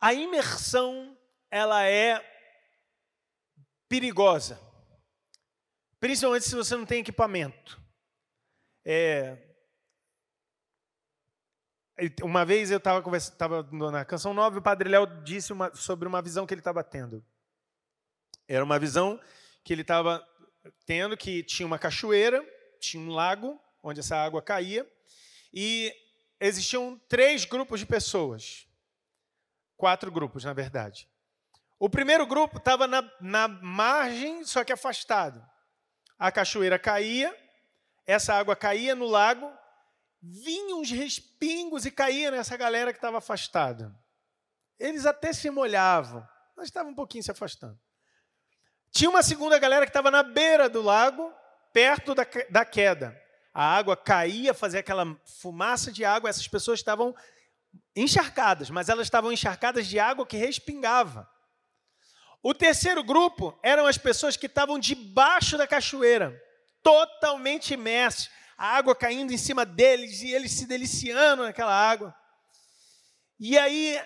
A 0.00 0.12
imersão, 0.12 1.16
ela 1.48 1.84
é 1.84 2.20
perigosa. 3.88 4.60
Principalmente 6.00 6.48
se 6.48 6.56
você 6.56 6.76
não 6.76 6.84
tem 6.84 6.98
equipamento. 6.98 7.80
É... 8.84 9.45
Uma 12.22 12.44
vez 12.44 12.70
eu 12.70 12.76
estava 12.76 13.02
na 13.90 14.04
Canção 14.04 14.34
Nova 14.34 14.56
e 14.56 14.58
o 14.58 14.62
Padre 14.62 14.88
Léo 14.88 15.06
disse 15.22 15.52
uma, 15.52 15.74
sobre 15.74 16.06
uma 16.06 16.20
visão 16.20 16.46
que 16.46 16.52
ele 16.52 16.60
estava 16.60 16.84
tendo. 16.84 17.24
Era 18.46 18.62
uma 18.62 18.78
visão 18.78 19.18
que 19.64 19.72
ele 19.72 19.82
estava 19.82 20.26
tendo 20.84 21.16
que 21.16 21.42
tinha 21.42 21.66
uma 21.66 21.78
cachoeira, 21.78 22.44
tinha 22.78 23.02
um 23.02 23.10
lago 23.10 23.58
onde 23.82 24.00
essa 24.00 24.16
água 24.16 24.42
caía 24.42 24.86
e 25.52 25.92
existiam 26.38 27.00
três 27.08 27.44
grupos 27.44 27.80
de 27.80 27.86
pessoas. 27.86 28.66
Quatro 29.76 30.10
grupos, 30.10 30.44
na 30.44 30.52
verdade. 30.52 31.08
O 31.78 31.88
primeiro 31.88 32.26
grupo 32.26 32.58
estava 32.58 32.86
na, 32.86 33.10
na 33.20 33.48
margem, 33.48 34.44
só 34.44 34.64
que 34.64 34.72
afastado. 34.72 35.44
A 36.18 36.30
cachoeira 36.30 36.78
caía, 36.78 37.34
essa 38.06 38.34
água 38.34 38.54
caía 38.54 38.94
no 38.94 39.06
lago, 39.06 39.50
vinham 40.22 40.80
uns 40.80 40.90
respingos 40.90 41.84
e 41.86 41.90
caía 41.90 42.30
nessa 42.30 42.56
galera 42.56 42.92
que 42.92 42.98
estava 42.98 43.18
afastada. 43.18 43.94
Eles 44.78 45.06
até 45.06 45.32
se 45.32 45.48
molhavam, 45.50 46.26
mas 46.56 46.66
estavam 46.66 46.92
um 46.92 46.94
pouquinho 46.94 47.24
se 47.24 47.30
afastando. 47.30 47.78
Tinha 48.90 49.10
uma 49.10 49.22
segunda 49.22 49.58
galera 49.58 49.84
que 49.84 49.90
estava 49.90 50.10
na 50.10 50.22
beira 50.22 50.68
do 50.68 50.80
lago, 50.82 51.32
perto 51.72 52.14
da, 52.14 52.26
da 52.50 52.64
queda. 52.64 53.20
A 53.52 53.76
água 53.76 53.96
caía, 53.96 54.52
fazia 54.52 54.80
aquela 54.80 55.04
fumaça 55.24 55.90
de 55.90 56.04
água, 56.04 56.30
essas 56.30 56.48
pessoas 56.48 56.78
estavam 56.78 57.14
encharcadas, 57.94 58.70
mas 58.70 58.88
elas 58.88 59.06
estavam 59.06 59.32
encharcadas 59.32 59.86
de 59.86 59.98
água 59.98 60.26
que 60.26 60.36
respingava. 60.36 61.28
O 62.42 62.54
terceiro 62.54 63.02
grupo 63.02 63.58
eram 63.62 63.86
as 63.86 63.98
pessoas 63.98 64.36
que 64.36 64.46
estavam 64.46 64.78
debaixo 64.78 65.58
da 65.58 65.66
cachoeira, 65.66 66.40
totalmente 66.82 67.74
imersos, 67.74 68.30
a 68.56 68.76
água 68.76 68.94
caindo 68.94 69.32
em 69.32 69.38
cima 69.38 69.66
deles 69.66 70.22
e 70.22 70.32
eles 70.32 70.52
se 70.52 70.66
deliciando 70.66 71.42
naquela 71.42 71.74
água. 71.74 72.14
E 73.38 73.58
aí, 73.58 74.00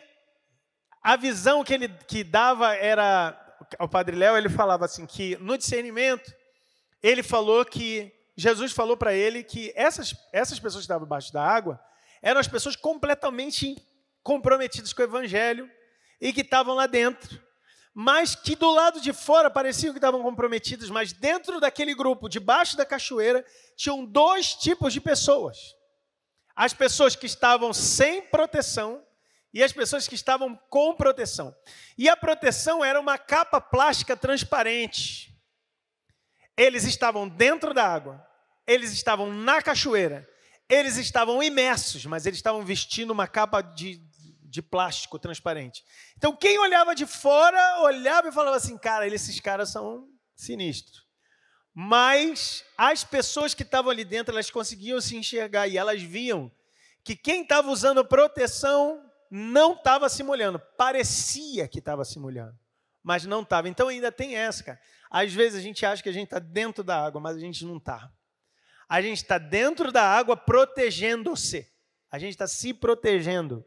a 1.03 1.17
visão 1.17 1.63
que 1.63 1.73
ele 1.73 1.89
que 2.09 2.25
dava 2.25 2.75
era, 2.75 3.39
o 3.79 3.89
Padre 3.89 4.17
Léo, 4.17 4.37
ele 4.37 4.49
falava 4.49 4.85
assim, 4.85 5.07
que 5.07 5.37
no 5.37 5.57
discernimento, 5.57 6.35
ele 7.03 7.23
falou 7.23 7.65
que, 7.65 8.13
Jesus 8.37 8.73
falou 8.73 8.97
para 8.97 9.13
ele 9.13 9.45
que 9.45 9.73
essas, 9.77 10.15
essas 10.33 10.59
pessoas 10.59 10.83
que 10.83 10.87
estavam 10.87 11.05
debaixo 11.05 11.33
da 11.33 11.45
água 11.45 11.79
eram 12.23 12.41
as 12.41 12.49
pessoas 12.49 12.75
completamente 12.75 13.77
comprometidas 14.23 14.93
com 14.93 15.03
o 15.03 15.05
Evangelho 15.05 15.71
e 16.21 16.33
que 16.33 16.41
estavam 16.41 16.75
lá 16.75 16.87
dentro 16.87 17.41
mas 17.94 18.35
que 18.35 18.55
do 18.55 18.70
lado 18.70 19.00
de 19.00 19.12
fora 19.12 19.50
pareciam 19.50 19.92
que 19.92 19.98
estavam 19.98 20.22
comprometidos, 20.22 20.90
mas 20.90 21.12
dentro 21.12 21.61
daquele 21.61 21.94
grupo, 21.94 22.29
debaixo 22.29 22.76
da 22.76 22.87
cachoeira, 22.87 23.44
tinham 23.76 24.05
dois 24.05 24.55
tipos 24.55 24.92
de 24.92 25.00
pessoas: 25.00 25.59
as 26.55 26.72
pessoas 26.72 27.16
que 27.16 27.26
estavam 27.26 27.72
sem 27.72 28.22
proteção 28.22 29.05
e 29.53 29.62
as 29.62 29.72
pessoas 29.72 30.07
que 30.07 30.14
estavam 30.14 30.57
com 30.68 30.94
proteção. 30.94 31.55
E 31.98 32.09
a 32.09 32.16
proteção 32.16 32.85
era 32.85 33.00
uma 33.00 33.18
capa 33.18 33.61
plástica 33.61 34.16
transparente. 34.16 35.35
Eles 36.57 36.85
estavam 36.85 37.29
dentro 37.29 37.74
da 37.74 37.87
água, 37.87 38.24
eles 38.66 38.92
estavam 38.92 39.33
na 39.33 39.61
cachoeira, 39.61 40.29
eles 40.68 40.96
estavam 40.96 41.42
imersos, 41.42 42.07
mas 42.07 42.26
eles 42.26 42.38
estavam 42.38 42.64
vestindo 42.64 43.11
uma 43.11 43.26
capa 43.26 43.61
de 43.61 44.00
de 44.51 44.61
plástico 44.61 45.19
transparente. 45.19 45.85
Então, 46.17 46.35
quem 46.35 46.59
olhava 46.59 46.95
de 46.95 47.07
fora, 47.07 47.83
olhava 47.83 48.29
e 48.29 48.33
falava 48.33 48.57
assim: 48.57 48.77
cara, 48.77 49.07
esses 49.07 49.39
caras 49.39 49.71
são 49.71 50.09
sinistros. 50.35 51.07
Mas 51.73 52.65
as 52.77 53.05
pessoas 53.05 53.55
que 53.55 53.63
estavam 53.63 53.91
ali 53.91 54.05
dentro, 54.05 54.35
elas 54.35 54.51
conseguiam 54.51 55.01
se 55.01 55.17
enxergar 55.17 55.69
e 55.69 55.79
elas 55.79 56.03
viam 56.03 56.51
que 57.05 57.15
quem 57.15 57.43
estava 57.43 57.71
usando 57.71 58.05
proteção 58.05 59.09
não 59.31 59.75
estava 59.75 60.09
se 60.09 60.23
molhando. 60.25 60.59
Parecia 60.77 61.69
que 61.69 61.79
estava 61.79 62.05
se 62.05 62.19
molhando, 62.19 62.59
mas 63.03 63.25
não 63.25 63.43
estava. 63.43 63.69
Então 63.69 63.87
ainda 63.87 64.11
tem 64.11 64.35
essa, 64.35 64.65
cara. 64.65 64.81
Às 65.09 65.33
vezes 65.33 65.61
a 65.61 65.63
gente 65.63 65.87
acha 65.87 66.03
que 66.03 66.09
a 66.09 66.13
gente 66.13 66.25
está 66.25 66.41
dentro 66.41 66.83
da 66.83 67.01
água, 67.01 67.21
mas 67.21 67.37
a 67.37 67.41
gente 67.41 67.65
não 67.65 67.77
está. 67.77 68.13
A 68.89 69.01
gente 69.01 69.19
está 69.19 69.39
dentro 69.39 69.93
da 69.93 70.03
água 70.03 70.37
protegendo-se. 70.37 71.71
A 72.11 72.19
gente 72.19 72.33
está 72.33 72.49
se 72.49 72.75
protegendo. 72.75 73.65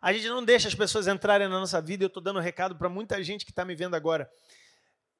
A 0.00 0.12
gente 0.12 0.28
não 0.28 0.42
deixa 0.42 0.66
as 0.66 0.74
pessoas 0.74 1.06
entrarem 1.06 1.46
na 1.46 1.60
nossa 1.60 1.80
vida. 1.80 2.04
Eu 2.04 2.08
estou 2.08 2.22
dando 2.22 2.38
um 2.38 2.42
recado 2.42 2.74
para 2.74 2.88
muita 2.88 3.22
gente 3.22 3.44
que 3.44 3.52
está 3.52 3.64
me 3.64 3.74
vendo 3.74 3.94
agora. 3.94 4.30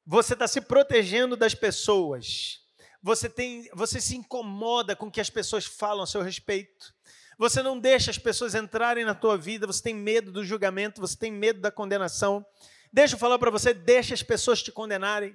Você 0.06 0.32
está 0.32 0.48
se 0.48 0.60
protegendo 0.60 1.36
das 1.36 1.54
pessoas. 1.54 2.60
Você, 3.02 3.28
tem, 3.28 3.68
você 3.74 4.00
se 4.00 4.16
incomoda 4.16 4.96
com 4.96 5.06
o 5.06 5.10
que 5.10 5.20
as 5.20 5.28
pessoas 5.28 5.66
falam 5.66 6.04
a 6.04 6.06
seu 6.06 6.22
respeito. 6.22 6.94
Você 7.36 7.62
não 7.62 7.78
deixa 7.78 8.10
as 8.10 8.18
pessoas 8.18 8.54
entrarem 8.54 9.04
na 9.04 9.14
tua 9.14 9.36
vida. 9.36 9.66
Você 9.66 9.82
tem 9.82 9.94
medo 9.94 10.32
do 10.32 10.44
julgamento. 10.44 11.00
Você 11.00 11.16
tem 11.16 11.30
medo 11.30 11.60
da 11.60 11.70
condenação. 11.70 12.44
Deixa 12.90 13.14
eu 13.14 13.18
falar 13.18 13.38
para 13.38 13.50
você: 13.50 13.74
deixa 13.74 14.14
as 14.14 14.22
pessoas 14.22 14.62
te 14.62 14.72
condenarem. 14.72 15.34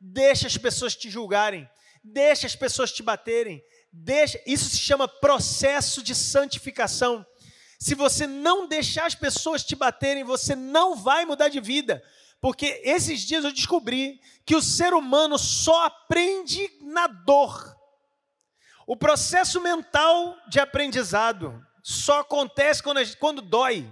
Deixa 0.00 0.46
as 0.46 0.56
pessoas 0.56 0.94
te 0.94 1.10
julgarem. 1.10 1.68
Deixa 2.02 2.46
as 2.46 2.54
pessoas 2.54 2.92
te 2.92 3.02
baterem. 3.02 3.64
Deixa, 3.92 4.40
isso 4.46 4.68
se 4.68 4.78
chama 4.78 5.08
processo 5.08 6.02
de 6.02 6.14
santificação. 6.14 7.24
Se 7.78 7.94
você 7.94 8.26
não 8.26 8.66
deixar 8.66 9.06
as 9.06 9.14
pessoas 9.14 9.64
te 9.64 9.76
baterem, 9.76 10.24
você 10.24 10.54
não 10.54 10.96
vai 10.96 11.24
mudar 11.24 11.48
de 11.48 11.60
vida. 11.60 12.02
Porque 12.40 12.82
esses 12.84 13.20
dias 13.20 13.44
eu 13.44 13.52
descobri 13.52 14.20
que 14.44 14.54
o 14.54 14.62
ser 14.62 14.92
humano 14.92 15.38
só 15.38 15.86
aprende 15.86 16.70
na 16.82 17.06
dor. 17.06 17.74
O 18.86 18.96
processo 18.96 19.60
mental 19.60 20.36
de 20.48 20.60
aprendizado 20.60 21.64
só 21.82 22.20
acontece 22.20 22.82
quando, 22.82 23.02
gente, 23.02 23.16
quando 23.16 23.40
dói. 23.40 23.90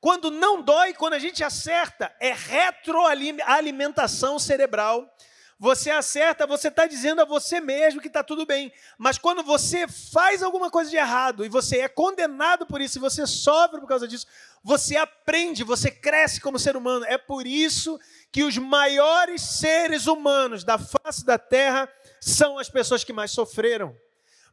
Quando 0.00 0.30
não 0.30 0.62
dói, 0.62 0.92
quando 0.92 1.14
a 1.14 1.18
gente 1.18 1.42
acerta, 1.42 2.14
é 2.20 2.32
retroalimentação 2.32 4.38
cerebral 4.38 5.10
você 5.58 5.90
acerta, 5.90 6.46
você 6.46 6.68
está 6.68 6.86
dizendo 6.86 7.22
a 7.22 7.24
você 7.24 7.60
mesmo 7.60 8.00
que 8.00 8.08
está 8.08 8.22
tudo 8.22 8.44
bem. 8.44 8.70
Mas 8.98 9.16
quando 9.16 9.42
você 9.42 9.88
faz 9.88 10.42
alguma 10.42 10.70
coisa 10.70 10.90
de 10.90 10.96
errado 10.96 11.44
e 11.44 11.48
você 11.48 11.78
é 11.78 11.88
condenado 11.88 12.66
por 12.66 12.80
isso, 12.80 12.98
e 12.98 13.00
você 13.00 13.26
sofre 13.26 13.80
por 13.80 13.88
causa 13.88 14.06
disso, 14.06 14.26
você 14.62 14.96
aprende, 14.96 15.64
você 15.64 15.90
cresce 15.90 16.40
como 16.40 16.58
ser 16.58 16.76
humano. 16.76 17.06
É 17.06 17.16
por 17.16 17.46
isso 17.46 17.98
que 18.30 18.42
os 18.42 18.58
maiores 18.58 19.40
seres 19.40 20.06
humanos 20.06 20.62
da 20.62 20.76
face 20.76 21.24
da 21.24 21.38
terra 21.38 21.90
são 22.20 22.58
as 22.58 22.68
pessoas 22.68 23.02
que 23.02 23.12
mais 23.12 23.30
sofreram. 23.30 23.96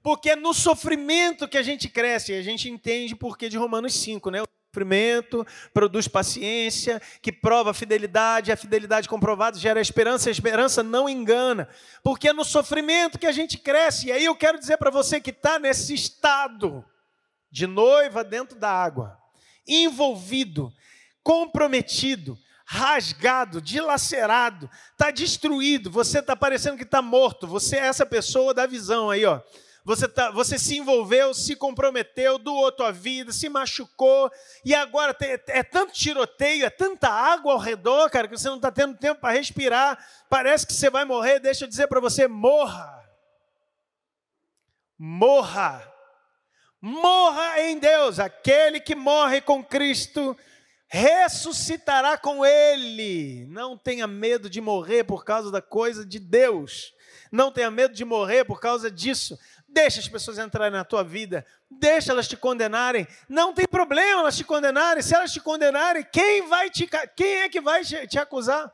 Porque 0.02 0.32
é 0.32 0.36
no 0.36 0.54
sofrimento 0.54 1.48
que 1.48 1.58
a 1.58 1.63
gente 1.63 1.89
cresce, 1.89 2.34
e 2.34 2.38
a 2.38 2.42
gente 2.42 2.70
entende 2.70 3.16
por 3.16 3.38
que 3.38 3.50
de 3.50 3.58
Romanos 3.58 3.94
5, 3.96 4.30
né? 4.30 4.44
Sofrimento 4.74 5.46
produz 5.72 6.08
paciência, 6.08 7.00
que 7.22 7.32
prova 7.32 7.76
fidelidade, 7.76 8.52
a 8.52 8.58
fidelidade 8.58 9.08
comprovada 9.08 9.56
gera 9.60 9.80
esperança, 9.80 10.30
a 10.30 10.32
esperança 10.32 10.82
não 10.82 11.08
engana, 11.08 11.70
porque 12.04 12.30
é 12.30 12.34
no 12.34 12.44
sofrimento 12.44 13.20
que 13.20 13.28
a 13.28 13.32
gente 13.32 13.60
cresce. 13.60 14.08
E 14.08 14.12
aí 14.12 14.26
eu 14.26 14.36
quero 14.36 14.58
dizer 14.58 14.78
para 14.78 14.90
você 14.90 15.22
que 15.22 15.30
está 15.30 15.60
nesse 15.60 15.94
estado 15.94 16.84
de 17.52 17.68
noiva 17.68 18.24
dentro 18.24 18.58
da 18.58 18.72
água, 18.72 19.16
envolvido, 19.68 20.74
comprometido, 21.22 22.36
rasgado, 22.66 23.62
dilacerado, 23.62 24.68
está 24.93 25.12
destruído, 25.12 25.91
você 25.91 26.18
está 26.18 26.36
parecendo 26.36 26.78
que 26.78 26.84
está 26.84 27.00
morto, 27.00 27.45
você 27.45 27.78
é 27.78 27.86
essa 27.86 28.08
pessoa 28.08 28.56
da 28.56 28.66
visão 28.66 29.12
aí, 29.12 29.24
ó 29.24 29.39
você, 29.86 30.08
tá, 30.08 30.32
você 30.32 30.58
se 30.58 30.78
envolveu, 30.78 31.34
se 31.34 31.56
comprometeu, 31.56 32.38
doou 32.38 32.72
tua 32.72 32.92
vida, 32.92 33.34
se 33.34 33.50
machucou, 33.50 34.32
e 34.64 34.74
agora 34.74 35.14
tem, 35.14 35.32
é 35.48 35.62
tanto 35.62 35.92
tiroteio, 35.92 36.66
é 36.66 36.70
tanta 36.70 37.10
água 37.10 37.52
ao 37.52 37.60
redor, 37.60 38.10
cara, 38.10 38.28
que 38.28 38.38
você 38.38 38.48
não 38.48 38.56
está 38.56 38.72
tendo 38.72 38.98
tempo 38.98 39.20
para 39.20 39.34
respirar, 39.34 39.98
parece 40.30 40.66
que 40.66 40.74
você 40.74 40.90
vai 40.90 41.04
morrer. 41.04 41.40
Deixa 41.40 41.66
eu 41.66 41.70
dizer 41.70 41.88
para 41.88 42.00
você: 42.00 42.28
morra. 42.28 43.04
Morra. 44.98 45.92
Morra 46.82 47.62
em 47.62 47.78
Deus. 47.78 48.20
Aquele 48.20 48.80
que 48.80 48.96
morre 48.96 49.42
com 49.42 49.64
Cristo 49.64 50.38
ressuscitará 50.88 52.18
com 52.18 52.46
Ele. 52.46 53.46
Não 53.48 53.78
tenha 53.78 54.06
medo 54.06 54.50
de 54.50 54.62
morrer 54.62 55.04
por 55.04 55.26
causa 55.26 55.50
da 55.50 55.62
coisa 55.62 56.06
de 56.06 56.20
Deus. 56.20 56.94
Não 57.32 57.52
tenha 57.52 57.72
medo 57.72 57.96
de 57.96 58.06
morrer 58.06 58.46
por 58.46 58.60
causa 58.60 58.92
disso. 58.92 59.40
Deixa 59.74 59.99
as 59.99 60.07
pessoas 60.07 60.38
entrarem 60.38 60.78
na 60.78 60.86
tua 60.86 61.03
vida, 61.03 61.43
deixa 61.67 62.11
elas 62.11 62.28
te 62.28 62.38
condenarem. 62.38 63.07
Não 63.28 63.55
tem 63.55 63.67
problema 63.67 64.21
elas 64.21 64.38
te 64.38 64.43
condenarem. 64.43 65.01
Se 65.01 65.15
elas 65.15 65.34
te 65.34 65.39
condenarem, 65.39 66.05
quem 66.11 66.47
vai 66.47 66.69
te 66.69 66.88
quem 67.15 67.38
é 67.38 67.49
que 67.49 67.59
vai 67.59 67.84
te, 67.84 68.05
te 68.05 68.19
acusar? 68.19 68.71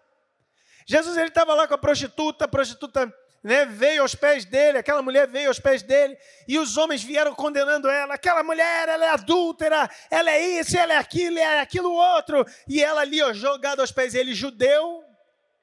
Jesus 0.86 1.16
ele 1.16 1.30
estava 1.30 1.54
lá 1.54 1.70
com 1.70 1.74
a 1.74 1.78
prostituta, 1.78 2.44
a 2.44 2.48
prostituta 2.50 3.14
né, 3.42 3.66
veio 3.66 4.02
aos 4.02 4.14
pés 4.14 4.44
dele, 4.44 4.78
aquela 4.78 5.02
mulher 5.02 5.26
veio 5.26 5.48
aos 5.48 5.58
pés 5.58 5.82
dele, 5.82 6.18
e 6.46 6.60
os 6.60 6.76
homens 6.76 7.02
vieram 7.02 7.34
condenando 7.34 7.88
ela. 7.88 8.16
Aquela 8.16 8.44
mulher, 8.44 8.90
ela 8.90 9.06
é 9.06 9.10
adúltera, 9.12 9.90
ela 10.12 10.30
é 10.30 10.60
isso, 10.60 10.78
ela 10.78 10.96
é 10.96 10.98
aquilo, 10.98 11.40
ela 11.40 11.60
é 11.60 11.62
aquilo 11.62 11.94
outro. 11.94 12.46
E 12.68 12.84
ela 12.84 13.00
ali, 13.00 13.22
ó, 13.22 13.32
jogada 13.32 13.82
aos 13.82 13.92
pés 13.94 14.12
dele, 14.12 14.36
judeu, 14.36 15.02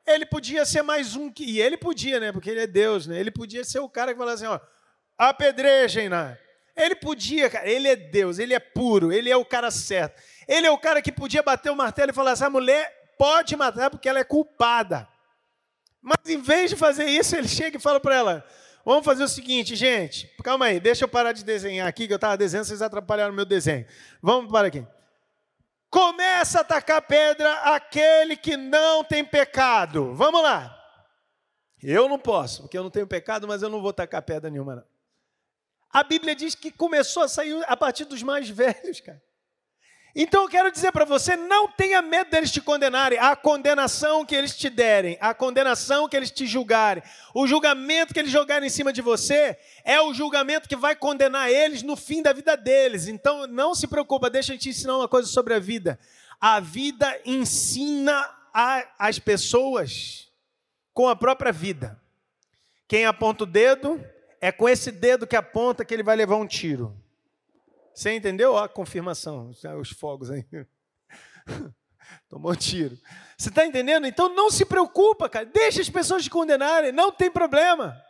ele 0.06 0.24
podia 0.24 0.64
ser 0.64 0.80
mais 0.80 1.14
um 1.14 1.30
que. 1.30 1.44
E 1.44 1.60
ele 1.60 1.76
podia, 1.76 2.18
né? 2.18 2.32
Porque 2.32 2.48
ele 2.48 2.60
é 2.60 2.66
Deus, 2.66 3.06
né? 3.06 3.20
Ele 3.20 3.30
podia 3.30 3.64
ser 3.64 3.80
o 3.80 3.88
cara 3.88 4.14
que 4.14 4.18
falasse 4.18 4.46
assim, 4.46 4.54
ó 4.54 4.75
apedrejem-na. 5.18 6.36
Ele 6.76 6.94
podia, 6.94 7.48
cara, 7.48 7.68
ele 7.68 7.88
é 7.88 7.96
Deus, 7.96 8.38
ele 8.38 8.52
é 8.52 8.60
puro, 8.60 9.10
ele 9.10 9.30
é 9.30 9.36
o 9.36 9.44
cara 9.44 9.70
certo. 9.70 10.20
Ele 10.46 10.66
é 10.66 10.70
o 10.70 10.78
cara 10.78 11.00
que 11.00 11.10
podia 11.10 11.42
bater 11.42 11.70
o 11.70 11.76
martelo 11.76 12.10
e 12.10 12.14
falar: 12.14 12.32
essa 12.32 12.50
mulher 12.50 13.14
pode 13.18 13.56
matar 13.56 13.90
porque 13.90 14.08
ela 14.08 14.18
é 14.18 14.24
culpada. 14.24 15.08
Mas 16.02 16.18
em 16.28 16.40
vez 16.40 16.70
de 16.70 16.76
fazer 16.76 17.06
isso, 17.06 17.34
ele 17.34 17.48
chega 17.48 17.78
e 17.78 17.80
fala 17.80 17.98
para 17.98 18.14
ela: 18.14 18.46
vamos 18.84 19.04
fazer 19.04 19.24
o 19.24 19.28
seguinte, 19.28 19.74
gente, 19.74 20.30
calma 20.44 20.66
aí, 20.66 20.78
deixa 20.78 21.04
eu 21.04 21.08
parar 21.08 21.32
de 21.32 21.42
desenhar 21.42 21.88
aqui, 21.88 22.06
que 22.06 22.12
eu 22.12 22.16
estava 22.16 22.36
desenhando, 22.36 22.66
vocês 22.66 22.82
atrapalharam 22.82 23.32
o 23.32 23.36
meu 23.36 23.46
desenho. 23.46 23.86
Vamos 24.20 24.50
para 24.50 24.68
aqui. 24.68 24.86
Começa 25.88 26.58
a 26.58 26.60
atacar 26.60 27.00
pedra 27.02 27.50
aquele 27.74 28.36
que 28.36 28.54
não 28.56 29.02
tem 29.02 29.24
pecado. 29.24 30.12
Vamos 30.14 30.42
lá. 30.42 30.74
Eu 31.82 32.08
não 32.08 32.18
posso, 32.18 32.62
porque 32.62 32.76
eu 32.76 32.82
não 32.82 32.90
tenho 32.90 33.06
pecado, 33.06 33.48
mas 33.48 33.62
eu 33.62 33.70
não 33.70 33.80
vou 33.80 33.92
tacar 33.92 34.20
pedra 34.20 34.50
nenhuma. 34.50 34.76
Não. 34.76 34.95
A 35.90 36.02
Bíblia 36.02 36.34
diz 36.34 36.54
que 36.54 36.70
começou 36.70 37.22
a 37.22 37.28
sair 37.28 37.64
a 37.66 37.76
partir 37.76 38.04
dos 38.04 38.22
mais 38.22 38.48
velhos, 38.48 39.00
cara. 39.00 39.22
Então 40.18 40.44
eu 40.44 40.48
quero 40.48 40.72
dizer 40.72 40.92
para 40.92 41.04
você, 41.04 41.36
não 41.36 41.68
tenha 41.68 42.00
medo 42.00 42.30
deles 42.30 42.50
te 42.50 42.58
condenarem. 42.58 43.18
A 43.18 43.36
condenação 43.36 44.24
que 44.24 44.34
eles 44.34 44.56
te 44.56 44.70
derem, 44.70 45.18
a 45.20 45.34
condenação 45.34 46.08
que 46.08 46.16
eles 46.16 46.30
te 46.30 46.46
julgarem, 46.46 47.02
o 47.34 47.46
julgamento 47.46 48.14
que 48.14 48.20
eles 48.20 48.32
jogarem 48.32 48.66
em 48.66 48.70
cima 48.70 48.94
de 48.94 49.02
você, 49.02 49.58
é 49.84 50.00
o 50.00 50.14
julgamento 50.14 50.70
que 50.70 50.74
vai 50.74 50.96
condenar 50.96 51.50
eles 51.50 51.82
no 51.82 51.96
fim 51.96 52.22
da 52.22 52.32
vida 52.32 52.56
deles. 52.56 53.08
Então 53.08 53.46
não 53.46 53.74
se 53.74 53.86
preocupa, 53.86 54.30
deixa 54.30 54.54
eu 54.54 54.58
te 54.58 54.70
ensinar 54.70 54.96
uma 54.96 55.06
coisa 55.06 55.28
sobre 55.28 55.52
a 55.52 55.58
vida. 55.58 56.00
A 56.40 56.60
vida 56.60 57.20
ensina 57.26 58.26
a, 58.54 58.88
as 58.98 59.18
pessoas 59.18 60.32
com 60.94 61.10
a 61.10 61.14
própria 61.14 61.52
vida. 61.52 62.00
Quem 62.88 63.04
aponta 63.04 63.44
o 63.44 63.46
dedo 63.46 64.02
é 64.46 64.52
com 64.52 64.68
esse 64.68 64.92
dedo 64.92 65.26
que 65.26 65.34
aponta 65.34 65.84
que 65.84 65.92
ele 65.92 66.04
vai 66.04 66.14
levar 66.14 66.36
um 66.36 66.46
tiro. 66.46 66.96
Você 67.92 68.14
entendeu? 68.14 68.52
Ó, 68.52 68.62
a 68.62 68.68
confirmação, 68.68 69.50
os 69.80 69.90
fogos 69.90 70.30
aí. 70.30 70.46
Tomou 72.30 72.54
tiro. 72.54 72.96
Você 73.36 73.48
está 73.48 73.66
entendendo? 73.66 74.06
Então 74.06 74.28
não 74.28 74.48
se 74.48 74.64
preocupa, 74.64 75.28
cara. 75.28 75.44
Deixa 75.46 75.80
as 75.80 75.90
pessoas 75.90 76.22
te 76.22 76.30
condenarem, 76.30 76.92
não 76.92 77.10
tem 77.10 77.28
problema. 77.28 78.00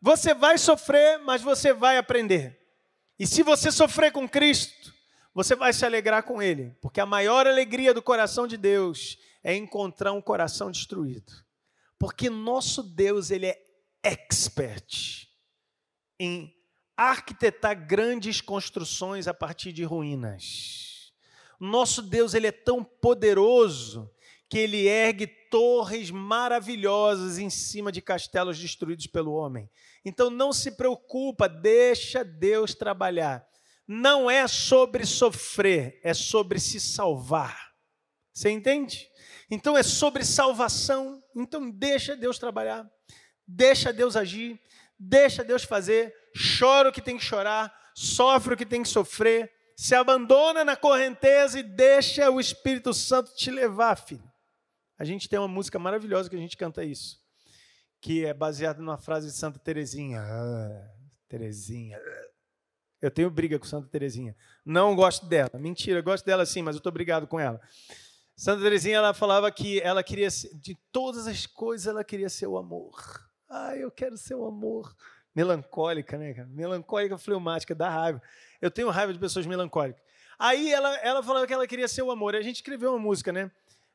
Você 0.00 0.32
vai 0.32 0.56
sofrer, 0.56 1.18
mas 1.18 1.42
você 1.42 1.72
vai 1.72 1.98
aprender. 1.98 2.60
E 3.18 3.26
se 3.26 3.42
você 3.42 3.72
sofrer 3.72 4.12
com 4.12 4.28
Cristo, 4.28 4.94
você 5.34 5.56
vai 5.56 5.72
se 5.72 5.84
alegrar 5.84 6.22
com 6.22 6.40
Ele, 6.40 6.76
porque 6.80 7.00
a 7.00 7.06
maior 7.06 7.44
alegria 7.44 7.92
do 7.92 8.00
coração 8.00 8.46
de 8.46 8.56
Deus 8.56 9.18
é 9.42 9.56
encontrar 9.56 10.12
um 10.12 10.22
coração 10.22 10.70
destruído. 10.70 11.32
Porque 11.98 12.30
nosso 12.30 12.84
Deus, 12.84 13.32
Ele 13.32 13.46
é 13.46 13.60
expert 14.00 15.31
em 16.22 16.54
arquitetar 16.96 17.86
grandes 17.86 18.40
construções 18.40 19.26
a 19.26 19.34
partir 19.34 19.72
de 19.72 19.82
ruínas. 19.82 21.12
Nosso 21.58 22.02
Deus, 22.02 22.34
ele 22.34 22.46
é 22.46 22.52
tão 22.52 22.82
poderoso 22.82 24.10
que 24.48 24.58
ele 24.58 24.86
ergue 24.86 25.26
torres 25.26 26.10
maravilhosas 26.10 27.38
em 27.38 27.48
cima 27.48 27.90
de 27.90 28.02
castelos 28.02 28.58
destruídos 28.58 29.06
pelo 29.06 29.32
homem. 29.32 29.70
Então 30.04 30.28
não 30.28 30.52
se 30.52 30.72
preocupa, 30.72 31.48
deixa 31.48 32.22
Deus 32.22 32.74
trabalhar. 32.74 33.46
Não 33.86 34.30
é 34.30 34.46
sobre 34.46 35.06
sofrer, 35.06 35.98
é 36.02 36.12
sobre 36.12 36.60
se 36.60 36.78
salvar. 36.78 37.72
Você 38.32 38.50
entende? 38.50 39.08
Então 39.50 39.76
é 39.76 39.82
sobre 39.82 40.24
salvação. 40.24 41.22
Então 41.34 41.70
deixa 41.70 42.14
Deus 42.14 42.38
trabalhar. 42.38 42.88
Deixa 43.46 43.92
Deus 43.92 44.16
agir 44.16 44.60
deixa 45.02 45.42
Deus 45.42 45.64
fazer, 45.64 46.14
chora 46.58 46.88
o 46.88 46.92
que 46.92 47.02
tem 47.02 47.18
que 47.18 47.24
chorar, 47.24 47.72
sofre 47.94 48.54
o 48.54 48.56
que 48.56 48.66
tem 48.66 48.82
que 48.82 48.88
sofrer, 48.88 49.50
se 49.76 49.94
abandona 49.94 50.64
na 50.64 50.76
correnteza 50.76 51.58
e 51.58 51.62
deixa 51.62 52.30
o 52.30 52.40
Espírito 52.40 52.94
Santo 52.94 53.34
te 53.34 53.50
levar, 53.50 53.96
filho. 53.96 54.30
A 54.98 55.04
gente 55.04 55.28
tem 55.28 55.38
uma 55.38 55.48
música 55.48 55.78
maravilhosa 55.78 56.30
que 56.30 56.36
a 56.36 56.38
gente 56.38 56.56
canta 56.56 56.84
isso, 56.84 57.18
que 58.00 58.24
é 58.24 58.32
baseada 58.32 58.80
numa 58.80 58.98
frase 58.98 59.26
de 59.26 59.32
Santa 59.32 59.58
Teresinha. 59.58 60.20
Ah, 60.22 60.90
Teresinha. 61.28 61.98
Eu 63.00 63.10
tenho 63.10 63.28
briga 63.28 63.58
com 63.58 63.64
Santa 63.64 63.88
Teresinha. 63.88 64.36
Não 64.64 64.94
gosto 64.94 65.26
dela. 65.26 65.50
Mentira, 65.54 66.00
gosto 66.00 66.24
dela 66.24 66.46
sim, 66.46 66.62
mas 66.62 66.76
eu 66.76 66.78
estou 66.78 66.92
brigado 66.92 67.26
com 67.26 67.40
ela. 67.40 67.60
Santa 68.36 68.62
Teresinha 68.62 68.98
ela 68.98 69.12
falava 69.12 69.50
que 69.50 69.80
ela 69.80 70.02
queria 70.02 70.28
de 70.28 70.76
todas 70.92 71.26
as 71.26 71.46
coisas 71.46 71.86
ela 71.88 72.04
queria 72.04 72.28
ser 72.28 72.46
o 72.46 72.56
amor. 72.56 73.31
Ah, 73.54 73.76
eu 73.76 73.90
quero 73.90 74.16
ser 74.16 74.34
um 74.34 74.46
amor. 74.46 74.96
Melancólica, 75.34 76.16
né, 76.16 76.32
cara? 76.32 76.48
Melancólica, 76.48 77.18
fleumática, 77.18 77.74
dá 77.74 77.90
raiva. 77.90 78.22
Eu 78.62 78.70
tenho 78.70 78.88
raiva 78.88 79.12
de 79.12 79.18
pessoas 79.18 79.44
melancólicas. 79.44 80.02
Aí 80.38 80.72
ela, 80.72 80.96
ela 81.00 81.22
falou 81.22 81.46
que 81.46 81.52
ela 81.52 81.66
queria 81.66 81.86
ser 81.86 82.00
o 82.00 82.10
amor. 82.10 82.34
A 82.34 82.40
gente 82.40 82.56
escreveu 82.56 82.92
uma 82.92 82.98
música, 82.98 83.30
né? 83.30 83.50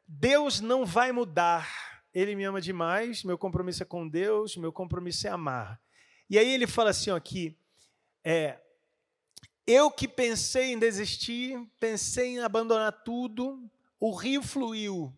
Deus 0.08 0.62
não 0.62 0.86
vai 0.86 1.12
mudar. 1.12 1.68
Ele 2.14 2.36
me 2.36 2.43
ama 2.43 2.62
demais, 2.62 3.24
meu 3.24 3.36
compromisso 3.36 3.82
é 3.82 3.86
com 3.86 4.08
Deus, 4.08 4.55
meu 4.58 4.72
compromisso 4.72 5.26
é 5.26 5.32
amar. 5.32 5.82
E 6.30 6.38
aí 6.38 6.53
ele 6.53 6.68
fala 6.68 6.91
assim 6.91 7.10
ó, 7.10 7.16
aqui, 7.16 7.58
é, 8.24 8.60
eu 9.66 9.89
que 9.89 10.08
pensei 10.08 10.72
em 10.72 10.80
desistir, 10.80 11.60
pensei 11.80 12.36
em 12.36 12.39
abandonar 12.39 12.91
tudo, 13.03 13.68
o 13.99 14.14
rio 14.16 14.43
fluiu. 14.43 15.12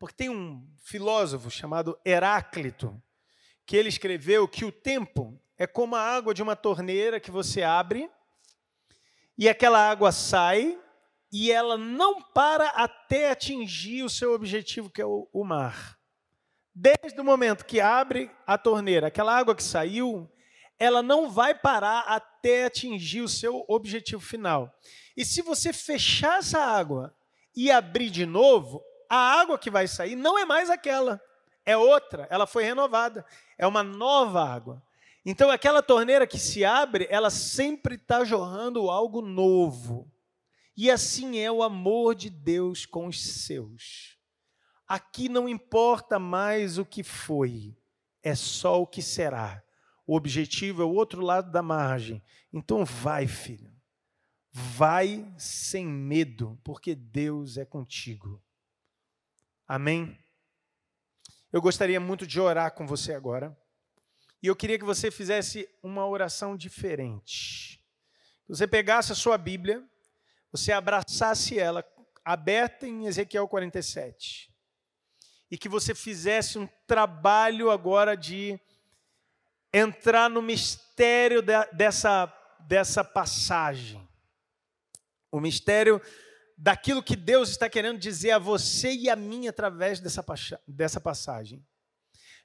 Porque 0.00 0.16
tem 0.16 0.28
um 0.28 0.66
filósofo 0.78 1.48
chamado 1.48 1.96
Heráclito, 2.04 3.00
que 3.68 3.76
ele 3.76 3.90
escreveu 3.90 4.48
que 4.48 4.64
o 4.64 4.72
tempo 4.72 5.38
é 5.58 5.66
como 5.66 5.94
a 5.94 6.00
água 6.00 6.32
de 6.32 6.42
uma 6.42 6.56
torneira 6.56 7.20
que 7.20 7.30
você 7.30 7.62
abre 7.62 8.08
e 9.36 9.46
aquela 9.46 9.90
água 9.90 10.10
sai 10.10 10.80
e 11.30 11.52
ela 11.52 11.76
não 11.76 12.22
para 12.22 12.68
até 12.68 13.30
atingir 13.30 14.04
o 14.04 14.08
seu 14.08 14.32
objetivo, 14.32 14.88
que 14.88 15.02
é 15.02 15.04
o, 15.04 15.28
o 15.30 15.44
mar. 15.44 15.98
Desde 16.74 17.20
o 17.20 17.24
momento 17.24 17.66
que 17.66 17.78
abre 17.78 18.30
a 18.46 18.56
torneira, 18.56 19.08
aquela 19.08 19.36
água 19.36 19.54
que 19.54 19.62
saiu, 19.62 20.26
ela 20.78 21.02
não 21.02 21.28
vai 21.28 21.54
parar 21.54 22.04
até 22.06 22.64
atingir 22.64 23.20
o 23.20 23.28
seu 23.28 23.66
objetivo 23.68 24.22
final. 24.22 24.74
E 25.14 25.26
se 25.26 25.42
você 25.42 25.74
fechar 25.74 26.38
essa 26.38 26.58
água 26.58 27.14
e 27.54 27.70
abrir 27.70 28.08
de 28.08 28.24
novo, 28.24 28.82
a 29.10 29.38
água 29.38 29.58
que 29.58 29.70
vai 29.70 29.86
sair 29.86 30.16
não 30.16 30.38
é 30.38 30.46
mais 30.46 30.70
aquela 30.70 31.20
é 31.68 31.76
outra, 31.76 32.26
ela 32.30 32.46
foi 32.46 32.64
renovada, 32.64 33.26
é 33.58 33.66
uma 33.66 33.82
nova 33.82 34.42
água. 34.42 34.82
Então, 35.22 35.50
aquela 35.50 35.82
torneira 35.82 36.26
que 36.26 36.38
se 36.38 36.64
abre, 36.64 37.06
ela 37.10 37.28
sempre 37.28 37.96
está 37.96 38.24
jorrando 38.24 38.88
algo 38.88 39.20
novo. 39.20 40.10
E 40.74 40.90
assim 40.90 41.38
é 41.38 41.52
o 41.52 41.62
amor 41.62 42.14
de 42.14 42.30
Deus 42.30 42.86
com 42.86 43.06
os 43.06 43.22
seus. 43.22 44.16
Aqui 44.86 45.28
não 45.28 45.46
importa 45.46 46.18
mais 46.18 46.78
o 46.78 46.86
que 46.86 47.02
foi, 47.02 47.76
é 48.22 48.34
só 48.34 48.80
o 48.80 48.86
que 48.86 49.02
será. 49.02 49.62
O 50.06 50.16
objetivo 50.16 50.80
é 50.80 50.86
o 50.86 50.94
outro 50.94 51.20
lado 51.20 51.52
da 51.52 51.60
margem. 51.60 52.22
Então, 52.50 52.82
vai, 52.82 53.26
filho. 53.26 53.70
Vai 54.50 55.30
sem 55.36 55.86
medo, 55.86 56.58
porque 56.64 56.94
Deus 56.94 57.58
é 57.58 57.66
contigo. 57.66 58.42
Amém? 59.66 60.18
Eu 61.50 61.62
gostaria 61.62 61.98
muito 61.98 62.26
de 62.26 62.38
orar 62.38 62.72
com 62.74 62.86
você 62.86 63.14
agora. 63.14 63.56
E 64.42 64.46
eu 64.46 64.54
queria 64.54 64.78
que 64.78 64.84
você 64.84 65.10
fizesse 65.10 65.68
uma 65.82 66.06
oração 66.06 66.56
diferente. 66.56 67.82
Você 68.46 68.66
pegasse 68.66 69.12
a 69.12 69.14
sua 69.14 69.38
Bíblia, 69.38 69.82
você 70.52 70.72
abraçasse 70.72 71.58
ela, 71.58 71.84
aberta 72.24 72.86
em 72.86 73.06
Ezequiel 73.06 73.48
47. 73.48 74.52
E 75.50 75.56
que 75.56 75.68
você 75.68 75.94
fizesse 75.94 76.58
um 76.58 76.68
trabalho 76.86 77.70
agora 77.70 78.14
de 78.14 78.60
entrar 79.72 80.28
no 80.28 80.42
mistério 80.42 81.42
dessa, 81.72 82.30
dessa 82.60 83.02
passagem. 83.02 84.06
O 85.32 85.40
mistério 85.40 86.00
daquilo 86.60 87.02
que 87.02 87.14
Deus 87.14 87.50
está 87.50 87.70
querendo 87.70 88.00
dizer 88.00 88.32
a 88.32 88.38
você 88.38 88.92
e 88.92 89.08
a 89.08 89.14
mim 89.14 89.46
através 89.46 90.00
dessa, 90.00 90.24
dessa 90.66 91.00
passagem. 91.00 91.64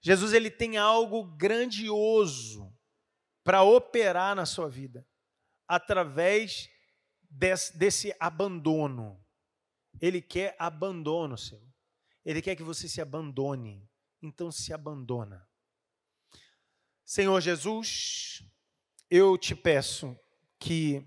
Jesus 0.02 0.34
ele 0.34 0.52
tem 0.52 0.78
algo 0.78 1.24
grandioso 1.36 2.72
para 3.44 3.64
operar 3.64 4.36
na 4.36 4.46
sua 4.46 4.70
vida 4.70 5.08
através 5.68 6.70
desse, 7.28 7.76
desse 7.76 8.16
abandono. 8.20 9.20
Ele 10.00 10.22
quer 10.22 10.56
abandono 10.60 11.36
seu. 11.36 11.62
Ele 12.24 12.42
quer 12.42 12.56
que 12.56 12.64
você 12.64 12.88
se 12.88 13.02
abandone. 13.02 13.90
Então 14.22 14.52
se 14.52 14.72
abandona. 14.72 15.48
Senhor 17.04 17.42
Jesus, 17.42 18.44
eu 19.10 19.38
te 19.38 19.56
peço 19.56 20.18
que 20.60 21.06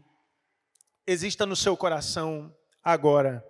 exista 1.07 1.47
no 1.47 1.55
seu 1.55 1.77
coração 1.77 2.55
agora 2.87 3.45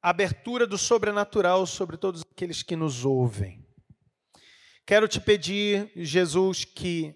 abertura 0.00 0.66
do 0.66 0.78
sobrenatural 0.78 1.66
sobre 1.66 1.98
todos 1.98 2.22
aqueles 2.22 2.62
que 2.62 2.74
nos 2.74 3.04
ouvem. 3.04 3.62
Quero 4.86 5.06
te 5.06 5.20
pedir, 5.20 5.92
Jesus, 5.94 6.64
que 6.64 7.14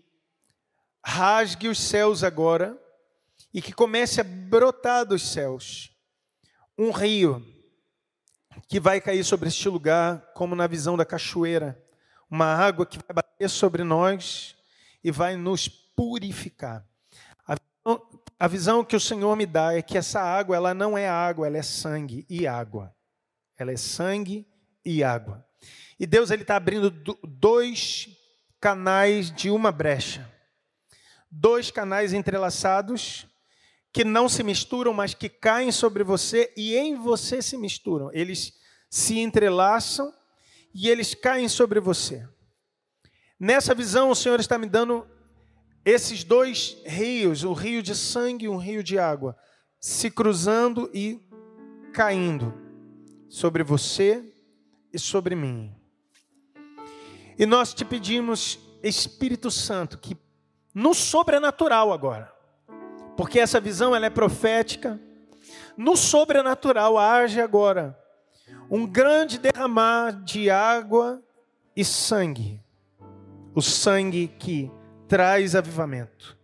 rasgue 1.02 1.66
os 1.66 1.80
céus 1.80 2.22
agora 2.22 2.78
e 3.54 3.62
que 3.62 3.72
comece 3.72 4.20
a 4.20 4.24
brotar 4.24 5.06
dos 5.06 5.22
céus 5.22 5.96
um 6.76 6.90
rio 6.90 7.42
que 8.68 8.78
vai 8.78 9.00
cair 9.00 9.24
sobre 9.24 9.48
este 9.48 9.66
lugar, 9.66 10.20
como 10.34 10.54
na 10.54 10.66
visão 10.66 10.94
da 10.94 11.06
cachoeira, 11.06 11.82
uma 12.30 12.52
água 12.54 12.84
que 12.84 12.98
vai 12.98 13.14
bater 13.14 13.48
sobre 13.48 13.82
nós 13.82 14.56
e 15.02 15.10
vai 15.10 15.36
nos 15.36 15.68
purificar. 15.68 16.86
A 18.38 18.48
visão 18.48 18.84
que 18.84 18.96
o 18.96 19.00
Senhor 19.00 19.36
me 19.36 19.46
dá 19.46 19.74
é 19.74 19.82
que 19.82 19.96
essa 19.96 20.20
água, 20.20 20.56
ela 20.56 20.74
não 20.74 20.98
é 20.98 21.08
água, 21.08 21.46
ela 21.46 21.56
é 21.56 21.62
sangue 21.62 22.26
e 22.28 22.46
água. 22.46 22.94
Ela 23.56 23.72
é 23.72 23.76
sangue 23.76 24.46
e 24.84 25.04
água. 25.04 25.46
E 25.98 26.06
Deus 26.06 26.30
ele 26.30 26.42
está 26.42 26.56
abrindo 26.56 26.90
dois 27.22 28.08
canais 28.60 29.30
de 29.30 29.50
uma 29.50 29.70
brecha, 29.70 30.28
dois 31.30 31.70
canais 31.70 32.12
entrelaçados 32.12 33.26
que 33.92 34.04
não 34.04 34.28
se 34.28 34.42
misturam, 34.42 34.92
mas 34.92 35.14
que 35.14 35.28
caem 35.28 35.70
sobre 35.70 36.02
você 36.02 36.52
e 36.56 36.76
em 36.76 36.96
você 36.96 37.40
se 37.40 37.56
misturam. 37.56 38.10
Eles 38.12 38.52
se 38.90 39.20
entrelaçam 39.20 40.12
e 40.74 40.88
eles 40.88 41.14
caem 41.14 41.48
sobre 41.48 41.78
você. 41.78 42.28
Nessa 43.38 43.74
visão, 43.74 44.10
o 44.10 44.16
Senhor 44.16 44.40
está 44.40 44.58
me 44.58 44.66
dando 44.66 45.06
esses 45.84 46.24
dois 46.24 46.78
rios, 46.84 47.44
o 47.44 47.52
rio 47.52 47.82
de 47.82 47.94
sangue 47.94 48.46
e 48.46 48.48
um 48.48 48.56
rio 48.56 48.82
de 48.82 48.98
água, 48.98 49.36
se 49.78 50.10
cruzando 50.10 50.90
e 50.94 51.20
caindo 51.92 52.54
sobre 53.28 53.62
você 53.62 54.32
e 54.92 54.98
sobre 54.98 55.34
mim. 55.34 55.74
E 57.38 57.44
nós 57.44 57.74
te 57.74 57.84
pedimos, 57.84 58.58
Espírito 58.82 59.50
Santo, 59.50 59.98
que 59.98 60.16
no 60.74 60.94
sobrenatural 60.94 61.92
agora, 61.92 62.32
porque 63.16 63.38
essa 63.38 63.60
visão 63.60 63.94
ela 63.94 64.06
é 64.06 64.10
profética. 64.10 65.00
No 65.76 65.96
sobrenatural 65.96 66.98
age 66.98 67.40
agora 67.40 67.98
um 68.70 68.86
grande 68.86 69.38
derramar 69.38 70.12
de 70.24 70.50
água 70.50 71.22
e 71.76 71.84
sangue. 71.84 72.60
O 73.54 73.62
sangue 73.62 74.28
que 74.28 74.70
traz 75.08 75.54
avivamento 75.54 76.36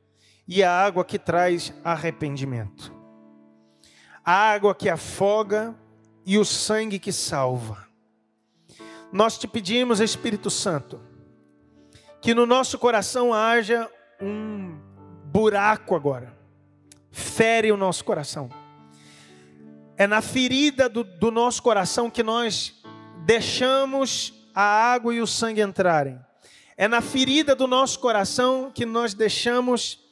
e 0.47 0.63
a 0.63 0.73
água 0.73 1.05
que 1.05 1.19
traz 1.19 1.73
arrependimento. 1.85 2.95
A 4.25 4.33
água 4.33 4.75
que 4.75 4.89
afoga 4.89 5.75
e 6.27 6.39
o 6.39 6.45
sangue 6.45 6.99
que 6.99 7.13
salva. 7.13 7.87
Nós 9.13 9.39
te 9.39 9.49
pedimos, 9.49 10.01
Espírito 10.01 10.51
Santo, 10.51 11.01
que 12.21 12.35
no 12.35 12.47
nosso 12.47 12.79
coração 12.79 13.33
haja 13.33 13.91
um 14.21 14.79
buraco 15.25 15.95
agora 15.95 16.41
fere 17.11 17.73
o 17.73 17.77
nosso 17.77 18.05
coração. 18.05 18.49
É 19.97 20.07
na 20.07 20.23
ferida 20.23 20.89
do, 20.89 21.05
do 21.05 21.31
nosso 21.31 21.63
coração 21.63 22.11
que 22.11 22.23
nós 22.23 22.83
deixamos 23.25 24.33
a 24.55 24.63
água 24.63 25.15
e 25.15 25.21
o 25.21 25.27
sangue 25.27 25.61
entrarem. 25.61 26.19
É 26.81 26.89
na 26.89 27.03
ferida 27.03 27.55
do 27.55 27.67
nosso 27.67 27.99
coração 27.99 28.71
que 28.75 28.87
nós 28.87 29.13
deixamos 29.13 30.03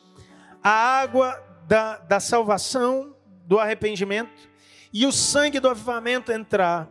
a 0.62 0.68
água 0.68 1.42
da, 1.66 1.96
da 1.96 2.20
salvação, 2.20 3.16
do 3.46 3.58
arrependimento 3.58 4.50
e 4.92 5.06
o 5.06 5.10
sangue 5.10 5.60
do 5.60 5.68
avivamento 5.70 6.30
entrar. 6.30 6.86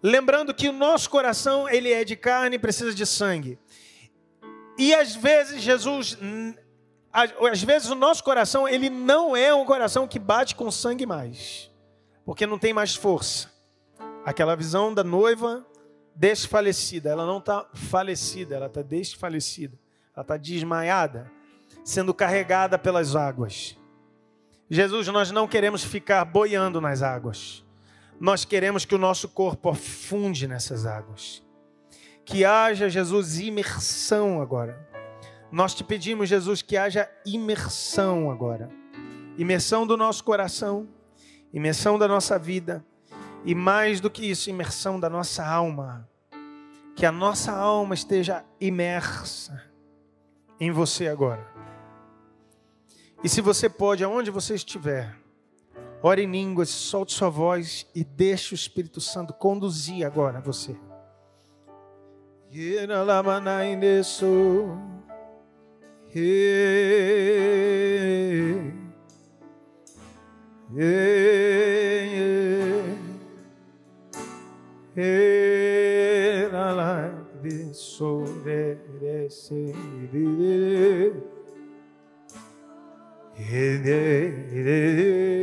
Lembrando 0.00 0.54
que 0.54 0.68
o 0.68 0.72
nosso 0.72 1.10
coração, 1.10 1.68
ele 1.68 1.92
é 1.92 2.04
de 2.04 2.14
carne 2.14 2.54
e 2.54 2.58
precisa 2.60 2.94
de 2.94 3.04
sangue. 3.04 3.58
E 4.78 4.94
às 4.94 5.16
vezes 5.16 5.60
Jesus 5.60 6.16
às 7.12 7.64
vezes 7.64 7.90
o 7.90 7.96
nosso 7.96 8.22
coração, 8.22 8.68
ele 8.68 8.88
não 8.88 9.36
é 9.36 9.52
um 9.52 9.64
coração 9.64 10.06
que 10.06 10.20
bate 10.20 10.54
com 10.54 10.70
sangue 10.70 11.06
mais, 11.06 11.68
porque 12.24 12.46
não 12.46 12.56
tem 12.56 12.72
mais 12.72 12.94
força. 12.94 13.50
Aquela 14.24 14.54
visão 14.54 14.94
da 14.94 15.02
noiva 15.02 15.66
desfalecida, 16.20 17.08
ela 17.08 17.24
não 17.24 17.38
está 17.38 17.66
falecida, 17.72 18.54
ela 18.54 18.66
está 18.66 18.82
desfalecida, 18.82 19.78
ela 20.14 20.22
está 20.22 20.36
desmaiada, 20.36 21.30
sendo 21.82 22.12
carregada 22.12 22.78
pelas 22.78 23.16
águas. 23.16 23.78
Jesus, 24.68 25.08
nós 25.08 25.30
não 25.30 25.48
queremos 25.48 25.82
ficar 25.82 26.24
boiando 26.24 26.80
nas 26.80 27.02
águas, 27.02 27.64
nós 28.20 28.44
queremos 28.44 28.84
que 28.84 28.94
o 28.94 28.98
nosso 28.98 29.28
corpo 29.28 29.70
afunde 29.70 30.46
nessas 30.46 30.84
águas. 30.84 31.42
Que 32.24 32.44
haja, 32.44 32.88
Jesus, 32.88 33.38
imersão 33.38 34.42
agora 34.42 34.88
nós 35.52 35.74
te 35.74 35.82
pedimos, 35.82 36.28
Jesus, 36.28 36.62
que 36.62 36.76
haja 36.76 37.10
imersão 37.26 38.30
agora 38.30 38.70
imersão 39.36 39.86
do 39.86 39.96
nosso 39.96 40.22
coração, 40.22 40.86
imersão 41.52 41.98
da 41.98 42.06
nossa 42.06 42.38
vida 42.38 42.84
e 43.44 43.54
mais 43.54 44.00
do 44.00 44.10
que 44.10 44.30
isso, 44.30 44.50
imersão 44.50 45.00
da 45.00 45.08
nossa 45.08 45.44
alma. 45.46 46.09
Que 47.00 47.06
a 47.06 47.10
nossa 47.10 47.50
alma 47.50 47.94
esteja 47.94 48.44
imersa 48.60 49.64
em 50.60 50.70
você 50.70 51.08
agora. 51.08 51.50
E 53.24 53.28
se 53.28 53.40
você 53.40 53.70
pode, 53.70 54.04
aonde 54.04 54.30
você 54.30 54.54
estiver, 54.54 55.16
ore 56.02 56.24
em 56.24 56.30
línguas, 56.30 56.68
solte 56.68 57.14
sua 57.14 57.30
voz 57.30 57.86
e 57.94 58.04
deixe 58.04 58.52
o 58.52 58.54
Espírito 58.54 59.00
Santo 59.00 59.32
conduzir 59.32 60.04
agora 60.04 60.42
você. 60.42 60.76
Hey, 66.12 66.18
hey, 70.76 72.98
hey, 74.94 75.29
sevilip 79.30 81.14
yenilirim. 83.52 85.39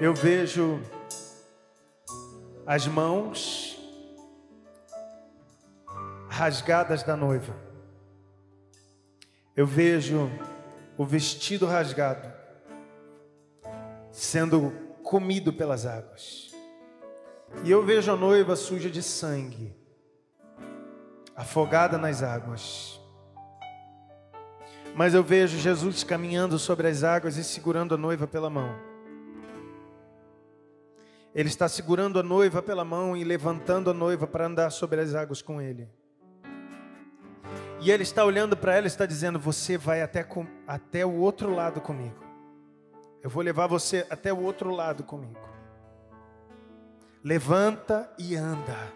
Eu 0.00 0.14
vejo 0.14 0.80
as 2.64 2.86
mãos 2.86 3.78
rasgadas 6.26 7.02
da 7.02 7.14
noiva. 7.14 7.54
Eu 9.54 9.66
vejo 9.66 10.30
o 10.96 11.04
vestido 11.04 11.66
rasgado 11.66 12.32
sendo 14.10 14.72
comido 15.02 15.52
pelas 15.52 15.84
águas. 15.84 16.50
E 17.62 17.70
eu 17.70 17.84
vejo 17.84 18.10
a 18.10 18.16
noiva 18.16 18.56
suja 18.56 18.88
de 18.88 19.02
sangue, 19.02 19.76
afogada 21.36 21.98
nas 21.98 22.22
águas. 22.22 22.98
Mas 24.94 25.12
eu 25.12 25.22
vejo 25.22 25.58
Jesus 25.58 26.02
caminhando 26.02 26.58
sobre 26.58 26.88
as 26.88 27.04
águas 27.04 27.36
e 27.36 27.44
segurando 27.44 27.94
a 27.94 27.98
noiva 27.98 28.26
pela 28.26 28.48
mão. 28.48 28.89
Ele 31.34 31.48
está 31.48 31.68
segurando 31.68 32.18
a 32.18 32.22
noiva 32.22 32.60
pela 32.60 32.84
mão 32.84 33.16
e 33.16 33.22
levantando 33.22 33.90
a 33.90 33.94
noiva 33.94 34.26
para 34.26 34.46
andar 34.46 34.70
sobre 34.70 35.00
as 35.00 35.14
águas 35.14 35.40
com 35.40 35.60
ele. 35.60 35.88
E 37.80 37.90
ele 37.90 38.02
está 38.02 38.24
olhando 38.24 38.56
para 38.56 38.74
ela 38.74 38.86
e 38.86 38.88
está 38.88 39.06
dizendo: 39.06 39.38
Você 39.38 39.78
vai 39.78 40.02
até, 40.02 40.22
com, 40.22 40.46
até 40.66 41.06
o 41.06 41.14
outro 41.14 41.54
lado 41.54 41.80
comigo. 41.80 42.22
Eu 43.22 43.30
vou 43.30 43.42
levar 43.42 43.66
você 43.66 44.06
até 44.10 44.32
o 44.32 44.42
outro 44.42 44.70
lado 44.70 45.04
comigo. 45.04 45.40
Levanta 47.22 48.10
e 48.18 48.34
anda. 48.34 48.92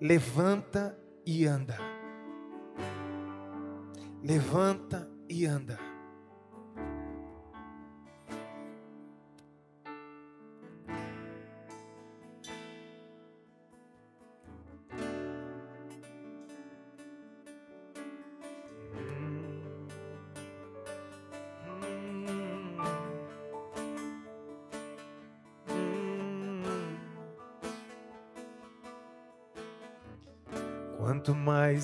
Levanta 0.00 0.98
e 1.24 1.46
anda. 1.46 1.78
Levanta 4.22 5.08
e 5.28 5.46
anda. 5.46 5.89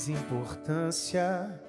Importância 0.09 1.61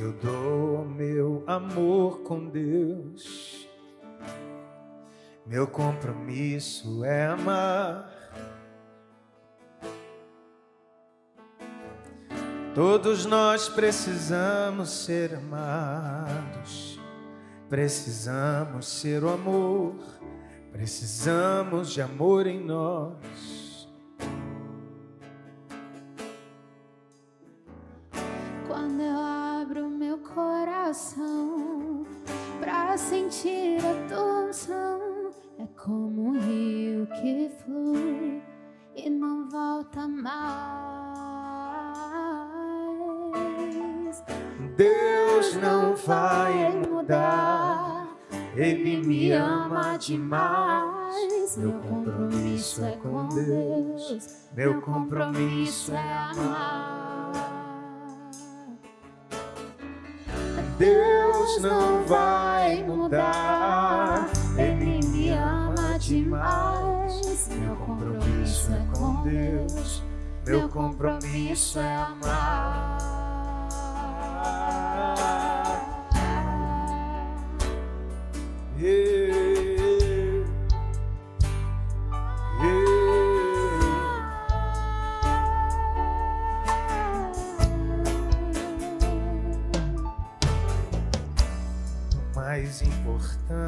eu 0.00 0.12
dou 0.12 0.84
meu 0.84 1.42
amor 1.44 2.20
com 2.20 2.48
Deus, 2.48 3.68
meu 5.44 5.66
compromisso 5.66 7.04
é 7.04 7.26
amar. 7.26 8.08
Todos 12.76 13.26
nós 13.26 13.68
precisamos 13.68 14.88
ser 14.88 15.34
amados, 15.34 17.00
precisamos 17.68 18.86
ser 18.86 19.24
o 19.24 19.30
amor, 19.30 19.96
precisamos 20.70 21.90
de 21.90 22.00
amor 22.00 22.46
em 22.46 22.64
nós. 22.64 23.57
Demais. 49.98 51.56
Meu 51.56 51.72
compromisso 51.74 52.84
é 52.84 52.90
com 52.96 53.28
Deus, 53.28 54.48
meu 54.52 54.80
compromisso 54.80 55.92
é 55.92 56.12
amar. 56.12 57.32
Deus 60.76 61.62
não 61.62 62.04
vai 62.04 62.82
mudar, 62.82 64.28
Ele 64.56 65.06
me 65.06 65.30
ama 65.30 65.96
demais. 66.00 67.48
Meu 67.60 67.76
compromisso 67.76 68.72
é 68.72 68.98
com 68.98 69.22
Deus, 69.22 70.02
meu 70.44 70.68
compromisso 70.68 71.78
é 71.78 71.94
amar. 71.94 72.97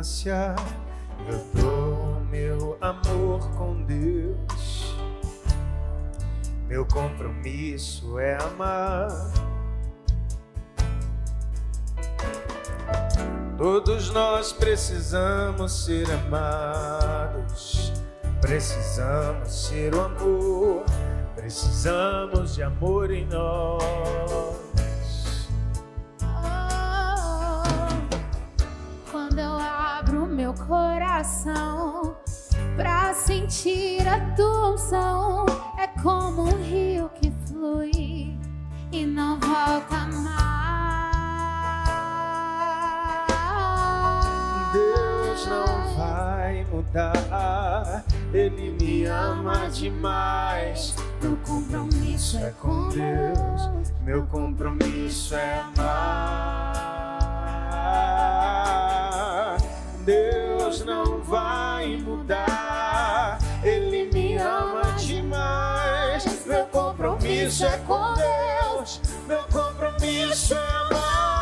Distância, 0.00 0.56
eu 1.28 1.62
dou 1.62 2.20
meu 2.30 2.78
amor 2.80 3.40
com 3.56 3.82
Deus. 3.82 4.96
Meu 6.66 6.86
compromisso 6.86 8.18
é 8.18 8.36
amar. 8.36 9.08
Todos 13.58 14.10
nós 14.10 14.52
precisamos 14.52 15.84
ser 15.84 16.10
amados, 16.10 17.92
precisamos 18.40 19.66
ser 19.66 19.94
o 19.94 20.00
amor, 20.00 20.84
precisamos 21.36 22.54
de 22.54 22.62
amor 22.62 23.10
em 23.10 23.26
nós. 23.26 24.49
Meu 30.50 30.66
coração 30.66 32.16
pra 32.74 33.14
sentir 33.14 34.06
a 34.08 34.34
tua 34.34 34.72
unção. 34.72 35.46
É 35.78 35.86
como 36.02 36.42
um 36.42 36.62
rio 36.62 37.08
que 37.20 37.32
flui 37.46 38.36
e 38.90 39.06
não 39.06 39.38
volta 39.38 40.06
mais. 40.08 41.10
Deus 44.72 45.46
não 45.46 45.96
vai 45.96 46.66
mudar, 46.72 48.04
Ele 48.32 48.72
me 48.72 49.04
ama 49.04 49.68
demais. 49.68 50.96
Meu 51.22 51.36
compromisso 51.46 52.38
é 52.38 52.50
com 52.60 52.88
Deus, 52.88 53.70
meu 54.02 54.26
compromisso 54.26 55.36
é 55.36 55.60
amar. 55.60 56.49
Deus 60.00 60.84
não 60.84 61.20
vai 61.20 61.96
mudar. 61.98 63.38
Ele 63.62 64.10
me 64.12 64.36
ama 64.36 64.82
demais. 64.98 66.46
Meu 66.46 66.64
compromisso 66.66 67.66
é 67.66 67.76
com 67.78 68.14
Deus. 68.14 69.00
Meu 69.26 69.42
compromisso 69.44 70.54
é 70.54 70.58
amar. 70.58 71.39